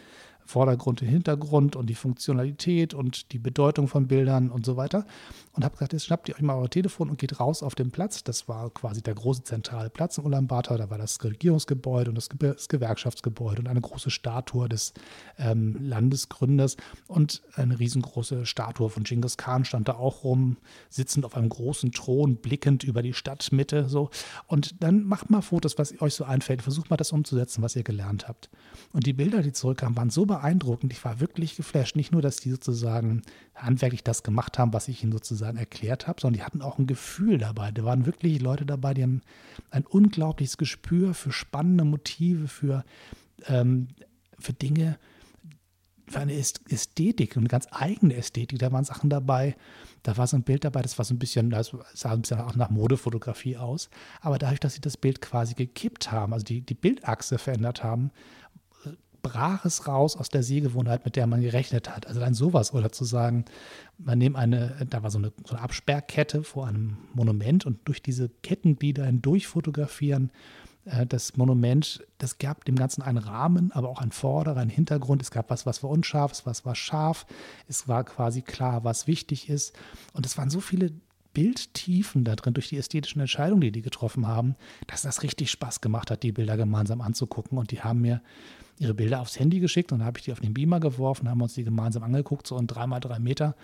Vordergrund 0.47 1.03
und 1.03 1.09
Hintergrund 1.09 1.77
und 1.77 1.87
die 1.87 1.95
Funktionalität 1.95 2.95
und 2.95 3.33
die 3.33 3.39
Bedeutung 3.39 3.89
von 3.89 4.07
Bildern 4.09 4.51
und 4.51 4.67
so 4.67 4.77
weiter. 4.77 5.07
Und 5.53 5.65
habe 5.65 5.75
gesagt, 5.75 5.93
jetzt 5.93 6.07
schnappt 6.07 6.29
ihr 6.29 6.35
euch 6.35 6.43
mal 6.43 6.57
euer 6.57 6.69
Telefon 6.69 7.11
und 7.11 7.19
geht 7.19 7.39
raus 7.41 7.63
auf 7.63 7.75
den 7.75 7.91
Platz. 7.91 8.25
Das 8.25 8.49
war 8.49 8.71
quasi 8.71 9.03
der 9.03 9.15
große 9.15 9.45
zentrale 9.45 9.89
Platz 9.89 10.19
in 10.19 10.25
Ulaanbaatar. 10.25 10.79
Da 10.79 10.91
war 10.91 10.99
das 10.99 11.23
Regierungsgebäude 11.23 12.11
und 12.11 12.17
das, 12.17 12.29
Ge 12.29 12.53
das 12.55 12.69
Gewerkschaftsgebäude 12.69 13.61
und 13.61 13.69
eine 13.69 13.81
große 13.81 14.11
Statue 14.11 14.69
des 14.69 14.93
ähm, 15.39 15.77
Landesgründers 15.81 16.77
und 17.07 17.43
eine 17.55 17.79
riesengroße 17.79 18.47
Statue 18.47 18.91
von 18.91 19.05
Genghis 19.05 19.37
Khan 19.37 19.65
stand 19.65 19.89
da 19.89 19.95
auch 19.95 20.25
rum, 20.25 20.57
sitzend 20.91 21.25
auf 21.25 21.37
einem 21.37 21.49
großen 21.49 21.93
Thron, 21.93 22.37
blickend 22.37 22.85
über 22.85 23.03
die 23.03 23.13
Stadtmitte. 23.13 23.89
So. 23.89 24.11
Und 24.47 24.83
dann 24.83 25.05
macht 25.05 25.31
mal 25.31 25.43
Fotos, 25.43 25.79
was 25.79 26.01
euch 26.01 26.15
so 26.15 26.25
einfällt. 26.25 26.63
Versucht 26.63 26.91
mal 26.91 26.97
das 26.97 27.13
umzusetzen, 27.13 27.63
was 27.63 27.77
ihr 27.77 27.85
gelernt 27.85 28.29
habt. 28.29 28.51
Und 28.93 29.07
die 29.07 29.13
Bilder, 29.13 29.43
die 29.43 29.53
zurückkamen, 29.53 29.97
waren 29.97 30.11
so 30.11 30.27
beeindruckend. 30.35 30.93
Ich 30.93 31.05
war 31.05 31.21
wirklich 31.21 31.57
geflasht. 31.57 31.95
Nicht 31.95 32.11
nur, 32.11 32.23
dass 32.23 32.37
die 32.37 32.51
sozusagen 32.51 33.23
handwerklich 33.55 34.03
das 34.03 34.23
gemacht 34.23 34.59
haben, 34.59 34.73
was 34.73 34.89
ich 34.89 35.03
ihnen 35.03 35.13
sozusagen 35.13 35.57
erklärt 35.57 36.09
habe, 36.09 36.21
sondern 36.21 36.39
die 36.39 36.45
hatten 36.45 36.63
auch 36.63 36.79
ein 36.79 36.87
Gefühl 36.87 37.39
dabei. 37.39 37.71
Da 37.71 37.85
waren 37.85 38.07
wirklich 38.07 38.41
Leute 38.41 38.67
dabei, 38.67 38.95
die 38.95 39.05
haben 39.05 39.23
ein 39.71 39.87
unglaubliches 39.87 40.59
Gespür 40.59 41.15
für 41.15 41.31
spannende 41.31 41.85
Motive, 41.85 42.49
für, 42.49 42.85
ähm, 43.47 43.89
für 44.39 44.53
Dinge, 44.53 44.99
für 46.09 46.19
eine 46.19 46.35
Ästhetik, 46.35 47.37
eine 47.37 47.49
ganz 47.49 47.69
eigene 47.71 48.15
Ästhetik. 48.17 48.59
Da 48.59 48.73
waren 48.73 48.85
Sachen 48.85 49.09
dabei, 49.09 49.57
da 50.03 50.17
war 50.17 50.27
so 50.27 50.37
ein 50.37 50.43
Bild 50.43 50.65
dabei, 50.65 50.83
das 50.83 50.99
war 50.99 51.05
so 51.05 51.15
ein 51.15 51.19
bisschen, 51.19 51.51
das 51.51 51.75
sah 51.95 52.11
ein 52.11 52.23
bisschen 52.23 52.41
auch 52.41 52.57
nach 52.57 52.71
Modefotografie 52.71 53.57
aus. 53.57 53.89
Aber 54.21 54.39
dadurch, 54.39 54.61
dass 54.61 54.75
sie 54.75 54.81
das 54.81 54.97
Bild 54.97 55.21
quasi 55.23 55.55
gekippt 55.55 56.11
haben, 56.11 56.33
also 56.33 56.45
die, 56.45 56.61
die 56.61 56.75
Bildachse 56.75 57.39
verändert 57.39 57.85
haben, 57.85 58.11
brach 59.25 59.65
es 59.65 59.89
raus 59.89 60.17
aus 60.17 60.29
der 60.29 60.45
Sehgewohnheit, 60.45 61.05
mit 61.05 61.17
der 61.17 61.27
man 61.27 61.41
gerechnet 61.41 61.89
hat. 61.89 62.07
Also 62.07 62.21
dann 62.21 62.35
sowas 62.35 62.75
oder 62.75 62.93
zu 62.93 63.05
sagen, 63.05 63.47
man 63.99 64.19
nimmt 64.19 64.37
eine, 64.37 64.87
da 64.89 65.03
war 65.03 65.11
so 65.11 65.19
eine, 65.19 65.33
so 65.45 65.57
eine 65.57 65.65
Absperrkette 65.65 66.45
vor 66.45 66.69
einem 66.69 66.99
Monument 67.15 67.67
und 67.67 67.79
durch 67.87 68.03
diese 68.03 68.29
Kettenglieder 68.29 69.07
hindurch 69.07 69.47
fotografieren 69.49 70.31
äh, 70.85 71.07
das 71.07 71.37
Monument, 71.39 72.07
das 72.19 72.37
gab 72.37 72.67
dem 72.67 72.77
Ganzen 72.77 73.01
einen 73.01 73.19
Rahmen, 73.19 73.73
aber 73.73 73.89
auch 73.89 74.03
einen 74.03 74.13
Vorder-, 74.13 74.57
einen 74.57 74.71
Hintergrund. 74.71 75.23
Es 75.23 75.31
gab 75.31 75.49
was, 75.49 75.65
was 75.65 75.83
war 75.83 75.91
unscharf, 75.91 76.45
was 76.45 76.67
war 76.67 76.75
scharf. 76.75 77.27
Es 77.67 77.89
war 77.89 78.05
quasi 78.05 78.43
klar, 78.43 78.85
was 78.85 79.07
wichtig 79.07 79.49
ist. 79.49 79.75
Und 80.13 80.27
es 80.27 80.37
waren 80.37 80.51
so 80.51 80.61
viele 80.61 80.93
Bildtiefen 81.35 82.25
da 82.25 82.37
drin 82.37 82.55
durch 82.55 82.69
die 82.69 82.79
ästhetischen 82.79 83.21
Entscheidungen, 83.21 83.61
die 83.61 83.73
die 83.73 83.83
getroffen 83.83 84.27
haben, 84.27 84.55
dass 84.87 85.03
das 85.03 85.23
richtig 85.23 85.51
Spaß 85.51 85.81
gemacht 85.81 86.11
hat, 86.11 86.23
die 86.23 86.33
Bilder 86.33 86.57
gemeinsam 86.57 87.01
anzugucken. 87.01 87.59
Und 87.59 87.71
die 87.71 87.83
haben 87.83 88.01
mir 88.01 88.23
ihre 88.79 88.95
Bilder 88.95 89.21
aufs 89.21 89.39
Handy 89.39 89.61
geschickt 89.61 89.93
und 89.93 89.99
dann 89.99 90.07
habe 90.07 90.19
ich 90.19 90.25
die 90.25 90.33
auf 90.33 90.41
den 90.41 90.55
Beamer 90.55 90.81
geworfen, 90.81 91.29
haben 91.29 91.43
uns 91.43 91.55
die 91.55 91.65
gemeinsam 91.65 92.03
angeguckt, 92.03 92.47
so 92.47 92.57
in 92.57 92.67
dreimal 92.67 93.01
drei 93.01 93.19
Meter. 93.19 93.55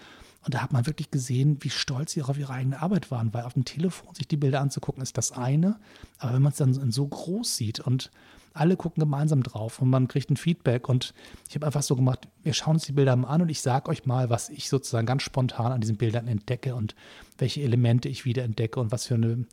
Und 0.44 0.54
da 0.54 0.62
hat 0.62 0.72
man 0.72 0.86
wirklich 0.86 1.10
gesehen, 1.10 1.58
wie 1.60 1.70
stolz 1.70 2.12
sie 2.12 2.22
auch 2.22 2.28
auf 2.28 2.38
ihre 2.38 2.52
eigene 2.52 2.80
Arbeit 2.80 3.10
waren, 3.10 3.34
weil 3.34 3.44
auf 3.44 3.54
dem 3.54 3.64
Telefon 3.64 4.14
sich 4.14 4.26
die 4.26 4.36
Bilder 4.36 4.60
anzugucken 4.60 5.02
ist 5.02 5.18
das 5.18 5.32
eine, 5.32 5.78
aber 6.18 6.34
wenn 6.34 6.42
man 6.42 6.52
es 6.52 6.58
dann 6.58 6.92
so 6.92 7.06
groß 7.06 7.56
sieht 7.56 7.80
und 7.80 8.10
alle 8.52 8.76
gucken 8.76 9.00
gemeinsam 9.00 9.42
drauf 9.42 9.80
und 9.80 9.90
man 9.90 10.08
kriegt 10.08 10.30
ein 10.30 10.36
Feedback 10.36 10.88
und 10.88 11.14
ich 11.48 11.54
habe 11.54 11.66
einfach 11.66 11.82
so 11.82 11.96
gemacht, 11.96 12.28
wir 12.42 12.52
schauen 12.52 12.74
uns 12.74 12.84
die 12.84 12.92
Bilder 12.92 13.14
mal 13.16 13.28
an 13.28 13.42
und 13.42 13.48
ich 13.48 13.60
sage 13.60 13.90
euch 13.90 14.06
mal, 14.06 14.30
was 14.30 14.48
ich 14.48 14.68
sozusagen 14.68 15.06
ganz 15.06 15.22
spontan 15.22 15.72
an 15.72 15.80
diesen 15.80 15.96
Bildern 15.96 16.26
entdecke 16.26 16.74
und 16.74 16.94
welche 17.38 17.62
Elemente 17.62 18.08
ich 18.08 18.24
wieder 18.24 18.44
entdecke 18.44 18.80
und 18.80 18.92
was 18.92 19.06
für 19.06 19.14
eine 19.14 19.46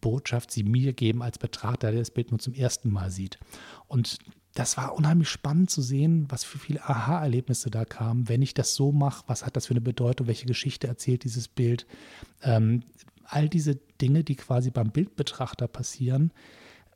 Botschaft 0.00 0.50
sie 0.50 0.64
mir 0.64 0.92
geben 0.92 1.22
als 1.22 1.38
Betrachter, 1.38 1.90
der 1.90 2.00
das 2.00 2.10
Bild 2.10 2.30
nur 2.30 2.40
zum 2.40 2.54
ersten 2.54 2.90
Mal 2.90 3.10
sieht. 3.10 3.38
Und 3.88 4.18
das 4.54 4.76
war 4.76 4.94
unheimlich 4.94 5.30
spannend 5.30 5.70
zu 5.70 5.80
sehen, 5.80 6.26
was 6.28 6.44
für 6.44 6.58
viele 6.58 6.82
Aha-Erlebnisse 6.82 7.70
da 7.70 7.86
kamen. 7.86 8.28
Wenn 8.28 8.42
ich 8.42 8.52
das 8.52 8.74
so 8.74 8.92
mache, 8.92 9.24
was 9.26 9.46
hat 9.46 9.56
das 9.56 9.66
für 9.66 9.72
eine 9.72 9.80
Bedeutung? 9.80 10.26
Welche 10.26 10.44
Geschichte 10.44 10.86
erzählt 10.86 11.24
dieses 11.24 11.48
Bild? 11.48 11.86
Ähm, 12.42 12.82
all 13.24 13.48
diese 13.48 13.76
Dinge, 14.00 14.24
die 14.24 14.36
quasi 14.36 14.70
beim 14.70 14.90
Bildbetrachter 14.90 15.68
passieren, 15.68 16.32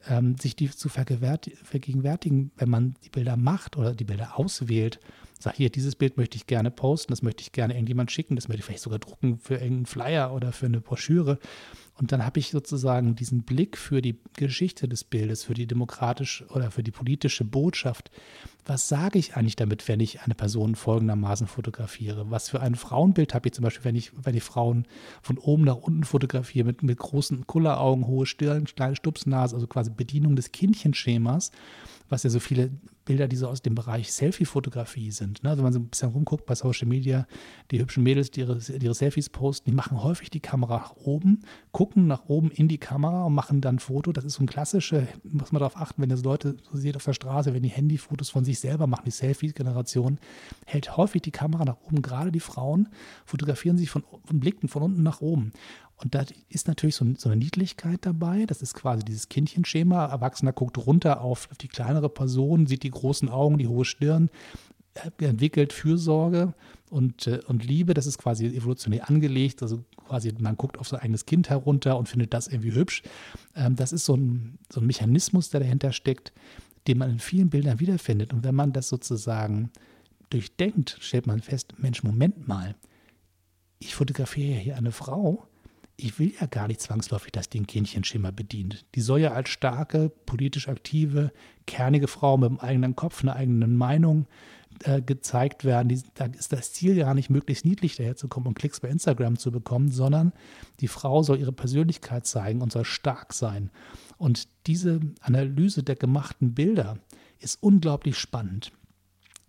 ähm, 0.09 0.37
sich 0.37 0.57
die 0.57 0.71
zu 0.71 0.89
vergegenwärtigen, 0.89 2.51
wenn 2.57 2.69
man 2.69 2.95
die 3.05 3.11
Bilder 3.11 3.37
macht 3.37 3.77
oder 3.77 3.95
die 3.95 4.05
Bilder 4.05 4.39
auswählt, 4.39 5.01
sagt 5.39 5.57
hier, 5.57 5.71
dieses 5.71 5.97
Bild 5.97 6.17
möchte 6.17 6.37
ich 6.37 6.47
gerne 6.47 6.71
posten, 6.71 7.13
das 7.13 7.23
möchte 7.23 7.43
ich 7.43 7.53
gerne 7.53 7.75
irgendjemand 7.75 8.11
schicken, 8.11 8.37
das 8.37 8.49
möchte 8.49 8.61
ich 8.61 8.65
vielleicht 8.65 8.83
sogar 8.83 8.99
drucken 8.99 9.39
für 9.39 9.55
irgendeinen 9.55 9.87
Flyer 9.87 10.33
oder 10.33 10.53
für 10.53 10.67
eine 10.67 10.81
Broschüre. 10.81 11.39
Und 11.99 12.13
dann 12.13 12.27
habe 12.27 12.39
ich 12.39 12.51
sozusagen 12.51 13.17
diesen 13.17 13.43
Blick 13.43 13.79
für 13.79 14.03
die 14.03 14.19
Geschichte 14.35 14.87
des 14.87 15.03
Bildes, 15.03 15.45
für 15.45 15.55
die 15.55 15.67
demokratische 15.67 16.47
oder 16.49 16.71
für 16.71 16.83
die 16.83 16.91
politische 16.91 17.45
Botschaft. 17.45 18.11
Was 18.67 18.89
sage 18.89 19.19
ich 19.19 19.35
eigentlich 19.35 19.57
damit, 19.57 19.89
wenn 19.89 20.01
ich 20.01 20.21
eine 20.21 20.35
Person 20.35 20.75
folgendermaßen 20.75 21.47
fotografiere? 21.47 22.31
Was 22.31 22.51
für 22.51 22.61
ein 22.61 22.75
Frauenbild 22.75 23.33
habe 23.33 23.49
ich 23.49 23.55
zum 23.55 23.63
Beispiel, 23.63 23.85
wenn 23.85 23.97
ich, 23.97 24.13
wenn 24.23 24.35
ich 24.35 24.43
Frauen 24.43 24.87
von 25.23 25.39
oben 25.39 25.65
nach 25.65 25.77
unten 25.77 26.05
fotografiere 26.05 26.67
mit, 26.67 26.83
mit 26.83 26.99
großen 26.99 27.47
Kulleraugen, 27.47 28.07
hohe 28.07 28.27
Stirn, 28.27 28.67
kleine 28.67 28.97
Stupsnase, 28.97 29.55
also 29.55 29.67
quasi 29.67 29.91
Bedienung 29.91 30.37
des 30.37 30.53
Kindchenschemas, 30.53 31.51
was 32.09 32.23
ja 32.23 32.31
so 32.31 32.41
viele 32.41 32.71
Bilder, 33.05 33.29
die 33.29 33.37
so 33.37 33.49
aus 33.49 33.63
dem 33.63 33.75
Bereich 33.75 34.13
Selfie-Fotografie 34.13 35.13
sind. 35.13 35.43
Ne? 35.43 35.51
Also 35.51 35.59
wenn 35.59 35.65
man 35.65 35.73
so 35.73 35.79
ein 35.79 35.89
bisschen 35.89 36.11
rumguckt 36.11 36.45
bei 36.45 36.55
Social 36.55 36.89
Media, 36.89 37.27
die 37.71 37.79
hübschen 37.79 38.03
Mädels, 38.03 38.31
die 38.31 38.41
ihre, 38.41 38.59
die 38.59 38.85
ihre 38.85 38.95
Selfies 38.95 39.31
posten, 39.31 39.71
die 39.71 39.77
machen 39.77 40.03
häufig 40.03 40.29
die 40.29 40.41
Kamera 40.41 40.79
nach 40.79 40.97
oben, 40.97 41.41
gucken 41.71 42.07
nach 42.07 42.25
oben 42.27 42.51
in 42.51 42.69
die 42.69 42.79
Kamera 42.79 43.25
und 43.25 43.35
machen 43.35 43.61
dann 43.61 43.77
ein 43.77 43.79
Foto. 43.79 44.13
Das 44.13 44.25
ist 44.25 44.35
so 44.35 44.43
ein 44.43 44.47
klassische, 44.47 45.07
muss 45.23 45.53
man 45.53 45.61
darauf 45.61 45.77
achten, 45.77 46.03
wenn 46.03 46.09
das 46.09 46.25
Leute 46.25 46.57
so 46.71 46.77
sieht 46.77 46.97
auf 46.97 47.05
der 47.05 47.13
Straße, 47.13 47.55
wenn 47.55 47.63
die 47.63 47.69
Handyfotos 47.69 48.31
von 48.31 48.45
sich 48.45 48.59
selber 48.59 48.87
machen, 48.87 49.05
die 49.07 49.13
Selfie-Generation, 49.13 50.19
hält 50.67 50.97
häufig 50.97 51.23
die 51.23 51.31
Kamera 51.31 51.65
nach 51.65 51.79
oben. 51.87 52.03
Gerade 52.03 52.33
die 52.33 52.41
Frauen 52.41 52.89
fotografieren 53.25 53.79
sich 53.79 53.91
von, 53.91 54.05
von 54.25 54.41
blicken 54.41 54.69
von 54.69 54.83
unten 54.83 55.03
nach 55.03 55.21
oben. 55.21 55.53
Und 55.97 56.15
da 56.15 56.25
ist 56.49 56.69
natürlich 56.69 56.95
so, 56.95 57.07
so, 57.17 57.29
eine 57.29 57.37
Niedlichkeit 57.37 58.01
dabei. 58.03 58.45
Das 58.47 58.61
ist 58.61 58.75
quasi 58.75 59.03
dieses 59.05 59.29
Kindchenschema. 59.29 60.07
Erwachsener 60.07 60.53
guckt 60.53 60.77
runter 60.79 61.23
auf, 61.23 61.49
auf 61.51 61.57
die 61.57 61.69
kleinere 61.69 62.11
Person, 62.11 62.67
sieht 62.67 62.83
die 62.83 62.91
großen 62.91 63.31
Augen, 63.31 63.57
die 63.57 63.69
hohe 63.69 63.87
Stirn, 63.87 64.31
entwickelt 65.19 65.73
Fürsorge 65.73 66.55
und, 66.91 67.27
äh, 67.27 67.41
und 67.47 67.65
Liebe. 67.65 67.95
Das 67.95 68.07
ist 68.07 68.19
quasi 68.19 68.47
evolutionär 68.47 69.09
angelegt. 69.09 69.63
Also 69.63 69.85
quasi 70.07 70.33
man 70.39 70.57
guckt 70.57 70.79
auf 70.79 70.89
sein 70.89 71.01
eigenes 71.01 71.25
Kind 71.25 71.49
herunter 71.49 71.97
und 71.99 72.09
findet 72.09 72.35
das 72.35 72.49
irgendwie 72.49 72.75
hübsch. 72.75 73.03
Ähm, 73.55 73.77
das 73.77 73.93
ist 73.93 74.05
so 74.05 74.15
ein, 74.17 74.59
so 74.71 74.81
ein 74.81 74.87
Mechanismus, 74.87 75.49
der 75.51 75.61
dahinter 75.61 75.93
steckt, 75.93 76.33
den 76.87 76.99
man 76.99 77.11
in 77.11 77.19
vielen 77.19 77.49
Bildern 77.49 77.81
wiederfindet. 77.81 78.33
Und 78.35 78.45
wenn 78.45 78.55
man 78.55 78.73
das 78.73 78.89
sozusagen 78.89 79.71
durchdenkt, 80.29 80.99
stellt 81.01 81.27
man 81.27 81.41
fest, 81.41 81.75
Mensch, 81.79 82.03
Moment 82.03 82.47
mal, 82.49 82.75
ich 83.79 83.95
fotografiere 83.95 84.55
ja 84.55 84.59
hier 84.59 84.77
eine 84.77 84.93
Frau, 84.93 85.47
ich 85.97 86.19
will 86.19 86.33
ja 86.39 86.47
gar 86.47 86.69
nicht 86.69 86.81
zwangsläufig, 86.81 87.33
dass 87.33 87.49
die 87.49 87.61
ein 87.61 87.67
Kindchenschimmer 87.67 88.33
bedient. 88.33 88.85
Die 88.95 89.01
soll 89.01 89.21
ja 89.21 89.33
als 89.33 89.49
starke, 89.49 90.11
politisch 90.27 90.69
aktive, 90.69 91.33
kernige 91.67 92.07
Frau 92.07 92.37
mit 92.37 92.51
einem 92.51 92.61
eigenen 92.61 92.97
Kopf, 92.97 93.23
einer 93.23 93.37
eigenen 93.37 93.77
Meinung 93.77 94.27
äh, 94.85 95.01
gezeigt 95.01 95.65
werden. 95.65 95.89
Die, 95.89 96.03
da 96.15 96.27
ist 96.27 96.53
das 96.53 96.75
Ziel 96.75 96.97
gar 96.97 97.15
nicht, 97.15 97.31
möglichst 97.31 97.65
niedlich 97.65 97.97
daherzukommen 97.97 98.49
und 98.49 98.59
Klicks 98.59 98.81
bei 98.81 98.89
Instagram 98.89 99.39
zu 99.39 99.51
bekommen, 99.51 99.91
sondern 99.91 100.33
die 100.81 100.89
Frau 100.89 101.23
soll 101.23 101.39
ihre 101.39 101.53
Persönlichkeit 101.53 102.27
zeigen 102.27 102.61
und 102.61 102.73
soll 102.73 102.85
stark 102.85 103.33
sein. 103.33 103.71
Und 104.19 104.49
diese 104.67 105.01
Analyse 105.21 105.83
der 105.83 105.97
gemachten 105.97 106.55
Bilder 106.55 106.99
ist 107.39 107.63
unglaublich 107.63 108.19
spannend, 108.19 108.73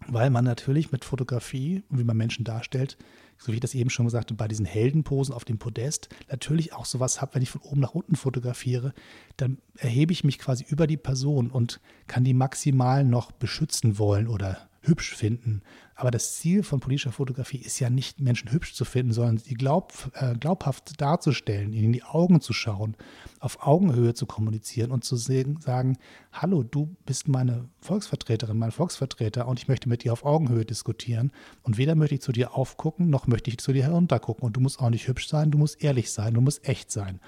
weil 0.08 0.30
man 0.30 0.46
natürlich 0.46 0.94
mit 0.94 1.04
Fotografie, 1.04 1.84
wie 1.90 2.04
man 2.06 2.16
Menschen 2.16 2.46
darstellt, 2.46 2.98
so 3.38 3.52
wie 3.52 3.56
ich 3.56 3.62
das 3.62 3.76
eben 3.76 3.90
schon 3.90 4.06
gesagt 4.06 4.30
habe, 4.30 4.38
bei 4.38 4.48
diesen 4.48 4.66
Heldenposen 4.66 5.34
auf 5.34 5.46
dem 5.46 5.58
Podest 5.58 6.10
natürlich 6.30 6.74
auch 6.74 6.86
sowas 6.86 7.22
habe, 7.22 7.36
wenn 7.36 7.42
ich 7.42 7.50
von 7.50 7.62
oben 7.62 7.82
nach 7.82 7.94
unten 7.94 8.16
fotografiere, 8.16 8.94
dann 9.38 9.58
erhebe 9.78 10.12
ich 10.12 10.24
mich 10.24 10.40
quasi 10.40 10.66
über 10.68 10.88
die 10.88 10.98
Person 10.98 11.50
und 11.50 11.80
kann 12.08 12.24
die 12.24 12.34
maximal 12.34 13.04
noch 13.04 13.32
beschützen 13.32 13.98
wollen 14.00 14.28
oder 14.28 14.68
hübsch 14.82 15.16
finden. 15.16 15.62
Aber 16.00 16.12
das 16.12 16.36
Ziel 16.36 16.62
von 16.62 16.80
politischer 16.80 17.12
Fotografie 17.12 17.58
ist 17.58 17.80
ja 17.80 17.90
nicht, 17.90 18.20
Menschen 18.20 18.52
hübsch 18.52 18.76
zu 18.76 18.86
finden, 18.86 19.14
sondern 19.14 19.40
sie 19.40 19.56
glaub, 19.56 20.12
äh, 20.14 20.36
glaubhaft 20.36 21.02
darzustellen, 21.02 21.74
ihnen 21.74 21.86
in 21.86 21.92
die 21.92 22.04
Augen 22.04 22.40
zu 22.40 22.54
schauen, 22.54 22.96
auf 23.40 23.66
Augenhöhe 23.66 24.14
zu 24.14 24.28
kommunizieren 24.28 24.92
und 24.92 25.04
zu 25.04 25.16
sagen, 25.16 25.98
hallo, 26.32 26.62
du 26.62 26.96
bist 27.08 27.28
meine 27.28 27.68
Volksvertreterin, 27.82 28.60
mein 28.60 28.70
Volksvertreter 28.70 29.48
und 29.48 29.58
ich 29.58 29.68
möchte 29.68 29.90
mit 29.90 30.04
dir 30.04 30.14
auf 30.14 30.24
Augenhöhe 30.24 30.66
diskutieren. 30.66 31.32
Und 31.64 31.80
weder 31.80 31.96
möchte 31.96 32.14
ich 32.14 32.22
zu 32.22 32.32
dir 32.32 32.54
aufgucken, 32.54 33.10
noch 33.10 33.26
möchte 33.26 33.50
ich 33.50 33.58
zu 33.58 33.74
dir 33.74 33.84
heruntergucken. 33.84 34.46
Und 34.46 34.56
du 34.56 34.60
musst 34.60 34.80
auch 34.80 34.92
nicht 34.92 35.08
hübsch 35.08 35.28
sein, 35.28 35.50
du 35.50 35.58
musst 35.58 35.84
ehrlich 35.84 36.12
sein, 36.12 36.36
du 36.36 36.42
musst 36.42 36.70
echt 36.70 36.92
sein. 36.92 37.20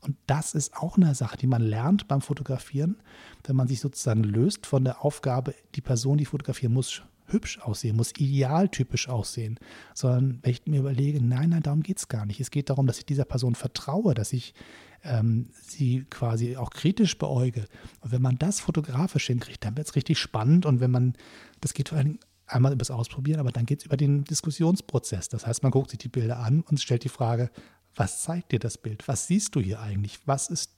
Und 0.00 0.16
das 0.26 0.56
ist 0.56 0.76
auch 0.76 0.96
eine 0.96 1.14
Sache, 1.14 1.36
die 1.36 1.46
man 1.46 1.62
lernt 1.62 2.08
beim 2.08 2.22
Fotografieren, 2.22 2.96
wenn 3.44 3.54
man 3.54 3.68
sich 3.68 3.78
sozusagen 3.78 4.24
löst 4.24 4.66
von 4.66 4.82
der 4.82 5.04
Aufgabe, 5.04 5.54
die 5.76 5.80
Person, 5.80 6.18
die 6.18 6.24
fotografieren 6.24 6.72
muss, 6.72 7.02
hübsch 7.28 7.58
aussehen, 7.60 7.96
muss 7.96 8.12
idealtypisch 8.16 9.08
aussehen, 9.08 9.58
sondern 9.94 10.38
wenn 10.42 10.50
ich 10.52 10.66
mir 10.66 10.80
überlege, 10.80 11.22
nein, 11.22 11.50
nein, 11.50 11.62
darum 11.62 11.82
geht 11.82 11.98
es 11.98 12.08
gar 12.08 12.26
nicht. 12.26 12.40
Es 12.40 12.50
geht 12.50 12.70
darum, 12.70 12.86
dass 12.86 12.98
ich 12.98 13.06
dieser 13.06 13.24
Person 13.24 13.54
vertraue, 13.54 14.14
dass 14.14 14.32
ich 14.32 14.54
ähm, 15.02 15.50
sie 15.52 16.04
quasi 16.10 16.56
auch 16.56 16.70
kritisch 16.70 17.18
beäuge. 17.18 17.66
Und 18.00 18.12
wenn 18.12 18.22
man 18.22 18.38
das 18.38 18.60
fotografisch 18.60 19.26
hinkriegt, 19.26 19.64
dann 19.64 19.76
wird 19.76 19.88
es 19.88 19.96
richtig 19.96 20.18
spannend. 20.18 20.66
Und 20.66 20.80
wenn 20.80 20.90
man, 20.90 21.14
das 21.60 21.74
geht 21.74 21.90
vor 21.90 21.98
allem 21.98 22.18
einmal 22.46 22.72
über 22.72 22.80
das 22.80 22.90
Ausprobieren, 22.90 23.40
aber 23.40 23.52
dann 23.52 23.66
geht 23.66 23.80
es 23.80 23.86
über 23.86 23.96
den 23.96 24.24
Diskussionsprozess. 24.24 25.28
Das 25.28 25.46
heißt, 25.46 25.62
man 25.62 25.72
guckt 25.72 25.90
sich 25.90 25.98
die 25.98 26.08
Bilder 26.08 26.38
an 26.38 26.62
und 26.62 26.80
stellt 26.80 27.04
die 27.04 27.08
Frage, 27.08 27.50
was 27.94 28.22
zeigt 28.22 28.52
dir 28.52 28.58
das 28.58 28.78
Bild? 28.78 29.08
Was 29.08 29.26
siehst 29.26 29.54
du 29.54 29.60
hier 29.60 29.80
eigentlich? 29.80 30.20
Was 30.26 30.50
ist 30.50 30.72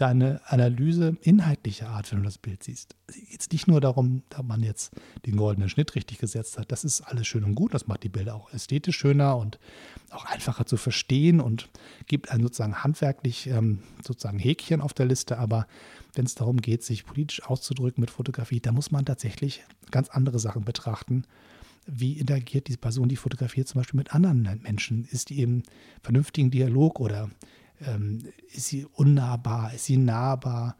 deine 0.00 0.40
Analyse 0.46 1.16
inhaltlicher 1.22 1.88
Art, 1.88 2.10
wenn 2.10 2.20
du 2.20 2.24
das 2.24 2.38
Bild 2.38 2.62
siehst. 2.62 2.94
Jetzt 3.30 3.52
nicht 3.52 3.66
nur 3.66 3.80
darum, 3.80 4.22
dass 4.30 4.44
man 4.44 4.62
jetzt 4.62 4.92
den 5.26 5.36
goldenen 5.36 5.68
Schnitt 5.68 5.94
richtig 5.94 6.18
gesetzt 6.18 6.58
hat. 6.58 6.70
Das 6.70 6.84
ist 6.84 7.00
alles 7.02 7.26
schön 7.26 7.44
und 7.44 7.54
gut. 7.54 7.74
Das 7.74 7.88
macht 7.88 8.04
die 8.04 8.08
Bilder 8.08 8.34
auch 8.34 8.52
ästhetisch 8.52 8.96
schöner 8.96 9.36
und 9.36 9.58
auch 10.10 10.24
einfacher 10.24 10.66
zu 10.66 10.76
verstehen 10.76 11.40
und 11.40 11.68
gibt 12.06 12.30
einem 12.30 12.44
sozusagen 12.44 12.82
handwerklich 12.82 13.48
ähm, 13.48 13.80
sozusagen 14.06 14.38
Häkchen 14.38 14.80
auf 14.80 14.94
der 14.94 15.06
Liste. 15.06 15.38
Aber 15.38 15.66
wenn 16.14 16.26
es 16.26 16.36
darum 16.36 16.58
geht, 16.58 16.84
sich 16.84 17.04
politisch 17.04 17.42
auszudrücken 17.42 18.00
mit 18.00 18.10
Fotografie, 18.10 18.60
da 18.60 18.72
muss 18.72 18.90
man 18.90 19.04
tatsächlich 19.04 19.64
ganz 19.90 20.08
andere 20.08 20.38
Sachen 20.38 20.64
betrachten 20.64 21.24
wie 21.90 22.18
interagiert 22.18 22.68
diese 22.68 22.78
Person, 22.78 23.08
die 23.08 23.16
fotografiert, 23.16 23.66
zum 23.66 23.80
Beispiel 23.80 23.96
mit 23.96 24.14
anderen 24.14 24.60
Menschen? 24.62 25.08
Ist 25.10 25.30
die 25.30 25.40
im 25.40 25.62
vernünftigen 26.02 26.50
Dialog 26.50 27.00
oder 27.00 27.30
ähm, 27.86 28.20
ist 28.52 28.66
sie 28.66 28.86
unnahbar, 28.86 29.72
ist 29.74 29.84
sie 29.84 29.96
nahbar, 29.96 30.76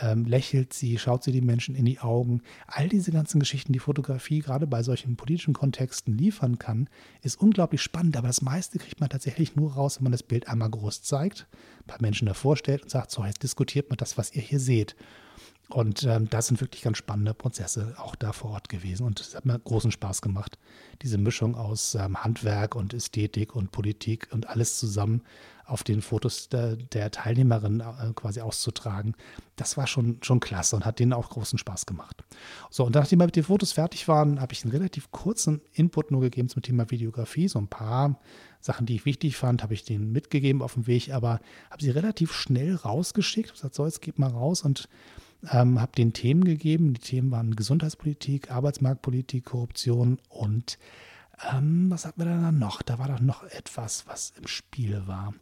ähm, 0.00 0.24
lächelt 0.24 0.72
sie, 0.72 0.98
schaut 0.98 1.22
sie 1.22 1.32
die 1.32 1.40
Menschen 1.40 1.74
in 1.74 1.84
die 1.84 2.00
Augen. 2.00 2.42
All 2.66 2.88
diese 2.88 3.12
ganzen 3.12 3.40
Geschichten, 3.40 3.72
die 3.72 3.78
Fotografie 3.78 4.40
gerade 4.40 4.66
bei 4.66 4.82
solchen 4.82 5.16
politischen 5.16 5.54
Kontexten 5.54 6.16
liefern 6.16 6.58
kann, 6.58 6.88
ist 7.22 7.40
unglaublich 7.40 7.82
spannend. 7.82 8.16
Aber 8.16 8.28
das 8.28 8.42
meiste 8.42 8.78
kriegt 8.78 9.00
man 9.00 9.10
tatsächlich 9.10 9.54
nur 9.56 9.74
raus, 9.74 9.98
wenn 9.98 10.04
man 10.04 10.12
das 10.12 10.22
Bild 10.22 10.48
einmal 10.48 10.70
groß 10.70 11.02
zeigt, 11.02 11.46
ein 11.80 11.86
paar 11.86 12.00
Menschen 12.00 12.26
davor 12.26 12.56
stellt 12.56 12.82
und 12.82 12.90
sagt, 12.90 13.10
so, 13.10 13.24
jetzt 13.24 13.42
diskutiert 13.42 13.90
man 13.90 13.98
das, 13.98 14.16
was 14.16 14.34
ihr 14.34 14.42
hier 14.42 14.60
seht. 14.60 14.96
Und 15.68 16.02
ähm, 16.02 16.28
das 16.28 16.48
sind 16.48 16.60
wirklich 16.60 16.82
ganz 16.82 16.98
spannende 16.98 17.32
Prozesse 17.32 17.94
auch 17.96 18.14
da 18.14 18.32
vor 18.32 18.50
Ort 18.50 18.68
gewesen. 18.68 19.06
Und 19.06 19.20
es 19.20 19.34
hat 19.34 19.46
mir 19.46 19.58
großen 19.58 19.90
Spaß 19.90 20.20
gemacht, 20.20 20.58
diese 21.00 21.18
Mischung 21.18 21.54
aus 21.54 21.94
ähm, 21.94 22.22
Handwerk 22.22 22.74
und 22.74 22.92
Ästhetik 22.92 23.56
und 23.56 23.72
Politik 23.72 24.28
und 24.32 24.48
alles 24.48 24.78
zusammen 24.78 25.22
auf 25.64 25.84
den 25.84 26.02
Fotos 26.02 26.48
der, 26.48 26.76
der 26.76 27.10
Teilnehmerin 27.10 27.80
äh, 27.80 28.12
quasi 28.14 28.40
auszutragen. 28.40 29.14
Das 29.56 29.76
war 29.76 29.86
schon, 29.86 30.18
schon 30.22 30.40
klasse 30.40 30.76
und 30.76 30.84
hat 30.84 30.98
denen 30.98 31.12
auch 31.12 31.30
großen 31.30 31.58
Spaß 31.58 31.86
gemacht. 31.86 32.24
So, 32.70 32.84
und 32.84 32.94
nachdem 32.94 33.20
wir 33.20 33.26
mit 33.26 33.36
den 33.36 33.44
Fotos 33.44 33.72
fertig 33.72 34.08
waren, 34.08 34.40
habe 34.40 34.52
ich 34.52 34.64
einen 34.64 34.72
relativ 34.72 35.10
kurzen 35.10 35.60
Input 35.72 36.10
nur 36.10 36.20
gegeben 36.20 36.48
zum 36.48 36.62
Thema 36.62 36.90
Videografie. 36.90 37.48
So 37.48 37.58
ein 37.58 37.68
paar 37.68 38.18
Sachen, 38.60 38.86
die 38.86 38.96
ich 38.96 39.04
wichtig 39.04 39.36
fand, 39.36 39.62
habe 39.62 39.74
ich 39.74 39.84
denen 39.84 40.12
mitgegeben 40.12 40.62
auf 40.62 40.74
dem 40.74 40.86
Weg, 40.86 41.12
aber 41.12 41.40
habe 41.70 41.82
sie 41.82 41.90
relativ 41.90 42.32
schnell 42.32 42.74
rausgeschickt. 42.74 43.50
Ich 43.50 43.54
gesagt, 43.54 43.74
so, 43.74 43.84
jetzt 43.84 44.02
geht 44.02 44.18
mal 44.18 44.30
raus 44.30 44.62
und 44.62 44.88
ähm, 45.50 45.80
habe 45.80 45.92
den 45.92 46.12
Themen 46.12 46.44
gegeben. 46.44 46.94
Die 46.94 47.00
Themen 47.00 47.30
waren 47.30 47.56
Gesundheitspolitik, 47.56 48.50
Arbeitsmarktpolitik, 48.50 49.44
Korruption 49.44 50.18
und 50.28 50.78
ähm, 51.52 51.90
was 51.90 52.04
hatten 52.04 52.20
wir 52.20 52.26
da 52.26 52.52
noch? 52.52 52.82
Da 52.82 52.98
war 52.98 53.08
doch 53.08 53.20
noch 53.20 53.42
etwas, 53.44 54.06
was 54.06 54.32
im 54.38 54.46
Spiel 54.46 55.06
war. 55.06 55.34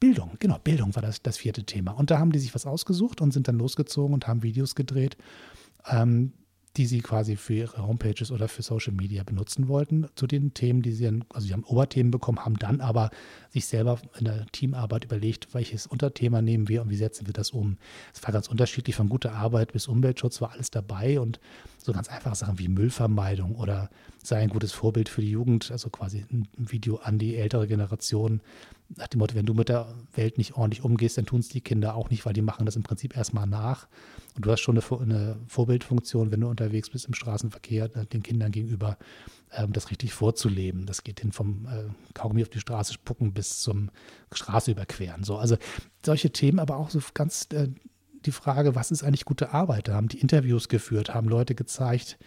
Bildung, 0.00 0.36
genau, 0.38 0.58
Bildung 0.58 0.94
war 0.94 1.02
das, 1.02 1.22
das 1.22 1.38
vierte 1.38 1.64
Thema. 1.64 1.92
Und 1.92 2.10
da 2.10 2.18
haben 2.18 2.30
die 2.30 2.38
sich 2.38 2.54
was 2.54 2.66
ausgesucht 2.66 3.20
und 3.20 3.32
sind 3.32 3.48
dann 3.48 3.58
losgezogen 3.58 4.14
und 4.14 4.28
haben 4.28 4.42
Videos 4.42 4.74
gedreht. 4.74 5.16
Ähm, 5.86 6.32
die 6.78 6.86
sie 6.86 7.00
quasi 7.00 7.34
für 7.34 7.54
ihre 7.54 7.86
Homepages 7.86 8.30
oder 8.30 8.46
für 8.46 8.62
Social 8.62 8.92
Media 8.92 9.24
benutzen 9.24 9.66
wollten, 9.66 10.06
zu 10.14 10.28
den 10.28 10.54
Themen, 10.54 10.80
die 10.80 10.92
sie 10.92 11.04
dann, 11.04 11.24
also 11.30 11.48
sie 11.48 11.52
haben 11.52 11.64
Oberthemen 11.64 12.12
bekommen, 12.12 12.44
haben 12.44 12.56
dann 12.56 12.80
aber 12.80 13.10
sich 13.50 13.66
selber 13.66 13.98
in 14.18 14.26
der 14.26 14.46
Teamarbeit 14.52 15.04
überlegt, 15.04 15.54
welches 15.54 15.88
Unterthema 15.88 16.40
nehmen 16.40 16.68
wir 16.68 16.82
und 16.82 16.90
wie 16.90 16.96
setzen 16.96 17.26
wir 17.26 17.32
das 17.32 17.50
um. 17.50 17.78
Es 18.14 18.22
war 18.22 18.32
ganz 18.32 18.46
unterschiedlich, 18.46 18.94
von 18.94 19.08
guter 19.08 19.32
Arbeit 19.32 19.72
bis 19.72 19.88
Umweltschutz 19.88 20.40
war 20.40 20.52
alles 20.52 20.70
dabei 20.70 21.18
und 21.18 21.40
so 21.88 21.94
ganz 21.94 22.08
einfache 22.08 22.34
Sachen 22.34 22.58
wie 22.58 22.68
Müllvermeidung 22.68 23.56
oder 23.56 23.90
sei 24.22 24.38
ein 24.38 24.50
gutes 24.50 24.72
Vorbild 24.72 25.08
für 25.08 25.22
die 25.22 25.30
Jugend, 25.30 25.70
also 25.72 25.88
quasi 25.88 26.24
ein 26.30 26.46
Video 26.56 26.96
an 26.96 27.18
die 27.18 27.36
ältere 27.36 27.66
Generation, 27.66 28.40
nach 28.96 29.08
dem 29.08 29.18
Motto, 29.18 29.34
wenn 29.34 29.46
du 29.46 29.54
mit 29.54 29.68
der 29.68 29.94
Welt 30.14 30.38
nicht 30.38 30.54
ordentlich 30.54 30.82
umgehst, 30.82 31.18
dann 31.18 31.26
tun 31.26 31.40
es 31.40 31.48
die 31.48 31.60
Kinder 31.60 31.94
auch 31.94 32.10
nicht, 32.10 32.24
weil 32.24 32.32
die 32.32 32.42
machen 32.42 32.64
das 32.64 32.76
im 32.76 32.82
Prinzip 32.82 33.16
erstmal 33.16 33.46
nach. 33.46 33.86
Und 34.34 34.46
du 34.46 34.50
hast 34.50 34.60
schon 34.60 34.78
eine, 34.78 35.00
eine 35.00 35.36
Vorbildfunktion, 35.46 36.30
wenn 36.30 36.40
du 36.40 36.48
unterwegs 36.48 36.90
bist 36.90 37.06
im 37.06 37.14
Straßenverkehr, 37.14 37.96
äh, 37.96 38.06
den 38.06 38.22
Kindern 38.22 38.50
gegenüber, 38.50 38.96
ähm, 39.52 39.72
das 39.72 39.90
richtig 39.90 40.14
vorzuleben. 40.14 40.86
Das 40.86 41.04
geht 41.04 41.20
hin 41.20 41.32
vom 41.32 41.66
äh, 41.66 41.84
Kaugummi 42.14 42.42
auf 42.42 42.48
die 42.48 42.60
Straße 42.60 42.94
spucken 42.94 43.32
bis 43.32 43.60
zum 43.60 43.90
Straße 44.32 44.70
überqueren. 44.70 45.22
So, 45.22 45.36
also 45.36 45.56
solche 46.04 46.30
Themen, 46.30 46.58
aber 46.58 46.76
auch 46.76 46.90
so 46.90 47.00
ganz 47.12 47.46
äh, 47.52 47.68
die 48.28 48.32
Frage, 48.32 48.74
was 48.74 48.90
ist 48.90 49.02
eigentlich 49.02 49.24
gute 49.24 49.52
Arbeit? 49.54 49.88
Da 49.88 49.94
haben 49.94 50.08
die 50.08 50.20
Interviews 50.20 50.68
geführt, 50.68 51.14
haben 51.14 51.28
Leute 51.28 51.54
gezeigt, 51.54 52.18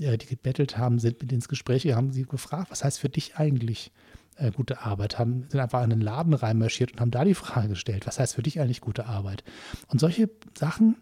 äh, 0.00 0.16
die 0.16 0.26
gebettelt 0.26 0.78
haben, 0.78 0.98
sind 1.00 1.20
mit 1.20 1.32
ins 1.32 1.48
Gespräch, 1.48 1.84
haben 1.92 2.12
sie 2.12 2.22
gefragt, 2.22 2.70
was 2.70 2.84
heißt 2.84 3.00
für 3.00 3.08
dich 3.08 3.36
eigentlich 3.36 3.90
äh, 4.36 4.52
gute 4.52 4.82
Arbeit, 4.82 5.18
haben, 5.18 5.46
sind 5.48 5.58
einfach 5.58 5.82
in 5.82 5.90
den 5.90 6.00
Laden 6.00 6.34
reinmarschiert 6.34 6.92
und 6.92 7.00
haben 7.00 7.10
da 7.10 7.24
die 7.24 7.34
Frage 7.34 7.70
gestellt, 7.70 8.06
was 8.06 8.20
heißt 8.20 8.36
für 8.36 8.44
dich 8.44 8.60
eigentlich 8.60 8.80
gute 8.80 9.06
Arbeit? 9.06 9.42
Und 9.88 9.98
solche 9.98 10.30
Sachen, 10.56 10.96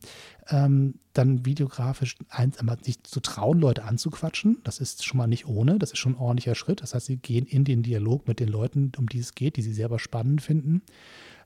ähm, 0.49 0.95
dann 1.13 1.45
videografisch 1.45 2.17
eins, 2.31 2.59
einmal 2.59 2.83
sich 2.83 3.03
zu 3.03 3.21
trauen, 3.21 3.59
Leute 3.59 3.85
anzuquatschen, 3.85 4.59
das 4.65 4.79
ist 4.79 5.05
schon 5.05 5.19
mal 5.19 5.27
nicht 5.27 5.47
ohne, 5.47 5.79
das 5.79 5.93
ist 5.93 5.99
schon 5.99 6.15
ein 6.15 6.19
ordentlicher 6.19 6.55
Schritt. 6.55 6.81
Das 6.81 6.95
heißt, 6.95 7.07
sie 7.07 7.19
gehen 7.19 7.45
in 7.45 7.65
den 7.65 7.83
Dialog 7.83 8.27
mit 8.27 8.41
den 8.41 8.49
Leuten, 8.49 8.93
um 8.97 9.09
die 9.09 9.19
es 9.19 9.35
geht, 9.35 9.57
die 9.57 9.63
sie 9.63 9.75
selber 9.75 9.99
spannend 9.99 10.41
finden. 10.41 10.81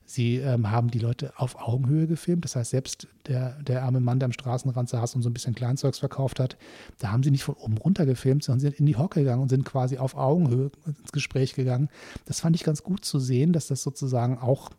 Sie 0.05 0.37
ähm, 0.37 0.69
haben 0.69 0.91
die 0.91 0.99
Leute 0.99 1.33
auf 1.37 1.55
Augenhöhe 1.59 2.07
gefilmt. 2.07 2.43
Das 2.45 2.55
heißt, 2.55 2.71
selbst 2.71 3.07
der, 3.27 3.61
der 3.61 3.83
arme 3.83 3.99
Mann, 3.99 4.19
der 4.19 4.25
am 4.25 4.33
Straßenrand 4.33 4.89
saß 4.89 5.15
und 5.15 5.21
so 5.21 5.29
ein 5.29 5.33
bisschen 5.33 5.55
Kleinzeugs 5.55 5.99
verkauft 5.99 6.39
hat, 6.39 6.57
da 6.99 7.11
haben 7.11 7.23
sie 7.23 7.31
nicht 7.31 7.43
von 7.43 7.55
oben 7.55 7.77
runter 7.77 8.05
gefilmt, 8.05 8.43
sondern 8.43 8.59
sind 8.59 8.79
in 8.79 8.85
die 8.85 8.97
Hocke 8.97 9.21
gegangen 9.21 9.41
und 9.41 9.49
sind 9.49 9.63
quasi 9.65 9.97
auf 9.97 10.15
Augenhöhe 10.15 10.71
ins 10.85 11.11
Gespräch 11.11 11.53
gegangen. 11.53 11.89
Das 12.25 12.41
fand 12.41 12.55
ich 12.55 12.63
ganz 12.63 12.83
gut 12.83 13.05
zu 13.05 13.19
sehen, 13.19 13.53
dass 13.53 13.67
das 13.67 13.81
sozusagen 13.81 14.37
auch 14.37 14.71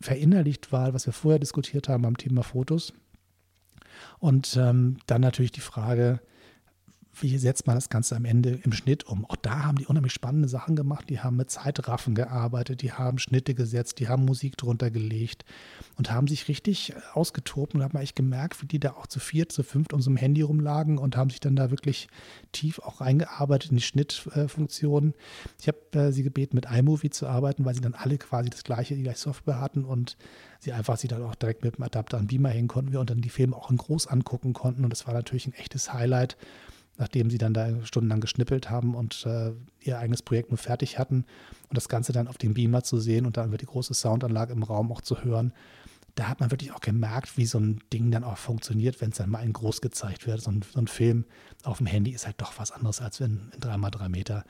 verinnerlicht 0.00 0.72
war, 0.72 0.94
was 0.94 1.06
wir 1.06 1.12
vorher 1.12 1.38
diskutiert 1.38 1.88
haben 1.88 2.04
am 2.04 2.16
Thema 2.16 2.42
Fotos. 2.42 2.92
Und 4.18 4.56
ähm, 4.56 4.98
dann 5.06 5.20
natürlich 5.20 5.52
die 5.52 5.60
Frage, 5.60 6.20
wie 7.20 7.38
setzt 7.38 7.66
man 7.66 7.76
das 7.76 7.88
Ganze 7.88 8.16
am 8.16 8.24
Ende 8.24 8.60
im 8.62 8.72
Schnitt 8.72 9.04
um? 9.04 9.24
Auch 9.24 9.36
da 9.36 9.64
haben 9.64 9.78
die 9.78 9.86
unheimlich 9.86 10.12
spannende 10.12 10.48
Sachen 10.48 10.76
gemacht. 10.76 11.08
Die 11.08 11.20
haben 11.20 11.36
mit 11.36 11.50
Zeitraffen 11.50 12.14
gearbeitet, 12.14 12.82
die 12.82 12.92
haben 12.92 13.18
Schnitte 13.18 13.54
gesetzt, 13.54 14.00
die 14.00 14.08
haben 14.08 14.24
Musik 14.24 14.56
drunter 14.56 14.90
gelegt 14.90 15.44
und 15.96 16.10
haben 16.10 16.26
sich 16.26 16.48
richtig 16.48 16.94
ausgetobt 17.14 17.74
und 17.74 17.82
haben 17.82 17.96
eigentlich 17.96 18.14
gemerkt, 18.14 18.60
wie 18.62 18.66
die 18.66 18.80
da 18.80 18.92
auch 18.92 19.06
zu 19.06 19.20
viert, 19.20 19.52
zu 19.52 19.62
fünft 19.62 19.92
um 19.92 20.02
so 20.02 20.10
ein 20.10 20.16
Handy 20.16 20.42
rumlagen 20.42 20.98
und 20.98 21.16
haben 21.16 21.30
sich 21.30 21.40
dann 21.40 21.56
da 21.56 21.70
wirklich 21.70 22.08
tief 22.52 22.78
auch 22.80 23.00
reingearbeitet 23.00 23.70
in 23.70 23.76
die 23.78 23.82
Schnittfunktionen. 23.82 25.14
Ich 25.60 25.68
habe 25.68 25.78
äh, 25.92 26.12
sie 26.12 26.22
gebeten, 26.22 26.56
mit 26.56 26.66
iMovie 26.70 27.10
zu 27.10 27.26
arbeiten, 27.26 27.64
weil 27.64 27.74
sie 27.74 27.80
dann 27.80 27.94
alle 27.94 28.18
quasi 28.18 28.50
das 28.50 28.64
gleiche, 28.64 28.94
die 28.94 29.02
gleiche 29.02 29.20
Software 29.20 29.60
hatten 29.60 29.84
und 29.84 30.16
sie 30.60 30.72
einfach 30.72 30.96
sie 30.96 31.08
dann 31.08 31.22
auch 31.22 31.34
direkt 31.34 31.64
mit 31.64 31.76
dem 31.76 31.84
Adapter 31.84 32.18
an 32.18 32.26
Beamer 32.26 32.50
hängen 32.50 32.68
konnten 32.68 32.92
wir 32.92 33.00
und 33.00 33.10
dann 33.10 33.20
die 33.20 33.28
Filme 33.30 33.56
auch 33.56 33.70
in 33.70 33.76
groß 33.76 34.06
angucken 34.06 34.52
konnten 34.52 34.84
und 34.84 34.90
das 34.90 35.06
war 35.06 35.14
natürlich 35.14 35.46
ein 35.46 35.54
echtes 35.54 35.92
Highlight 35.92 36.36
nachdem 36.98 37.30
sie 37.30 37.38
dann 37.38 37.54
da 37.54 37.84
stundenlang 37.84 38.20
geschnippelt 38.20 38.70
haben 38.70 38.94
und 38.94 39.26
äh, 39.26 39.52
ihr 39.80 39.98
eigenes 39.98 40.22
Projekt 40.22 40.50
nur 40.50 40.58
fertig 40.58 40.98
hatten 40.98 41.24
und 41.68 41.76
das 41.76 41.88
Ganze 41.88 42.12
dann 42.12 42.28
auf 42.28 42.38
dem 42.38 42.54
Beamer 42.54 42.82
zu 42.82 42.98
sehen 42.98 43.26
und 43.26 43.36
dann 43.36 43.50
wird 43.50 43.62
die 43.62 43.66
große 43.66 43.94
Soundanlage 43.94 44.52
im 44.52 44.62
Raum 44.62 44.90
auch 44.92 45.00
zu 45.00 45.22
hören. 45.22 45.52
Da 46.14 46.28
hat 46.28 46.40
man 46.40 46.50
wirklich 46.50 46.72
auch 46.72 46.80
gemerkt, 46.80 47.36
wie 47.36 47.44
so 47.44 47.58
ein 47.58 47.80
Ding 47.92 48.10
dann 48.10 48.24
auch 48.24 48.38
funktioniert, 48.38 49.00
wenn 49.00 49.10
es 49.10 49.18
dann 49.18 49.28
mal 49.28 49.44
in 49.44 49.52
groß 49.52 49.82
gezeigt 49.82 50.26
wird. 50.26 50.40
So 50.40 50.50
ein, 50.50 50.62
so 50.62 50.80
ein, 50.80 50.86
Film 50.86 51.26
auf 51.62 51.76
dem 51.78 51.86
Handy 51.86 52.12
ist 52.12 52.24
halt 52.24 52.40
doch 52.40 52.58
was 52.58 52.72
anderes 52.72 53.02
als 53.02 53.20
wenn 53.20 53.52
in 53.54 53.60
3x3 53.60 54.08
Meter. 54.08 54.44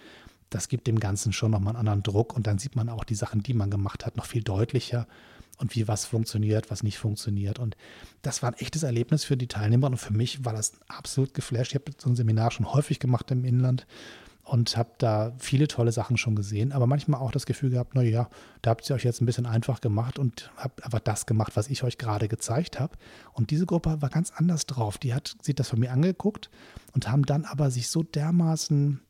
Das 0.51 0.69
gibt 0.69 0.87
dem 0.87 1.01
Ganzen 1.01 1.33
schon 1.33 1.51
nochmal 1.51 1.73
einen 1.75 1.81
anderen 1.81 2.03
Druck 2.03 2.35
und 2.35 2.47
dann 2.47 2.59
sieht 2.59 2.77
man 2.77 2.89
auch 2.89 3.05
die 3.05 3.15
Sachen, 3.15 3.43
die 3.43 3.55
man 3.55 3.71
gemacht 3.71 4.07
hat, 4.07 4.17
noch 4.17 4.27
viel 4.27 4.43
deutlicher 4.43 5.07
und 5.59 5.75
wie 5.75 5.89
was 5.89 6.05
funktioniert, 6.05 6.71
was 6.71 6.83
nicht 6.83 6.99
funktioniert. 6.99 7.59
Und 7.59 7.77
das 8.23 8.43
war 8.43 8.51
ein 8.51 8.59
echtes 8.59 8.83
Erlebnis 8.83 9.25
für 9.25 9.37
die 9.37 9.49
Teilnehmer 9.49 9.89
und 9.89 9.97
für 9.97 10.13
mich 10.13 10.45
war 10.45 10.53
das 10.53 10.73
absolut 10.89 11.35
geflasht. 11.35 11.73
Ich 11.73 11.77
habe 11.77 11.93
so 11.97 12.11
ein 12.11 12.17
Seminar 12.17 12.51
schon 12.51 12.73
häufig 12.73 13.01
gemacht 13.01 13.31
im 13.31 13.45
Inland 13.45 13.87
und 14.47 14.77
habe 14.77 14.91
da 14.99 15.33
viele 15.39 15.67
tolle 15.67 15.91
Sachen 15.91 16.17
schon 16.17 16.37
gesehen, 16.37 16.71
aber 16.71 16.87
manchmal 16.87 17.21
auch 17.21 17.33
das 17.33 17.47
Gefühl 17.47 17.71
gehabt, 17.71 17.97
naja, 17.97 18.29
da 18.63 18.71
habt 18.71 18.89
ihr 18.89 18.95
euch 18.95 19.03
jetzt 19.03 19.21
ein 19.21 19.27
bisschen 19.27 19.45
einfach 19.45 19.81
gemacht 19.81 20.21
und 20.21 20.53
habt 20.57 20.85
einfach 20.85 21.01
das 21.01 21.27
gemacht, 21.27 21.57
was 21.57 21.69
ich 21.69 21.83
euch 21.83 21.99
gerade 21.99 22.29
gezeigt 22.29 22.79
habe. 22.79 22.97
Und 23.33 23.51
diese 23.51 23.67
Gruppe 23.67 24.01
war 24.01 24.09
ganz 24.09 24.31
anders 24.31 24.65
drauf. 24.67 24.99
Die 24.99 25.15
hat 25.15 25.35
sich 25.43 25.57
das 25.57 25.69
von 25.69 25.81
mir 25.81 25.91
angeguckt 25.91 26.49
und 26.95 27.11
haben 27.11 27.27
dann 27.27 27.45
aber 27.45 27.73
sich 27.73 27.89
so 27.89 28.05
dermaßen 28.05 29.01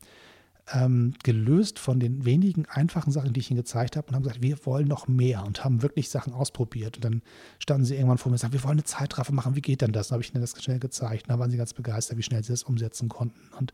ähm, 0.73 1.15
gelöst 1.23 1.79
von 1.79 2.01
den 2.01 2.25
wenigen 2.25 2.67
einfachen 2.67 3.13
Sachen, 3.13 3.33
die 3.33 3.41
ich 3.41 3.51
ihnen 3.51 3.59
gezeigt 3.59 3.97
habe 3.97 4.09
und 4.09 4.15
haben 4.15 4.23
gesagt, 4.25 4.43
wir 4.43 4.65
wollen 4.67 4.89
noch 4.89 5.07
mehr 5.07 5.45
und 5.45 5.65
haben 5.65 5.83
wirklich 5.83 6.11
Sachen 6.11 6.33
ausprobiert. 6.33 6.97
Und 6.97 7.05
dann 7.05 7.23
standen 7.61 7.85
sie 7.85 7.95
irgendwann 7.95 8.19
vor 8.19 8.31
mir 8.31 8.35
und 8.35 8.39
sagten, 8.39 8.55
wir 8.55 8.65
wollen 8.65 8.73
eine 8.73 8.85
Zeitraffe 8.85 9.33
machen, 9.33 9.55
wie 9.55 9.61
geht 9.61 9.83
denn 9.83 9.93
das? 9.93 10.09
Dann 10.09 10.17
habe 10.17 10.25
ich 10.25 10.35
ihnen 10.35 10.41
das 10.41 10.61
schnell 10.61 10.81
gezeigt. 10.81 11.25
Und 11.25 11.31
da 11.31 11.39
waren 11.39 11.51
sie 11.51 11.57
ganz 11.57 11.73
begeistert, 11.73 12.19
wie 12.19 12.23
schnell 12.23 12.43
sie 12.43 12.53
das 12.53 12.65
umsetzen 12.65 13.09
konnten. 13.09 13.39
Und 13.57 13.73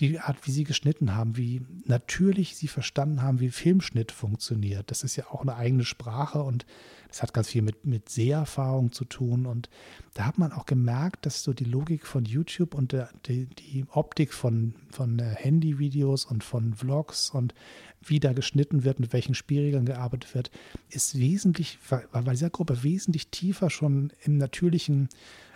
die 0.00 0.18
Art, 0.20 0.46
wie 0.46 0.50
sie 0.50 0.64
geschnitten 0.64 1.14
haben, 1.14 1.38
wie 1.38 1.62
natürlich 1.86 2.56
sie 2.56 2.68
verstanden 2.68 3.22
haben, 3.22 3.40
wie 3.40 3.50
Filmschnitt 3.50 4.12
funktioniert. 4.12 4.90
Das 4.90 5.04
ist 5.04 5.16
ja 5.16 5.24
auch 5.30 5.40
eine 5.40 5.56
eigene 5.56 5.84
Sprache 5.84 6.42
und 6.42 6.66
das 7.08 7.22
hat 7.22 7.34
ganz 7.34 7.48
viel 7.48 7.62
mit, 7.62 7.86
mit 7.86 8.08
Seherfahrung 8.08 8.92
zu 8.92 9.04
tun. 9.04 9.46
Und 9.46 9.68
da 10.14 10.26
hat 10.26 10.38
man 10.38 10.52
auch 10.52 10.66
gemerkt, 10.66 11.26
dass 11.26 11.42
so 11.42 11.52
die 11.52 11.64
Logik 11.64 12.06
von 12.06 12.24
YouTube 12.24 12.74
und 12.74 12.92
der, 12.92 13.10
die, 13.26 13.46
die 13.46 13.84
Optik 13.90 14.32
von, 14.32 14.74
von 14.90 15.18
äh, 15.18 15.34
Handyvideos 15.36 16.24
und 16.24 16.44
von 16.44 16.74
Vlogs 16.74 17.30
und 17.30 17.54
wie 18.02 18.20
da 18.20 18.32
geschnitten 18.32 18.84
wird, 18.84 19.00
mit 19.00 19.12
welchen 19.12 19.34
Spielregeln 19.34 19.86
gearbeitet 19.86 20.34
wird, 20.34 20.50
ist 20.90 21.18
wesentlich, 21.18 21.78
war 21.88 22.02
bei 22.12 22.32
dieser 22.32 22.50
Gruppe 22.50 22.82
wesentlich 22.82 23.28
tiefer 23.28 23.70
schon 23.70 24.12
im 24.22 24.38
natürlichen 24.38 25.08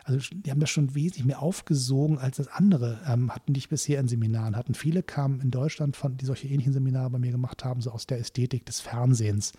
also 0.05 0.19
die 0.35 0.51
haben 0.51 0.61
das 0.61 0.71
schon 0.71 0.95
wesentlich 0.95 1.25
mehr 1.25 1.43
aufgesogen, 1.43 2.19
als 2.19 2.39
das 2.39 2.49
andere 2.49 3.01
ähm, 3.07 3.35
hatten, 3.35 3.53
die 3.53 3.59
ich 3.59 3.69
bisher 3.69 4.01
in 4.01 4.09
Seminaren 4.09 4.57
hatten. 4.57 4.75
Viele 4.75 5.03
kamen 5.03 5.41
in 5.41 5.51
Deutschland, 5.51 5.97
von, 5.97 6.17
die 6.17 6.27
solche 6.27 6.49
ähnlichen 6.49 6.73
Seminare 6.73 7.11
bei 7.11 7.19
mir 7.19 7.31
gemacht 7.31 7.65
haben, 7.65 7.81
so 7.81 7.91
aus 7.91 8.07
der 8.07 8.19
Ästhetik 8.19 8.67
des 8.67 8.81
Fernsehens 8.81 9.53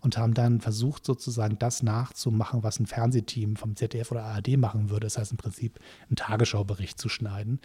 und 0.00 0.18
haben 0.18 0.34
dann 0.34 0.60
versucht, 0.60 1.04
sozusagen 1.04 1.58
das 1.58 1.82
nachzumachen, 1.82 2.62
was 2.62 2.80
ein 2.80 2.86
Fernsehteam 2.86 3.56
vom 3.56 3.76
ZDF 3.76 4.10
oder 4.10 4.24
ARD 4.24 4.56
machen 4.56 4.90
würde. 4.90 5.06
Das 5.06 5.18
heißt 5.18 5.32
im 5.32 5.38
Prinzip 5.38 5.78
einen 6.08 6.16
Tagesschaubericht 6.16 6.98
zu 6.98 7.08
schneiden. 7.08 7.60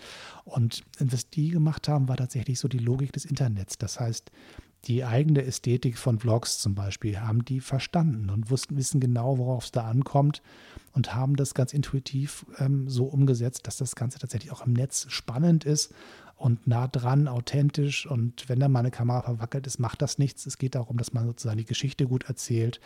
Und 0.45 0.83
was 0.99 1.29
die 1.29 1.49
gemacht 1.49 1.87
haben, 1.87 2.07
war 2.07 2.17
tatsächlich 2.17 2.59
so 2.59 2.67
die 2.67 2.79
Logik 2.79 3.13
des 3.13 3.25
Internets. 3.25 3.77
Das 3.77 3.99
heißt, 3.99 4.31
die 4.85 5.03
eigene 5.03 5.43
Ästhetik 5.43 5.97
von 5.97 6.19
Vlogs 6.19 6.59
zum 6.59 6.75
Beispiel 6.75 7.19
haben 7.19 7.43
die 7.43 7.59
verstanden 7.59 8.29
und 8.29 8.49
wussten, 8.49 8.77
wissen 8.77 8.99
genau, 8.99 9.37
worauf 9.37 9.65
es 9.65 9.71
da 9.71 9.87
ankommt 9.87 10.41
und 10.93 11.13
haben 11.13 11.35
das 11.35 11.53
ganz 11.53 11.73
intuitiv 11.73 12.45
ähm, 12.57 12.87
so 12.87 13.05
umgesetzt, 13.05 13.67
dass 13.67 13.77
das 13.77 13.95
Ganze 13.95 14.19
tatsächlich 14.19 14.51
auch 14.51 14.65
im 14.65 14.73
Netz 14.73 15.07
spannend 15.09 15.65
ist 15.65 15.93
und 16.37 16.67
nah 16.67 16.87
dran, 16.87 17.27
authentisch. 17.27 18.05
Und 18.05 18.47
wenn 18.47 18.59
da 18.59 18.67
mal 18.67 18.79
eine 18.79 18.91
Kamera 18.91 19.23
verwackelt 19.23 19.65
ist, 19.65 19.79
macht 19.79 20.01
das 20.01 20.19
nichts. 20.19 20.45
Es 20.45 20.57
geht 20.57 20.75
darum, 20.75 20.97
dass 20.97 21.11
man 21.11 21.25
sozusagen 21.25 21.57
die 21.57 21.65
Geschichte 21.65 22.05
gut 22.05 22.25
erzählt 22.25 22.79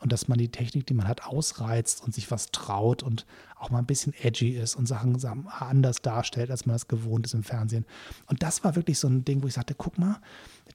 und 0.00 0.12
dass 0.12 0.28
man 0.28 0.38
die 0.38 0.50
Technik, 0.50 0.86
die 0.86 0.94
man 0.94 1.08
hat, 1.08 1.26
ausreizt 1.26 2.04
und 2.04 2.14
sich 2.14 2.30
was 2.30 2.52
traut 2.52 3.02
und 3.02 3.26
auch 3.56 3.70
mal 3.70 3.78
ein 3.78 3.86
bisschen 3.86 4.14
edgy 4.14 4.56
ist 4.56 4.76
und 4.76 4.86
Sachen 4.86 5.16
anders 5.50 6.02
darstellt, 6.02 6.50
als 6.50 6.64
man 6.64 6.74
das 6.74 6.88
gewohnt 6.88 7.26
ist 7.26 7.34
im 7.34 7.42
Fernsehen. 7.42 7.86
Und 8.26 8.42
das 8.42 8.62
war 8.62 8.76
wirklich 8.76 8.98
so 8.98 9.08
ein 9.08 9.24
Ding, 9.24 9.42
wo 9.42 9.48
ich 9.48 9.54
sagte, 9.54 9.74
guck 9.76 9.98
mal, 9.98 10.20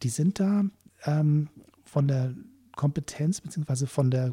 die 0.04 0.10
sind 0.10 0.40
da 0.40 0.64
ähm, 1.06 1.50
von 1.84 2.08
der 2.08 2.34
Kompetenz 2.76 3.42
beziehungsweise 3.42 3.88
von 3.88 4.12
der 4.12 4.32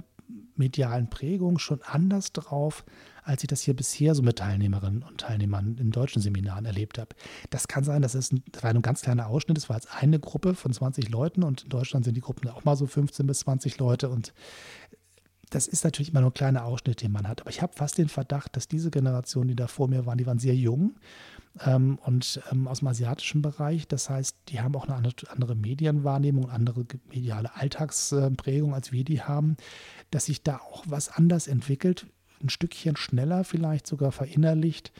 medialen 0.56 1.10
Prägung 1.10 1.58
schon 1.58 1.82
anders 1.82 2.32
drauf, 2.32 2.84
als 3.22 3.42
ich 3.42 3.48
das 3.48 3.62
hier 3.62 3.74
bisher 3.74 4.14
so 4.14 4.22
mit 4.22 4.38
Teilnehmerinnen 4.38 5.02
und 5.02 5.20
Teilnehmern 5.20 5.76
in 5.78 5.90
deutschen 5.90 6.22
Seminaren 6.22 6.64
erlebt 6.64 6.98
habe. 6.98 7.16
Das 7.50 7.68
kann 7.68 7.84
sein, 7.84 8.02
dass 8.02 8.14
es 8.14 8.32
ein, 8.32 8.42
das 8.52 8.62
war 8.62 8.70
ein 8.70 8.82
ganz 8.82 9.02
kleiner 9.02 9.26
Ausschnitt, 9.26 9.58
es 9.58 9.68
war 9.68 9.76
als 9.76 9.88
eine 9.90 10.20
Gruppe 10.20 10.54
von 10.54 10.72
20 10.72 11.08
Leuten 11.10 11.42
und 11.42 11.64
in 11.64 11.68
Deutschland 11.70 12.04
sind 12.04 12.16
die 12.16 12.20
Gruppen 12.20 12.48
auch 12.50 12.64
mal 12.64 12.76
so 12.76 12.86
15 12.86 13.26
bis 13.26 13.40
20 13.40 13.78
Leute 13.78 14.08
und 14.08 14.32
das 15.50 15.68
ist 15.68 15.84
natürlich 15.84 16.10
immer 16.10 16.20
nur 16.20 16.30
ein 16.30 16.34
kleiner 16.34 16.64
Ausschnitt, 16.64 17.02
den 17.02 17.12
man 17.12 17.28
hat. 17.28 17.42
Aber 17.42 17.50
ich 17.50 17.62
habe 17.62 17.72
fast 17.74 17.98
den 17.98 18.08
Verdacht, 18.08 18.56
dass 18.56 18.66
diese 18.66 18.90
Generation, 18.90 19.46
die 19.46 19.54
da 19.54 19.68
vor 19.68 19.88
mir 19.88 20.04
waren, 20.04 20.18
die 20.18 20.26
waren 20.26 20.38
sehr 20.38 20.54
jung 20.54 20.96
ähm, 21.64 21.98
und 22.04 22.40
ähm, 22.50 22.68
aus 22.68 22.80
dem 22.80 22.88
asiatischen 22.88 23.42
Bereich. 23.42 23.86
Das 23.88 24.10
heißt, 24.10 24.36
die 24.48 24.60
haben 24.60 24.74
auch 24.76 24.88
eine 24.88 25.12
andere 25.28 25.54
Medienwahrnehmung, 25.54 26.50
andere 26.50 26.84
mediale 27.08 27.54
Alltagsprägung, 27.54 28.74
als 28.74 28.92
wir 28.92 29.04
die 29.04 29.22
haben, 29.22 29.56
dass 30.10 30.26
sich 30.26 30.42
da 30.42 30.58
auch 30.58 30.84
was 30.86 31.08
anders 31.08 31.46
entwickelt, 31.46 32.06
ein 32.42 32.48
Stückchen 32.48 32.96
schneller 32.96 33.44
vielleicht 33.44 33.86
sogar 33.86 34.12
verinnerlicht 34.12 34.92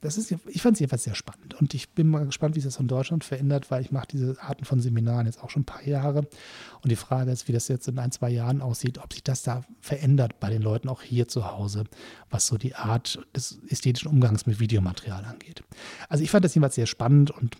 das 0.00 0.18
ist, 0.18 0.30
ich 0.30 0.62
fand 0.62 0.76
es 0.76 0.80
jedenfalls 0.80 1.04
sehr 1.04 1.14
spannend 1.14 1.54
und 1.54 1.74
ich 1.74 1.90
bin 1.90 2.08
mal 2.08 2.26
gespannt, 2.26 2.54
wie 2.54 2.60
sich 2.60 2.72
das 2.72 2.80
in 2.80 2.86
Deutschland 2.86 3.24
verändert, 3.24 3.70
weil 3.70 3.82
ich 3.82 3.90
mache 3.90 4.06
diese 4.08 4.36
Arten 4.40 4.64
von 4.64 4.80
Seminaren 4.80 5.26
jetzt 5.26 5.42
auch 5.42 5.50
schon 5.50 5.62
ein 5.62 5.66
paar 5.66 5.84
Jahre 5.84 6.28
und 6.82 6.90
die 6.90 6.96
Frage 6.96 7.30
ist, 7.30 7.48
wie 7.48 7.52
das 7.52 7.68
jetzt 7.68 7.88
in 7.88 7.98
ein, 7.98 8.12
zwei 8.12 8.30
Jahren 8.30 8.60
aussieht, 8.60 8.98
ob 8.98 9.12
sich 9.12 9.22
das 9.22 9.42
da 9.42 9.64
verändert 9.80 10.38
bei 10.40 10.50
den 10.50 10.62
Leuten 10.62 10.88
auch 10.88 11.02
hier 11.02 11.28
zu 11.28 11.50
Hause, 11.50 11.84
was 12.30 12.46
so 12.46 12.56
die 12.56 12.74
Art 12.74 13.20
des 13.34 13.58
ästhetischen 13.68 14.10
Umgangs 14.10 14.46
mit 14.46 14.60
Videomaterial 14.60 15.24
angeht. 15.24 15.62
Also 16.08 16.22
ich 16.22 16.30
fand 16.30 16.44
das 16.44 16.54
jedenfalls 16.54 16.76
sehr 16.76 16.86
spannend 16.86 17.30
und 17.30 17.56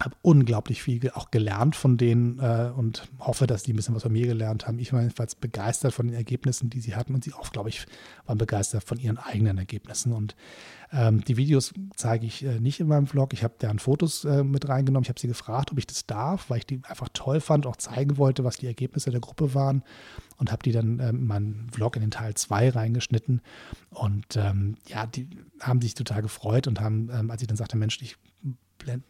habe 0.00 0.14
unglaublich 0.22 0.82
viel 0.82 1.10
auch 1.10 1.30
gelernt 1.30 1.74
von 1.74 1.96
denen 1.96 2.38
äh, 2.38 2.70
und 2.76 3.08
hoffe, 3.18 3.46
dass 3.46 3.64
die 3.64 3.72
ein 3.72 3.76
bisschen 3.76 3.96
was 3.96 4.04
von 4.04 4.12
mir 4.12 4.26
gelernt 4.26 4.66
haben. 4.66 4.78
Ich 4.78 4.92
war 4.92 5.00
jedenfalls 5.00 5.34
begeistert 5.34 5.92
von 5.92 6.06
den 6.06 6.14
Ergebnissen, 6.14 6.70
die 6.70 6.80
sie 6.80 6.94
hatten 6.94 7.14
und 7.14 7.24
sie 7.24 7.32
auch, 7.32 7.50
glaube 7.50 7.68
ich, 7.68 7.84
waren 8.26 8.38
begeistert 8.38 8.84
von 8.84 8.98
ihren 8.98 9.18
eigenen 9.18 9.58
Ergebnissen. 9.58 10.12
Und 10.12 10.36
ähm, 10.92 11.24
die 11.24 11.36
Videos 11.36 11.74
zeige 11.96 12.26
ich 12.26 12.44
äh, 12.44 12.60
nicht 12.60 12.78
in 12.78 12.86
meinem 12.86 13.08
Vlog. 13.08 13.32
Ich 13.32 13.42
habe 13.42 13.54
deren 13.60 13.80
Fotos 13.80 14.24
äh, 14.24 14.44
mit 14.44 14.68
reingenommen. 14.68 15.02
Ich 15.02 15.08
habe 15.08 15.18
sie 15.18 15.26
gefragt, 15.26 15.72
ob 15.72 15.78
ich 15.78 15.86
das 15.86 16.06
darf, 16.06 16.48
weil 16.48 16.58
ich 16.58 16.66
die 16.66 16.80
einfach 16.84 17.08
toll 17.12 17.40
fand, 17.40 17.66
auch 17.66 17.76
zeigen 17.76 18.18
wollte, 18.18 18.44
was 18.44 18.56
die 18.56 18.66
Ergebnisse 18.66 19.10
der 19.10 19.20
Gruppe 19.20 19.52
waren 19.54 19.82
und 20.36 20.52
habe 20.52 20.62
die 20.62 20.72
dann 20.72 21.00
ähm, 21.00 21.16
in 21.16 21.26
meinen 21.26 21.70
Vlog 21.72 21.96
in 21.96 22.02
den 22.02 22.12
Teil 22.12 22.34
2 22.34 22.70
reingeschnitten. 22.70 23.42
Und 23.90 24.36
ähm, 24.36 24.76
ja, 24.86 25.06
die 25.06 25.28
haben 25.60 25.80
sich 25.80 25.94
total 25.94 26.22
gefreut 26.22 26.68
und 26.68 26.80
haben, 26.80 27.10
ähm, 27.12 27.32
als 27.32 27.42
ich 27.42 27.48
dann 27.48 27.56
sagte, 27.56 27.76
Mensch, 27.76 28.00
ich 28.00 28.16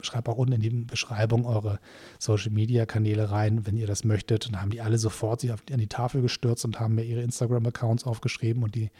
schreibe 0.00 0.30
auch 0.30 0.36
unten 0.36 0.54
in 0.54 0.60
die 0.60 0.70
Beschreibung 0.70 1.46
eure 1.46 1.78
Social 2.18 2.50
Media 2.50 2.86
Kanäle 2.86 3.30
rein, 3.30 3.66
wenn 3.66 3.76
ihr 3.76 3.86
das 3.86 4.04
möchtet. 4.04 4.46
Und 4.46 4.52
dann 4.52 4.62
haben 4.62 4.70
die 4.70 4.80
alle 4.80 4.98
sofort 4.98 5.40
sich 5.40 5.52
auf, 5.52 5.62
an 5.70 5.78
die 5.78 5.88
Tafel 5.88 6.22
gestürzt 6.22 6.64
und 6.64 6.80
haben 6.80 6.94
mir 6.94 7.04
ihre 7.04 7.22
Instagram-Accounts 7.22 8.04
aufgeschrieben 8.04 8.62
und 8.62 8.74
die 8.74 8.90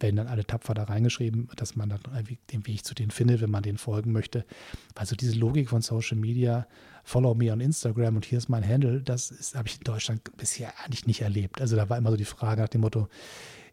werden 0.00 0.16
dann 0.16 0.26
alle 0.26 0.44
tapfer 0.44 0.74
da 0.74 0.84
reingeschrieben, 0.84 1.48
dass 1.56 1.76
man 1.76 1.88
dann 1.88 2.00
den 2.52 2.66
Weg 2.66 2.84
zu 2.84 2.94
denen 2.94 3.10
findet, 3.10 3.40
wenn 3.40 3.50
man 3.50 3.62
denen 3.62 3.78
folgen 3.78 4.12
möchte. 4.12 4.44
Also 4.94 5.16
diese 5.16 5.38
Logik 5.38 5.70
von 5.70 5.82
Social 5.82 6.18
Media, 6.18 6.66
follow 7.04 7.34
me 7.34 7.50
on 7.52 7.60
Instagram 7.60 8.16
und 8.16 8.24
hier 8.24 8.38
ist 8.38 8.48
mein 8.48 8.66
Handle, 8.66 9.00
das 9.00 9.54
habe 9.54 9.68
ich 9.68 9.78
in 9.78 9.84
Deutschland 9.84 10.20
bisher 10.36 10.72
eigentlich 10.84 11.06
nicht 11.06 11.22
erlebt. 11.22 11.60
Also 11.60 11.76
da 11.76 11.88
war 11.88 11.96
immer 11.96 12.10
so 12.10 12.16
die 12.16 12.24
Frage 12.24 12.60
nach 12.60 12.68
dem 12.68 12.82
Motto, 12.82 13.08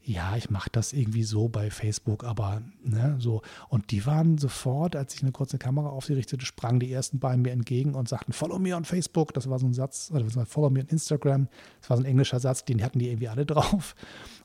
ja, 0.07 0.37
ich 0.37 0.51
mache 0.51 0.69
das 0.71 0.93
irgendwie 0.93 1.23
so 1.23 1.49
bei 1.49 1.71
Facebook, 1.71 2.23
aber 2.23 2.61
ne, 2.83 3.15
so. 3.19 3.41
Und 3.69 3.89
die 3.89 4.05
waren 4.05 4.37
sofort, 4.37 4.95
als 4.95 5.15
ich 5.15 5.23
eine 5.23 5.31
kurze 5.31 5.57
Kamera 5.57 5.89
auf 5.89 6.05
sie 6.05 6.13
richtete, 6.13 6.45
sprangen 6.45 6.79
die 6.79 6.91
ersten 6.91 7.17
beiden 7.17 7.41
mir 7.41 7.51
entgegen 7.51 7.95
und 7.95 8.07
sagten, 8.07 8.31
follow 8.31 8.59
me 8.59 8.75
on 8.75 8.85
Facebook. 8.85 9.33
Das 9.33 9.49
war 9.49 9.57
so 9.57 9.65
ein 9.65 9.73
Satz, 9.73 10.11
oder 10.13 10.29
follow 10.45 10.69
me 10.69 10.81
on 10.81 10.87
Instagram. 10.87 11.47
Das 11.81 11.89
war 11.89 11.97
so 11.97 12.03
ein 12.03 12.09
englischer 12.09 12.39
Satz, 12.39 12.63
den 12.65 12.83
hatten 12.83 12.99
die 12.99 13.09
irgendwie 13.09 13.29
alle 13.29 13.45
drauf 13.47 13.95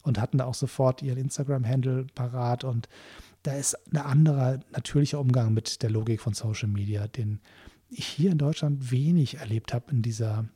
und 0.02 0.18
hatten 0.18 0.38
da 0.38 0.46
auch 0.46 0.54
sofort 0.54 1.02
ihren 1.02 1.18
Instagram-Handle 1.18 2.06
parat. 2.14 2.64
Und 2.64 2.88
da 3.42 3.52
ist 3.52 3.76
ein 3.92 3.98
anderer 3.98 4.60
natürlicher 4.72 5.20
Umgang 5.20 5.52
mit 5.52 5.82
der 5.82 5.90
Logik 5.90 6.22
von 6.22 6.32
Social 6.32 6.68
Media, 6.68 7.06
den 7.06 7.40
ich 7.90 8.06
hier 8.06 8.32
in 8.32 8.38
Deutschland 8.38 8.90
wenig 8.90 9.36
erlebt 9.38 9.74
habe 9.74 9.90
in 9.90 10.00
dieser 10.00 10.48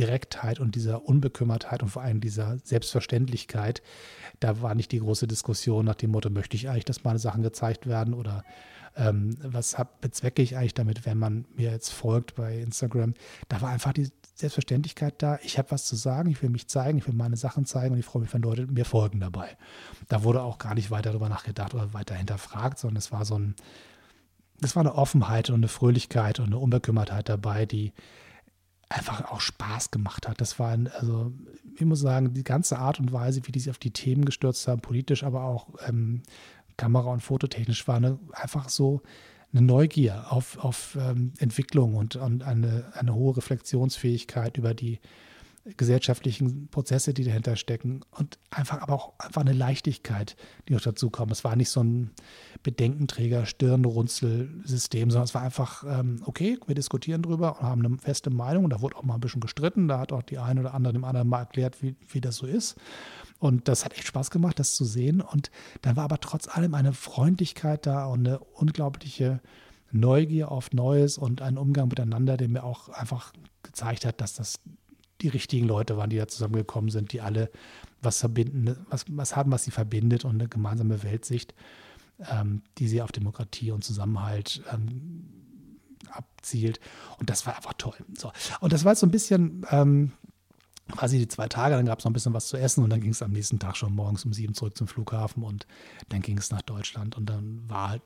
Direktheit 0.00 0.60
und 0.60 0.76
dieser 0.76 1.04
Unbekümmertheit 1.04 1.82
und 1.82 1.90
vor 1.90 2.00
allem 2.00 2.22
dieser 2.22 2.56
Selbstverständlichkeit, 2.64 3.82
da 4.40 4.62
war 4.62 4.74
nicht 4.74 4.92
die 4.92 5.00
große 5.00 5.26
Diskussion 5.26 5.84
nach 5.84 5.94
dem 5.94 6.12
Motto, 6.12 6.30
möchte 6.30 6.56
ich 6.56 6.70
eigentlich, 6.70 6.86
dass 6.86 7.04
meine 7.04 7.18
Sachen 7.18 7.42
gezeigt 7.42 7.86
werden 7.86 8.14
oder 8.14 8.42
ähm, 8.96 9.36
was 9.42 9.76
hab, 9.76 10.00
bezwecke 10.00 10.40
ich 10.40 10.56
eigentlich 10.56 10.72
damit, 10.72 11.04
wenn 11.04 11.18
man 11.18 11.44
mir 11.54 11.70
jetzt 11.70 11.90
folgt 11.90 12.34
bei 12.34 12.58
Instagram. 12.58 13.12
Da 13.50 13.60
war 13.60 13.68
einfach 13.68 13.92
die 13.92 14.10
Selbstverständlichkeit 14.34 15.16
da. 15.18 15.38
Ich 15.42 15.58
habe 15.58 15.70
was 15.70 15.84
zu 15.84 15.96
sagen, 15.96 16.30
ich 16.30 16.42
will 16.42 16.48
mich 16.48 16.66
zeigen, 16.66 16.96
ich 16.96 17.06
will 17.06 17.14
meine 17.14 17.36
Sachen 17.36 17.66
zeigen 17.66 17.92
und 17.92 18.00
ich 18.00 18.06
freue 18.06 18.22
mich, 18.22 18.32
wenn 18.32 18.40
Leute 18.40 18.66
mir 18.68 18.86
folgen 18.86 19.20
dabei. 19.20 19.58
Da 20.08 20.24
wurde 20.24 20.42
auch 20.42 20.56
gar 20.56 20.74
nicht 20.74 20.90
weiter 20.90 21.10
darüber 21.10 21.28
nachgedacht 21.28 21.74
oder 21.74 21.92
weiter 21.92 22.14
hinterfragt, 22.14 22.78
sondern 22.78 22.96
es 22.96 23.12
war 23.12 23.26
so 23.26 23.38
ein, 23.38 23.54
es 24.62 24.74
war 24.76 24.80
eine 24.80 24.94
Offenheit 24.94 25.50
und 25.50 25.56
eine 25.56 25.68
Fröhlichkeit 25.68 26.40
und 26.40 26.46
eine 26.46 26.58
Unbekümmertheit 26.58 27.28
dabei, 27.28 27.66
die 27.66 27.92
einfach 28.90 29.30
auch 29.30 29.40
Spaß 29.40 29.90
gemacht 29.92 30.28
hat. 30.28 30.40
Das 30.40 30.58
war, 30.58 30.76
also 30.98 31.32
ich 31.76 31.84
muss 31.84 32.00
sagen, 32.00 32.34
die 32.34 32.44
ganze 32.44 32.78
Art 32.78 32.98
und 33.00 33.12
Weise, 33.12 33.46
wie 33.46 33.52
die 33.52 33.60
sich 33.60 33.70
auf 33.70 33.78
die 33.78 33.92
Themen 33.92 34.24
gestürzt 34.24 34.66
haben, 34.68 34.80
politisch, 34.80 35.22
aber 35.22 35.44
auch 35.44 35.68
ähm, 35.86 36.22
Kamera- 36.76 37.12
und 37.12 37.22
Fototechnisch, 37.22 37.86
war 37.86 37.96
eine, 37.96 38.18
einfach 38.32 38.68
so 38.68 39.00
eine 39.52 39.62
Neugier 39.62 40.32
auf, 40.32 40.58
auf 40.58 40.98
ähm, 41.00 41.32
Entwicklung 41.38 41.94
und, 41.94 42.16
und 42.16 42.42
eine, 42.42 42.92
eine 42.94 43.14
hohe 43.14 43.36
Reflexionsfähigkeit 43.36 44.58
über 44.58 44.74
die 44.74 44.98
gesellschaftlichen 45.76 46.68
Prozesse, 46.68 47.14
die 47.14 47.24
dahinter 47.24 47.56
stecken 47.56 48.00
und 48.10 48.38
einfach 48.50 48.80
aber 48.82 48.94
auch 48.94 49.12
einfach 49.18 49.40
eine 49.40 49.52
Leichtigkeit, 49.52 50.36
die 50.68 50.72
noch 50.72 50.80
dazu 50.80 51.10
kommt. 51.10 51.32
Es 51.32 51.44
war 51.44 51.56
nicht 51.56 51.70
so 51.70 51.82
ein 51.82 52.10
Bedenkenträger, 52.62 53.46
Stirnrunzelsystem, 53.46 55.10
sondern 55.10 55.24
es 55.24 55.34
war 55.34 55.42
einfach, 55.42 55.84
ähm, 55.86 56.22
okay, 56.26 56.58
wir 56.66 56.74
diskutieren 56.74 57.22
drüber 57.22 57.60
und 57.60 57.66
haben 57.66 57.84
eine 57.84 57.98
feste 57.98 58.30
Meinung. 58.30 58.64
Und 58.64 58.70
da 58.70 58.80
wurde 58.80 58.96
auch 58.96 59.02
mal 59.02 59.14
ein 59.14 59.20
bisschen 59.20 59.40
gestritten. 59.40 59.88
Da 59.88 59.98
hat 59.98 60.12
auch 60.12 60.22
die 60.22 60.38
eine 60.38 60.60
oder 60.60 60.74
andere 60.74 60.92
dem 60.92 61.04
anderen 61.04 61.28
mal 61.28 61.40
erklärt, 61.40 61.82
wie, 61.82 61.96
wie 62.08 62.20
das 62.20 62.36
so 62.36 62.46
ist. 62.46 62.76
Und 63.38 63.68
das 63.68 63.84
hat 63.84 63.94
echt 63.94 64.06
Spaß 64.06 64.30
gemacht, 64.30 64.58
das 64.58 64.74
zu 64.74 64.84
sehen. 64.84 65.20
Und 65.20 65.50
dann 65.82 65.96
war 65.96 66.04
aber 66.04 66.20
trotz 66.20 66.48
allem 66.48 66.74
eine 66.74 66.92
Freundlichkeit 66.92 67.86
da 67.86 68.06
und 68.06 68.26
eine 68.26 68.38
unglaubliche 68.38 69.40
Neugier 69.92 70.50
auf 70.50 70.72
Neues 70.72 71.18
und 71.18 71.42
ein 71.42 71.58
Umgang 71.58 71.88
miteinander, 71.88 72.36
der 72.36 72.48
mir 72.48 72.64
auch 72.64 72.88
einfach 72.90 73.32
gezeigt 73.62 74.04
hat, 74.04 74.20
dass 74.20 74.34
das 74.34 74.60
die 75.22 75.28
richtigen 75.28 75.66
Leute 75.66 75.96
waren, 75.96 76.10
die 76.10 76.16
da 76.16 76.28
zusammengekommen 76.28 76.90
sind, 76.90 77.12
die 77.12 77.20
alle 77.20 77.50
was 78.02 78.20
verbinden, 78.20 78.76
was, 78.88 79.04
was 79.08 79.36
haben, 79.36 79.52
was 79.52 79.64
sie 79.64 79.70
verbindet 79.70 80.24
und 80.24 80.32
eine 80.32 80.48
gemeinsame 80.48 81.02
Weltsicht, 81.02 81.54
ähm, 82.30 82.62
die 82.78 82.88
sie 82.88 83.02
auf 83.02 83.12
Demokratie 83.12 83.70
und 83.70 83.84
Zusammenhalt 83.84 84.62
ähm, 84.72 85.24
abzielt. 86.10 86.80
Und 87.18 87.30
das 87.30 87.46
war 87.46 87.56
einfach 87.56 87.74
toll. 87.74 87.96
So. 88.16 88.32
Und 88.60 88.72
das 88.72 88.84
war 88.84 88.92
jetzt 88.92 89.00
so 89.00 89.06
ein 89.06 89.10
bisschen 89.10 89.66
ähm, 89.70 90.12
quasi 90.90 91.18
die 91.18 91.28
zwei 91.28 91.48
Tage, 91.48 91.76
dann 91.76 91.86
gab 91.86 91.98
es 91.98 92.04
noch 92.04 92.10
ein 92.10 92.14
bisschen 92.14 92.34
was 92.34 92.48
zu 92.48 92.56
essen 92.56 92.82
und 92.84 92.90
dann 92.90 93.00
ging 93.00 93.12
es 93.12 93.22
am 93.22 93.30
nächsten 93.30 93.58
Tag 93.58 93.76
schon 93.76 93.94
morgens 93.94 94.24
um 94.24 94.32
sieben 94.32 94.54
zurück 94.54 94.76
zum 94.76 94.88
Flughafen 94.88 95.42
und 95.42 95.66
dann 96.08 96.20
ging 96.20 96.38
es 96.38 96.50
nach 96.50 96.62
Deutschland 96.62 97.16
und 97.16 97.26
dann 97.26 97.62
war 97.68 97.90
halt 97.90 98.02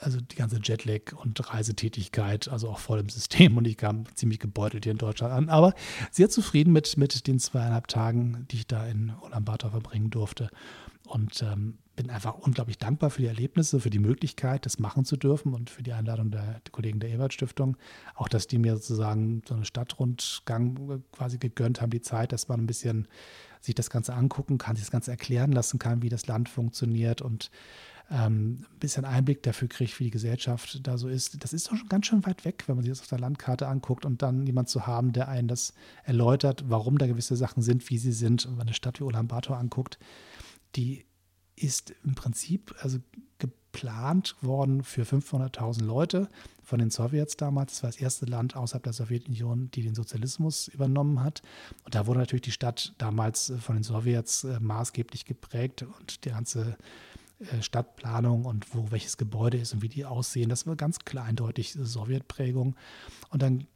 also 0.00 0.20
die 0.20 0.36
ganze 0.36 0.60
Jetlag 0.62 1.12
und 1.14 1.52
Reisetätigkeit, 1.52 2.48
also 2.48 2.68
auch 2.68 2.78
voll 2.78 3.00
im 3.00 3.08
System. 3.08 3.56
Und 3.56 3.66
ich 3.66 3.76
kam 3.76 4.04
ziemlich 4.14 4.38
gebeutelt 4.38 4.84
hier 4.84 4.92
in 4.92 4.98
Deutschland 4.98 5.32
an, 5.32 5.48
aber 5.48 5.74
sehr 6.10 6.28
zufrieden 6.28 6.72
mit, 6.72 6.96
mit 6.96 7.26
den 7.26 7.38
zweieinhalb 7.38 7.88
Tagen, 7.88 8.46
die 8.50 8.56
ich 8.56 8.66
da 8.66 8.86
in 8.86 9.12
Ulaanbaatar 9.22 9.70
verbringen 9.70 10.10
durfte. 10.10 10.50
Und 11.04 11.42
ähm, 11.42 11.78
bin 11.96 12.10
einfach 12.10 12.34
unglaublich 12.34 12.78
dankbar 12.78 13.10
für 13.10 13.22
die 13.22 13.28
Erlebnisse, 13.28 13.80
für 13.80 13.90
die 13.90 13.98
Möglichkeit, 13.98 14.66
das 14.66 14.78
machen 14.78 15.04
zu 15.04 15.16
dürfen 15.16 15.52
und 15.52 15.68
für 15.68 15.82
die 15.82 15.92
Einladung 15.92 16.30
der, 16.30 16.60
der 16.60 16.70
Kollegen 16.70 17.00
der 17.00 17.10
Ebert 17.10 17.32
Stiftung. 17.32 17.76
Auch, 18.14 18.28
dass 18.28 18.46
die 18.46 18.58
mir 18.58 18.76
sozusagen 18.76 19.42
so 19.48 19.54
einen 19.54 19.64
Stadtrundgang 19.64 21.02
quasi 21.10 21.38
gegönnt 21.38 21.80
haben, 21.80 21.90
die 21.90 22.02
Zeit, 22.02 22.32
dass 22.32 22.46
man 22.46 22.60
ein 22.60 22.66
bisschen 22.66 23.08
sich 23.60 23.74
das 23.74 23.90
Ganze 23.90 24.14
angucken 24.14 24.58
kann, 24.58 24.76
sich 24.76 24.84
das 24.84 24.92
Ganze 24.92 25.10
erklären 25.10 25.50
lassen 25.50 25.80
kann, 25.80 26.02
wie 26.02 26.08
das 26.08 26.28
Land 26.28 26.48
funktioniert. 26.48 27.20
Und 27.20 27.50
ähm, 28.10 28.64
ein 28.72 28.78
bisschen 28.78 29.04
Einblick 29.04 29.42
dafür 29.42 29.68
kriegt, 29.68 29.98
wie 30.00 30.04
die 30.04 30.10
Gesellschaft 30.10 30.86
da 30.86 30.96
so 30.96 31.08
ist. 31.08 31.42
Das 31.42 31.52
ist 31.52 31.68
doch 31.68 31.76
schon 31.76 31.88
ganz 31.88 32.06
schön 32.06 32.24
weit 32.24 32.44
weg, 32.44 32.64
wenn 32.66 32.76
man 32.76 32.84
sich 32.84 32.92
das 32.92 33.00
auf 33.00 33.08
der 33.08 33.18
Landkarte 33.18 33.68
anguckt 33.68 34.06
und 34.06 34.22
dann 34.22 34.46
jemand 34.46 34.68
zu 34.68 34.86
haben, 34.86 35.12
der 35.12 35.28
einen 35.28 35.48
das 35.48 35.74
erläutert, 36.04 36.64
warum 36.68 36.98
da 36.98 37.06
gewisse 37.06 37.36
Sachen 37.36 37.62
sind, 37.62 37.88
wie 37.90 37.98
sie 37.98 38.12
sind. 38.12 38.46
Und 38.46 38.52
wenn 38.52 38.58
man 38.58 38.66
eine 38.68 38.74
Stadt 38.74 39.00
wie 39.00 39.04
Ulaanbaatar 39.04 39.58
anguckt, 39.58 39.98
die 40.76 41.04
ist 41.56 41.94
im 42.04 42.14
Prinzip 42.14 42.74
also 42.80 42.98
geplant 43.38 44.36
worden 44.40 44.82
für 44.82 45.02
500.000 45.02 45.84
Leute 45.84 46.28
von 46.62 46.78
den 46.78 46.90
Sowjets 46.90 47.36
damals. 47.36 47.74
Das 47.74 47.82
war 47.82 47.90
das 47.90 48.00
erste 48.00 48.26
Land 48.26 48.56
außerhalb 48.56 48.82
der 48.82 48.92
Sowjetunion, 48.92 49.70
die 49.70 49.82
den 49.82 49.94
Sozialismus 49.94 50.68
übernommen 50.68 51.22
hat. 51.22 51.42
Und 51.84 51.94
da 51.94 52.06
wurde 52.06 52.20
natürlich 52.20 52.42
die 52.42 52.52
Stadt 52.52 52.94
damals 52.98 53.52
von 53.60 53.76
den 53.76 53.82
Sowjets 53.82 54.44
äh, 54.44 54.60
maßgeblich 54.60 55.26
geprägt 55.26 55.82
und 55.82 56.24
die 56.24 56.30
ganze 56.30 56.76
Stadtplanung 57.60 58.44
und 58.44 58.74
wo 58.74 58.90
welches 58.90 59.16
Gebäude 59.16 59.58
ist 59.58 59.72
und 59.72 59.82
wie 59.82 59.88
die 59.88 60.04
aussehen. 60.04 60.48
Das 60.48 60.66
war 60.66 60.76
ganz 60.76 61.00
klar 61.00 61.24
eindeutig 61.24 61.72
Sowjetprägung. 61.72 62.74
Und 63.30 63.42
dann 63.42 63.66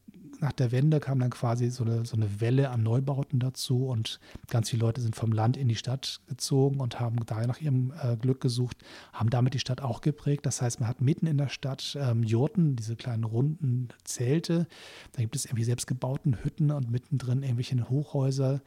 nach 0.40 0.52
der 0.52 0.72
Wende 0.72 0.98
kam 0.98 1.20
dann 1.20 1.30
quasi 1.30 1.70
so 1.70 1.84
eine, 1.84 2.04
so 2.04 2.16
eine 2.16 2.40
Welle 2.40 2.70
an 2.70 2.82
Neubauten 2.82 3.38
dazu 3.38 3.86
und 3.86 4.18
ganz 4.48 4.70
viele 4.70 4.84
Leute 4.84 5.00
sind 5.00 5.14
vom 5.14 5.30
Land 5.30 5.56
in 5.56 5.68
die 5.68 5.76
Stadt 5.76 6.20
gezogen 6.26 6.80
und 6.80 6.98
haben 6.98 7.24
da 7.26 7.46
nach 7.46 7.60
ihrem 7.60 7.92
äh, 8.02 8.16
Glück 8.16 8.40
gesucht, 8.40 8.78
haben 9.12 9.30
damit 9.30 9.54
die 9.54 9.60
Stadt 9.60 9.80
auch 9.80 10.00
geprägt. 10.00 10.44
Das 10.44 10.60
heißt, 10.60 10.80
man 10.80 10.88
hat 10.88 11.00
mitten 11.00 11.26
in 11.26 11.38
der 11.38 11.48
Stadt 11.48 11.96
ähm, 12.00 12.24
Jurten, 12.24 12.74
diese 12.74 12.96
kleinen 12.96 13.24
runden 13.24 13.88
Zelte. 14.02 14.66
Da 15.12 15.22
gibt 15.22 15.36
es 15.36 15.44
irgendwie 15.44 15.64
selbstgebauten 15.64 16.42
Hütten 16.42 16.72
und 16.72 16.90
mittendrin 16.90 17.42
irgendwelche 17.42 17.88
Hochhäuser 17.88 18.62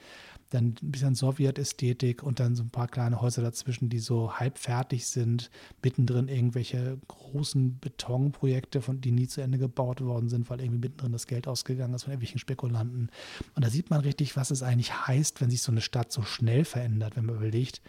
dann 0.49 0.75
ein 0.81 0.91
bisschen 0.91 1.15
Sowjetästhetik 1.15 2.23
und 2.23 2.39
dann 2.39 2.55
so 2.55 2.63
ein 2.63 2.69
paar 2.69 2.87
kleine 2.87 3.21
Häuser 3.21 3.41
dazwischen, 3.41 3.89
die 3.89 3.99
so 3.99 4.33
halb 4.33 4.57
fertig 4.57 5.07
sind, 5.07 5.49
mittendrin 5.83 6.27
irgendwelche 6.27 6.99
großen 7.07 7.79
Betonprojekte, 7.79 8.81
von 8.81 9.01
die 9.01 9.11
nie 9.11 9.27
zu 9.27 9.41
Ende 9.41 9.57
gebaut 9.57 10.01
worden 10.01 10.29
sind, 10.29 10.49
weil 10.49 10.61
irgendwie 10.61 10.79
mittendrin 10.79 11.11
das 11.11 11.27
Geld 11.27 11.47
ausgegangen 11.47 11.93
ist 11.93 12.03
von 12.03 12.11
irgendwelchen 12.11 12.39
Spekulanten. 12.39 13.09
Und 13.55 13.65
da 13.65 13.69
sieht 13.69 13.89
man 13.89 14.01
richtig, 14.01 14.35
was 14.35 14.51
es 14.51 14.63
eigentlich 14.63 15.07
heißt, 15.07 15.41
wenn 15.41 15.49
sich 15.49 15.61
so 15.61 15.71
eine 15.71 15.81
Stadt 15.81 16.11
so 16.11 16.21
schnell 16.21 16.65
verändert, 16.65 17.15
wenn 17.15 17.25
man 17.25 17.35
überlegt, 17.35 17.81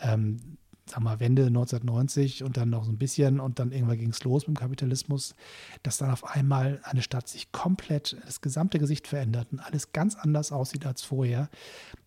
ähm, 0.00 0.58
sag 0.88 1.00
mal, 1.02 1.18
Wende 1.18 1.46
1990 1.46 2.44
und 2.44 2.56
dann 2.56 2.70
noch 2.70 2.84
so 2.84 2.92
ein 2.92 2.98
bisschen 2.98 3.40
und 3.40 3.58
dann 3.58 3.72
irgendwann 3.72 3.98
ging 3.98 4.10
es 4.10 4.22
los 4.22 4.46
mit 4.46 4.56
dem 4.56 4.60
Kapitalismus, 4.60 5.34
dass 5.82 5.98
dann 5.98 6.10
auf 6.10 6.24
einmal 6.24 6.80
eine 6.84 7.02
Stadt 7.02 7.28
sich 7.28 7.50
komplett 7.50 8.16
das 8.24 8.40
gesamte 8.40 8.78
Gesicht 8.78 9.08
verändert 9.08 9.48
und 9.50 9.58
alles 9.58 9.92
ganz 9.92 10.14
anders 10.14 10.52
aussieht 10.52 10.86
als 10.86 11.02
vorher. 11.02 11.48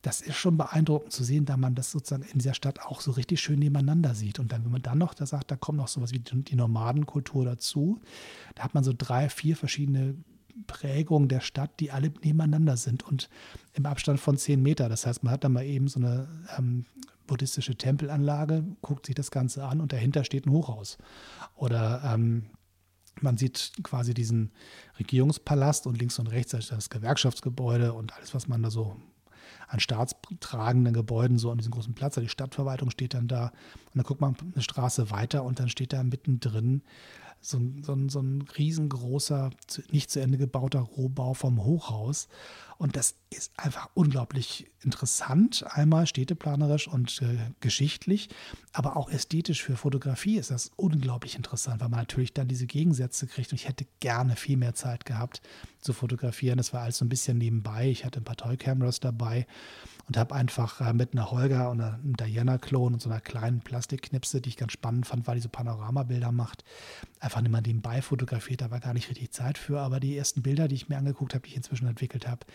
Das 0.01 0.21
ist 0.21 0.37
schon 0.37 0.57
beeindruckend 0.57 1.11
zu 1.11 1.25
sehen, 1.25 1.45
da 1.45 1.57
man 1.57 1.75
das 1.75 1.91
sozusagen 1.91 2.23
in 2.23 2.39
dieser 2.39 2.53
Stadt 2.53 2.81
auch 2.81 3.01
so 3.01 3.11
richtig 3.11 3.41
schön 3.41 3.59
nebeneinander 3.59 4.15
sieht. 4.15 4.39
Und 4.39 4.51
dann, 4.53 4.63
wenn 4.63 4.71
man 4.71 4.81
dann 4.81 4.97
noch 4.97 5.13
da 5.13 5.25
sagt, 5.25 5.51
da 5.51 5.57
kommt 5.57 5.77
noch 5.77 5.89
sowas 5.89 6.13
wie 6.13 6.19
die 6.19 6.55
Nomadenkultur 6.55 7.43
dazu, 7.43 7.99
da 8.55 8.63
hat 8.63 8.73
man 8.73 8.85
so 8.85 8.93
drei, 8.97 9.27
vier 9.27 9.57
verschiedene 9.57 10.15
Prägungen 10.67 11.27
der 11.27 11.41
Stadt, 11.41 11.71
die 11.79 11.91
alle 11.91 12.11
nebeneinander 12.23 12.77
sind 12.77 13.03
und 13.03 13.29
im 13.73 13.85
Abstand 13.85 14.19
von 14.19 14.37
zehn 14.37 14.61
Meter. 14.61 14.89
Das 14.89 15.05
heißt, 15.05 15.23
man 15.23 15.33
hat 15.33 15.43
da 15.43 15.49
mal 15.49 15.65
eben 15.65 15.87
so 15.87 15.99
eine 15.99 16.27
ähm, 16.57 16.85
buddhistische 17.29 17.75
Tempelanlage, 17.75 18.65
guckt 18.81 19.05
sich 19.05 19.15
das 19.15 19.29
Ganze 19.29 19.63
an 19.63 19.81
und 19.81 19.93
dahinter 19.93 20.23
steht 20.23 20.47
ein 20.47 20.51
Hochhaus. 20.51 20.97
Oder 21.55 22.01
ähm, 22.03 22.49
man 23.21 23.37
sieht 23.37 23.73
quasi 23.83 24.13
diesen 24.15 24.51
Regierungspalast 24.97 25.85
und 25.85 25.97
links 25.99 26.17
und 26.17 26.27
rechts 26.27 26.51
das 26.51 26.89
Gewerkschaftsgebäude 26.89 27.93
und 27.93 28.13
alles, 28.15 28.33
was 28.33 28.47
man 28.47 28.63
da 28.63 28.71
so 28.71 28.97
an 29.67 29.79
staatstragenden 29.79 30.93
Gebäuden 30.93 31.37
so 31.37 31.51
an 31.51 31.59
diesem 31.59 31.71
großen 31.71 31.93
Platz. 31.93 32.15
Die 32.15 32.27
Stadtverwaltung 32.27 32.89
steht 32.89 33.13
dann 33.13 33.27
da 33.27 33.51
und 33.85 33.95
dann 33.95 34.03
guckt 34.03 34.21
man 34.21 34.35
eine 34.53 34.63
Straße 34.63 35.11
weiter 35.11 35.43
und 35.43 35.59
dann 35.59 35.69
steht 35.69 35.93
da 35.93 36.03
mittendrin 36.03 36.81
so, 37.41 37.59
so, 37.81 37.97
so 38.09 38.19
ein 38.19 38.41
riesengroßer, 38.57 39.49
nicht 39.91 40.11
zu 40.11 40.21
Ende 40.21 40.37
gebauter 40.37 40.79
Rohbau 40.79 41.33
vom 41.33 41.63
Hochhaus. 41.63 42.27
Und 42.77 42.95
das 42.95 43.15
ist 43.29 43.51
einfach 43.57 43.89
unglaublich 43.93 44.71
interessant. 44.81 45.65
Einmal 45.67 46.07
städteplanerisch 46.07 46.87
und 46.87 47.21
äh, 47.21 47.51
geschichtlich, 47.59 48.29
aber 48.71 48.95
auch 48.95 49.09
ästhetisch 49.09 49.61
für 49.63 49.75
Fotografie 49.75 50.37
ist 50.37 50.51
das 50.51 50.71
unglaublich 50.77 51.35
interessant, 51.35 51.81
weil 51.81 51.89
man 51.89 51.99
natürlich 51.99 52.33
dann 52.33 52.47
diese 52.47 52.67
Gegensätze 52.67 53.27
kriegt. 53.27 53.51
Und 53.51 53.57
ich 53.57 53.67
hätte 53.67 53.85
gerne 53.99 54.37
viel 54.37 54.55
mehr 54.55 54.75
Zeit 54.75 55.05
gehabt 55.05 55.41
zu 55.79 55.93
fotografieren. 55.93 56.57
Das 56.57 56.73
war 56.73 56.81
alles 56.81 56.97
so 56.97 57.05
ein 57.05 57.09
bisschen 57.09 57.37
nebenbei. 57.37 57.89
Ich 57.89 58.05
hatte 58.05 58.19
ein 58.19 58.23
paar 58.23 58.37
Toy-Cameras 58.37 58.99
dabei 58.99 59.47
und 60.07 60.17
habe 60.17 60.35
einfach 60.35 60.81
äh, 60.81 60.93
mit 60.93 61.13
einer 61.13 61.31
Holger 61.31 61.69
und 61.69 61.81
einem 61.81 62.17
Diana-Klon 62.17 62.93
und 62.93 63.01
so 63.01 63.09
einer 63.09 63.21
kleinen 63.21 63.61
Plastikknipse, 63.61 64.41
die 64.41 64.49
ich 64.49 64.57
ganz 64.57 64.73
spannend 64.73 65.07
fand, 65.07 65.27
weil 65.27 65.35
die 65.35 65.41
so 65.41 65.49
Panoramabilder 65.49 66.31
macht, 66.31 66.63
einfach 67.19 67.41
mal 67.47 67.61
nebenbei 67.61 68.01
fotografiert. 68.01 68.61
Da 68.61 68.71
war 68.71 68.79
gar 68.79 68.93
nicht 68.93 69.09
richtig 69.09 69.31
Zeit 69.31 69.57
für. 69.57 69.79
Aber 69.79 69.99
die 69.99 70.17
ersten 70.17 70.41
Bilder, 70.41 70.67
die 70.67 70.75
ich 70.75 70.89
mir 70.89 70.97
angeguckt 70.97 71.33
habe, 71.33 71.43
die 71.43 71.51
ich 71.51 71.57
inzwischen 71.57 71.87
entwickelt 71.87 72.27
habe, 72.27 72.45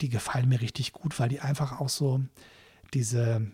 die 0.00 0.08
gefallen 0.08 0.48
mir 0.48 0.60
richtig 0.60 0.92
gut, 0.92 1.18
weil 1.18 1.28
die 1.28 1.40
einfach 1.40 1.80
auch 1.80 1.88
so 1.88 2.20
diese, 2.94 3.46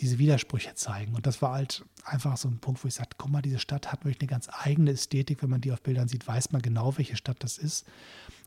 diese 0.00 0.18
Widersprüche 0.18 0.74
zeigen. 0.74 1.14
Und 1.14 1.26
das 1.26 1.42
war 1.42 1.54
halt 1.54 1.84
einfach 2.04 2.36
so 2.36 2.48
ein 2.48 2.58
Punkt, 2.58 2.82
wo 2.82 2.88
ich 2.88 2.94
sagte, 2.94 3.16
guck 3.18 3.30
mal, 3.30 3.42
diese 3.42 3.58
Stadt 3.58 3.92
hat 3.92 4.04
wirklich 4.04 4.20
eine 4.20 4.28
ganz 4.28 4.48
eigene 4.50 4.92
Ästhetik. 4.92 5.42
Wenn 5.42 5.50
man 5.50 5.60
die 5.60 5.72
auf 5.72 5.82
Bildern 5.82 6.08
sieht, 6.08 6.26
weiß 6.26 6.52
man 6.52 6.62
genau, 6.62 6.96
welche 6.98 7.16
Stadt 7.16 7.38
das 7.40 7.58
ist. 7.58 7.86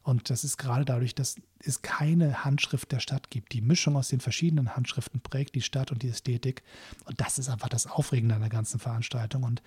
Und 0.06 0.30
das 0.30 0.44
ist 0.44 0.58
gerade 0.58 0.86
dadurch, 0.86 1.16
dass 1.16 1.38
es 1.58 1.82
keine 1.82 2.46
Handschrift 2.46 2.92
der 2.92 3.00
Stadt 3.00 3.32
gibt. 3.32 3.54
Die 3.54 3.62
Mischung 3.62 3.98
aus 3.98 4.10
den 4.10 4.20
verschiedenen 4.20 4.76
Handschriften 4.76 5.20
prägt 5.20 5.56
die 5.56 5.64
Stadt 5.64 5.92
und 5.92 6.04
die 6.04 6.10
Ästhetik. 6.10 6.62
Und 7.06 7.20
das 7.20 7.40
ist 7.40 7.50
einfach 7.50 7.70
das 7.70 7.88
Aufregende 7.88 8.36
an 8.36 8.42
der 8.42 8.52
ganzen 8.52 8.80
Veranstaltung. 8.80 9.42
Und 9.42 9.64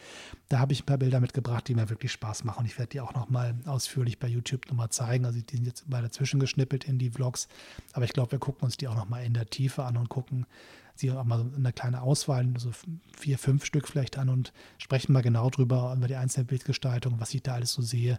da 0.48 0.60
habe 0.60 0.72
ich 0.72 0.82
ein 0.84 0.86
paar 0.86 0.98
Bilder 0.98 1.18
mitgebracht, 1.18 1.66
die 1.66 1.74
mir 1.74 1.90
wirklich 1.90 2.12
Spaß 2.12 2.44
machen. 2.44 2.60
Und 2.60 2.66
ich 2.66 2.78
werde 2.78 2.90
die 2.90 3.00
auch 3.00 3.14
nochmal 3.14 3.56
ausführlich 3.66 4.20
bei 4.20 4.28
YouTube 4.28 4.68
nochmal 4.68 4.90
zeigen. 4.90 5.24
Also 5.24 5.40
die 5.40 5.56
sind 5.56 5.66
jetzt 5.66 5.90
bei 5.90 6.00
dazwischen 6.00 6.38
geschnippelt 6.38 6.84
in 6.84 7.00
die 7.00 7.10
Vlogs. 7.10 7.48
Aber 7.92 8.04
ich 8.04 8.12
glaube, 8.12 8.30
wir 8.30 8.38
gucken 8.38 8.64
uns 8.64 8.76
die 8.76 8.86
auch 8.86 8.94
nochmal 8.94 9.24
in 9.24 9.34
der 9.34 9.50
Tiefe 9.50 9.82
an 9.82 9.96
und 9.96 10.08
gucken, 10.08 10.46
sie 10.98 11.10
auch 11.12 11.24
mal 11.24 11.46
eine 11.56 11.72
kleine 11.72 12.02
Auswahl, 12.02 12.46
so 12.58 12.70
vier, 13.16 13.38
fünf 13.38 13.64
Stück 13.64 13.88
vielleicht 13.88 14.18
an 14.18 14.28
und 14.28 14.52
sprechen 14.78 15.12
mal 15.12 15.22
genau 15.22 15.50
drüber, 15.50 15.94
über 15.96 16.08
die 16.08 16.16
einzelne 16.16 16.44
Bildgestaltung, 16.44 17.20
was 17.20 17.34
ich 17.34 17.42
da 17.42 17.54
alles 17.54 17.72
so 17.72 17.82
sehe. 17.82 18.18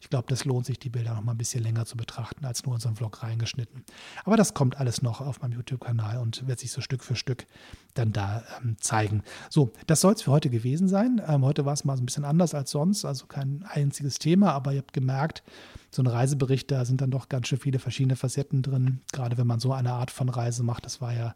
Ich 0.00 0.10
glaube, 0.10 0.26
das 0.28 0.44
lohnt 0.44 0.66
sich, 0.66 0.78
die 0.78 0.90
Bilder 0.90 1.14
noch 1.14 1.22
mal 1.22 1.32
ein 1.32 1.38
bisschen 1.38 1.62
länger 1.62 1.86
zu 1.86 1.96
betrachten, 1.96 2.44
als 2.44 2.64
nur 2.64 2.74
unseren 2.74 2.96
Vlog 2.96 3.22
reingeschnitten. 3.22 3.84
Aber 4.24 4.36
das 4.36 4.54
kommt 4.54 4.78
alles 4.78 5.02
noch 5.02 5.20
auf 5.20 5.40
meinem 5.42 5.52
YouTube-Kanal 5.52 6.18
und 6.18 6.46
wird 6.46 6.58
sich 6.58 6.72
so 6.72 6.80
Stück 6.80 7.04
für 7.04 7.16
Stück 7.16 7.46
dann 7.94 8.12
da 8.12 8.44
ähm, 8.62 8.76
zeigen. 8.80 9.22
So, 9.48 9.72
das 9.86 10.00
soll 10.00 10.14
es 10.14 10.22
für 10.22 10.30
heute 10.30 10.50
gewesen 10.50 10.88
sein. 10.88 11.20
Ähm, 11.26 11.44
heute 11.44 11.64
war 11.64 11.72
es 11.72 11.84
mal 11.84 11.96
so 11.96 12.02
ein 12.02 12.06
bisschen 12.06 12.24
anders 12.24 12.54
als 12.54 12.70
sonst, 12.70 13.04
also 13.04 13.26
kein 13.26 13.64
einziges 13.68 14.18
Thema, 14.18 14.52
aber 14.52 14.72
ihr 14.72 14.78
habt 14.78 14.92
gemerkt, 14.92 15.42
so 15.90 16.02
ein 16.02 16.06
Reisebericht, 16.06 16.70
da 16.70 16.84
sind 16.84 17.00
dann 17.00 17.10
doch 17.10 17.28
ganz 17.28 17.48
schön 17.48 17.58
viele 17.58 17.80
verschiedene 17.80 18.14
Facetten 18.14 18.62
drin, 18.62 19.00
gerade 19.12 19.36
wenn 19.38 19.46
man 19.46 19.58
so 19.58 19.72
eine 19.72 19.92
Art 19.92 20.12
von 20.12 20.28
Reise 20.28 20.62
macht. 20.62 20.84
Das 20.84 21.00
war 21.00 21.12
ja 21.12 21.34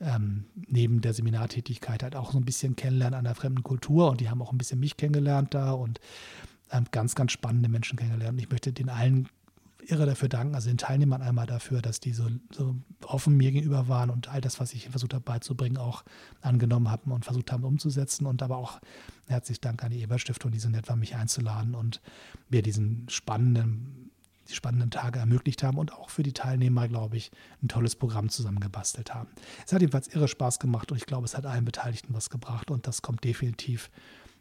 ähm, 0.00 0.44
neben 0.54 1.00
der 1.00 1.12
Seminartätigkeit 1.12 2.02
halt 2.02 2.16
auch 2.16 2.32
so 2.32 2.38
ein 2.38 2.44
bisschen 2.44 2.76
kennenlernen 2.76 3.18
an 3.18 3.24
der 3.24 3.34
fremden 3.34 3.62
Kultur 3.62 4.10
und 4.10 4.20
die 4.20 4.30
haben 4.30 4.42
auch 4.42 4.52
ein 4.52 4.58
bisschen 4.58 4.80
mich 4.80 4.96
kennengelernt 4.96 5.54
da 5.54 5.72
und 5.72 6.00
ähm, 6.70 6.84
ganz, 6.90 7.14
ganz 7.14 7.32
spannende 7.32 7.68
Menschen 7.68 7.98
kennengelernt. 7.98 8.34
Und 8.34 8.38
ich 8.38 8.50
möchte 8.50 8.72
den 8.72 8.88
allen 8.88 9.28
irre 9.86 10.06
dafür 10.06 10.28
danken, 10.28 10.54
also 10.54 10.68
den 10.68 10.78
Teilnehmern 10.78 11.22
einmal 11.22 11.46
dafür, 11.46 11.80
dass 11.80 12.00
die 12.00 12.12
so, 12.12 12.28
so 12.52 12.76
offen 13.06 13.36
mir 13.36 13.50
gegenüber 13.50 13.88
waren 13.88 14.10
und 14.10 14.28
all 14.28 14.40
das, 14.40 14.60
was 14.60 14.74
ich 14.74 14.88
versucht 14.88 15.14
habe 15.14 15.24
beizubringen, 15.24 15.78
auch 15.78 16.04
angenommen 16.42 16.90
haben 16.90 17.10
und 17.12 17.24
versucht 17.24 17.50
haben 17.52 17.64
umzusetzen. 17.64 18.26
Und 18.26 18.42
aber 18.42 18.58
auch 18.58 18.80
herzlich 19.26 19.60
Dank 19.60 19.82
an 19.82 19.90
die 19.90 20.02
Eber-Stiftung, 20.02 20.50
die 20.50 20.58
so 20.58 20.68
nett 20.68 20.88
war, 20.88 20.96
mich 20.96 21.16
einzuladen 21.16 21.74
und 21.74 22.00
mir 22.50 22.62
diesen 22.62 23.08
spannenden 23.08 23.97
die 24.48 24.54
spannenden 24.54 24.90
Tage 24.90 25.18
ermöglicht 25.18 25.62
haben 25.62 25.78
und 25.78 25.92
auch 25.92 26.10
für 26.10 26.22
die 26.22 26.32
Teilnehmer, 26.32 26.88
glaube 26.88 27.16
ich, 27.16 27.30
ein 27.62 27.68
tolles 27.68 27.96
Programm 27.96 28.28
zusammengebastelt 28.28 29.14
haben. 29.14 29.28
Es 29.66 29.72
hat 29.72 29.80
jedenfalls 29.80 30.08
irre 30.08 30.28
Spaß 30.28 30.58
gemacht 30.58 30.90
und 30.90 30.96
ich 30.96 31.06
glaube, 31.06 31.24
es 31.24 31.36
hat 31.36 31.46
allen 31.46 31.64
Beteiligten 31.64 32.14
was 32.14 32.30
gebracht 32.30 32.70
und 32.70 32.86
das 32.86 33.02
kommt 33.02 33.24
definitiv 33.24 33.90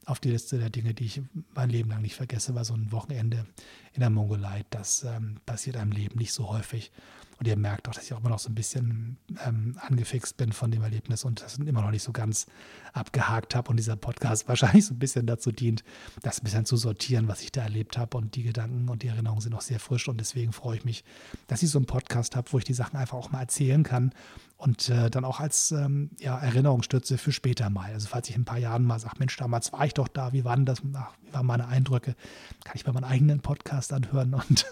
auf 0.05 0.20
die 0.20 0.30
Liste 0.30 0.58
der 0.58 0.70
Dinge, 0.70 0.93
die 0.93 1.05
ich 1.05 1.22
mein 1.53 1.70
Leben 1.70 1.89
lang 1.89 2.01
nicht 2.01 2.16
vergesse, 2.16 2.55
weil 2.55 2.64
so 2.64 2.74
ein 2.74 2.91
Wochenende 2.93 3.45
in 3.93 3.99
der 3.99 4.10
Mongolei, 4.10 4.64
das 4.70 5.03
ähm, 5.03 5.36
passiert 5.45 5.76
einem 5.76 5.91
Leben 5.91 6.18
nicht 6.18 6.32
so 6.32 6.47
häufig. 6.47 6.91
Und 7.40 7.48
ihr 7.48 7.56
merkt 7.56 7.88
auch, 7.88 7.94
dass 7.94 8.04
ich 8.04 8.14
auch 8.14 8.20
immer 8.20 8.30
noch 8.30 8.40
so 8.40 8.50
ein 8.50 8.56
bisschen 8.56 9.18
ähm, 9.46 9.78
angefixt 9.80 10.38
bin 10.38 10.52
von 10.52 10.72
dem 10.72 10.82
Erlebnis 10.82 11.24
und 11.24 11.42
das 11.42 11.58
immer 11.58 11.82
noch 11.82 11.92
nicht 11.92 12.04
so 12.04 12.12
ganz 12.12 12.48
abgehakt 12.94 13.56
habe. 13.56 13.70
Und 13.70 13.78
dieser 13.78 13.96
Podcast 13.96 14.48
wahrscheinlich 14.48 14.86
so 14.86 14.94
ein 14.94 15.00
bisschen 15.00 15.28
dazu 15.28 15.52
dient, 15.52 15.84
das 16.24 16.42
ein 16.42 16.44
bisschen 16.44 16.66
zu 16.66 16.78
sortieren, 16.78 17.28
was 17.28 17.42
ich 17.42 17.52
da 17.52 17.62
erlebt 17.62 17.98
habe. 17.98 18.18
Und 18.18 18.36
die 18.36 18.44
Gedanken 18.44 18.90
und 18.90 19.04
die 19.04 19.08
Erinnerungen 19.08 19.42
sind 19.42 19.52
noch 19.52 19.62
sehr 19.62 19.80
frisch. 19.80 20.08
Und 20.08 20.20
deswegen 20.20 20.52
freue 20.52 20.78
ich 20.78 20.86
mich, 20.86 21.04
dass 21.48 21.62
ich 21.62 21.70
so 21.70 21.78
einen 21.78 21.86
Podcast 21.86 22.36
habe, 22.36 22.52
wo 22.52 22.58
ich 22.58 22.66
die 22.66 22.74
Sachen 22.74 22.98
einfach 22.98 23.18
auch 23.18 23.32
mal 23.32 23.42
erzählen 23.42 23.84
kann 23.84 24.14
und 24.58 24.90
äh, 24.90 25.10
dann 25.10 25.24
auch 25.24 25.40
als 25.40 25.72
ähm, 25.72 26.10
ja, 26.20 26.38
Erinnerungsstütze 26.38 27.18
für 27.18 27.32
später 27.32 27.70
mal. 27.70 27.94
Also 27.94 28.08
falls 28.08 28.28
ich 28.30 28.36
in 28.36 28.42
ein 28.42 28.46
paar 28.46 28.58
Jahren 28.58 28.84
mal 28.84 29.00
sage, 29.00 29.16
Mensch, 29.20 29.38
damals 29.38 29.72
war 29.72 29.86
ich 29.86 29.94
doch 29.94 30.08
da, 30.08 30.34
wie 30.34 30.44
waren 30.44 30.66
das, 30.66 30.82
ach, 30.96 31.14
waren 31.32 31.45
meine 31.45 31.67
Eindrücke, 31.67 32.15
kann 32.63 32.75
ich 32.75 32.86
bei 32.86 32.91
meinem 32.91 33.05
eigenen 33.05 33.39
Podcast 33.39 33.93
anhören 33.93 34.34
und 34.34 34.65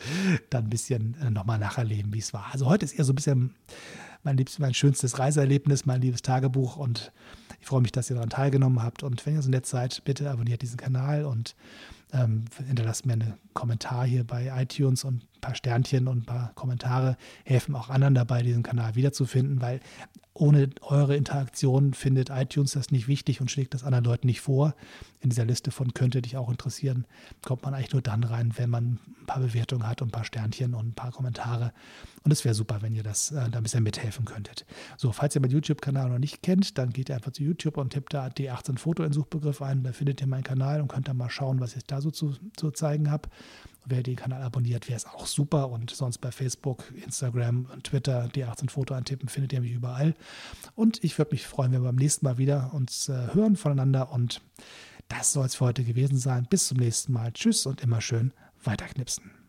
dann 0.50 0.64
ein 0.64 0.70
bisschen 0.70 1.16
äh, 1.20 1.30
nochmal 1.30 1.58
nacherleben, 1.58 2.12
wie 2.12 2.18
es 2.18 2.32
war. 2.32 2.46
Also 2.52 2.66
heute 2.66 2.84
ist 2.84 2.92
eher 2.92 3.04
so 3.04 3.12
ein 3.12 3.16
bisschen 3.16 3.54
mein, 4.22 4.36
liebst, 4.36 4.58
mein 4.58 4.74
schönstes 4.74 5.18
Reiseerlebnis, 5.18 5.86
mein 5.86 6.00
liebes 6.00 6.22
Tagebuch 6.22 6.76
und 6.76 7.12
ich 7.60 7.66
freue 7.66 7.80
mich, 7.80 7.92
dass 7.92 8.10
ihr 8.10 8.14
daran 8.14 8.30
teilgenommen 8.30 8.82
habt. 8.82 9.02
Und 9.02 9.24
wenn 9.24 9.34
ihr 9.34 9.42
so 9.42 9.50
nett 9.50 9.66
seid, 9.66 10.02
bitte 10.04 10.30
abonniert 10.30 10.62
diesen 10.62 10.76
Kanal 10.76 11.24
und 11.24 11.54
ähm, 12.12 12.44
hinterlasst 12.66 13.06
mir 13.06 13.14
einen 13.14 13.34
Kommentar 13.54 14.04
hier 14.04 14.24
bei 14.24 14.52
iTunes 14.54 15.04
und 15.04 15.22
ein 15.22 15.40
paar 15.40 15.54
Sternchen 15.54 16.08
und 16.08 16.18
ein 16.18 16.26
paar 16.26 16.52
Kommentare 16.54 17.16
helfen 17.44 17.74
auch 17.74 17.88
anderen 17.88 18.14
dabei, 18.14 18.42
diesen 18.42 18.62
Kanal 18.62 18.94
wiederzufinden, 18.94 19.60
weil 19.60 19.80
ohne 20.34 20.70
eure 20.80 21.16
Interaktion 21.16 21.92
findet 21.92 22.30
iTunes 22.30 22.72
das 22.72 22.90
nicht 22.90 23.06
wichtig 23.06 23.40
und 23.40 23.50
schlägt 23.50 23.74
das 23.74 23.84
anderen 23.84 24.04
Leuten 24.04 24.26
nicht 24.26 24.40
vor. 24.40 24.74
In 25.20 25.30
dieser 25.30 25.44
Liste 25.44 25.70
von 25.70 25.92
könnte 25.94 26.22
dich 26.22 26.36
auch 26.36 26.50
interessieren, 26.50 27.06
kommt 27.42 27.62
man 27.62 27.74
eigentlich 27.74 27.92
nur 27.92 28.02
dann 28.02 28.24
rein, 28.24 28.52
wenn 28.56 28.70
man 28.70 28.98
ein 29.20 29.26
paar 29.26 29.40
Bewertungen 29.40 29.86
hat 29.86 30.00
und 30.00 30.08
ein 30.08 30.12
paar 30.12 30.24
Sternchen 30.24 30.74
und 30.74 30.88
ein 30.88 30.94
paar 30.94 31.12
Kommentare. 31.12 31.72
Und 32.24 32.32
es 32.32 32.44
wäre 32.44 32.54
super, 32.54 32.80
wenn 32.80 32.94
ihr 32.94 33.02
das 33.02 33.30
äh, 33.30 33.50
da 33.50 33.58
ein 33.58 33.62
bisschen 33.62 33.84
mithelfen 34.12 34.24
könntet. 34.24 34.66
So, 34.96 35.12
falls 35.12 35.34
ihr 35.34 35.40
meinen 35.40 35.52
YouTube-Kanal 35.52 36.10
noch 36.10 36.18
nicht 36.18 36.42
kennt, 36.42 36.78
dann 36.78 36.90
geht 36.90 37.08
ihr 37.08 37.14
einfach 37.14 37.32
zu 37.32 37.42
YouTube 37.42 37.76
und 37.76 37.90
tippt 37.90 38.14
da 38.14 38.26
D18 38.26 38.78
Foto 38.78 39.02
in 39.02 39.12
Suchbegriff 39.12 39.62
ein. 39.62 39.82
Da 39.82 39.92
findet 39.92 40.20
ihr 40.20 40.26
meinen 40.26 40.44
Kanal 40.44 40.80
und 40.80 40.88
könnt 40.88 41.08
dann 41.08 41.16
mal 41.16 41.30
schauen, 41.30 41.60
was 41.60 41.76
ich 41.76 41.84
da 41.84 42.00
so 42.00 42.10
zu, 42.10 42.34
zu 42.56 42.70
zeigen 42.70 43.10
habe. 43.10 43.28
Wer 43.84 44.02
den 44.02 44.16
Kanal 44.16 44.42
abonniert, 44.42 44.88
wäre 44.88 44.96
es 44.96 45.06
auch 45.06 45.26
super. 45.26 45.70
Und 45.70 45.90
sonst 45.90 46.18
bei 46.18 46.30
Facebook, 46.30 46.84
Instagram 47.04 47.66
und 47.72 47.84
Twitter 47.84 48.26
D18 48.26 48.70
Foto 48.70 48.94
antippen, 48.94 49.28
findet 49.28 49.52
ihr 49.52 49.60
mich 49.60 49.72
überall. 49.72 50.14
Und 50.76 51.02
ich 51.02 51.18
würde 51.18 51.32
mich 51.32 51.46
freuen, 51.46 51.72
wenn 51.72 51.82
wir 51.82 51.88
beim 51.88 51.96
nächsten 51.96 52.24
Mal 52.24 52.38
wieder 52.38 52.72
uns 52.74 53.08
äh, 53.08 53.34
hören 53.34 53.56
voneinander. 53.56 54.12
Und 54.12 54.40
das 55.08 55.32
soll 55.32 55.46
es 55.46 55.56
für 55.56 55.64
heute 55.64 55.84
gewesen 55.84 56.18
sein. 56.18 56.46
Bis 56.48 56.68
zum 56.68 56.78
nächsten 56.78 57.12
Mal. 57.12 57.32
Tschüss 57.32 57.66
und 57.66 57.82
immer 57.82 58.00
schön 58.00 58.32
weiterknipsen. 58.62 59.41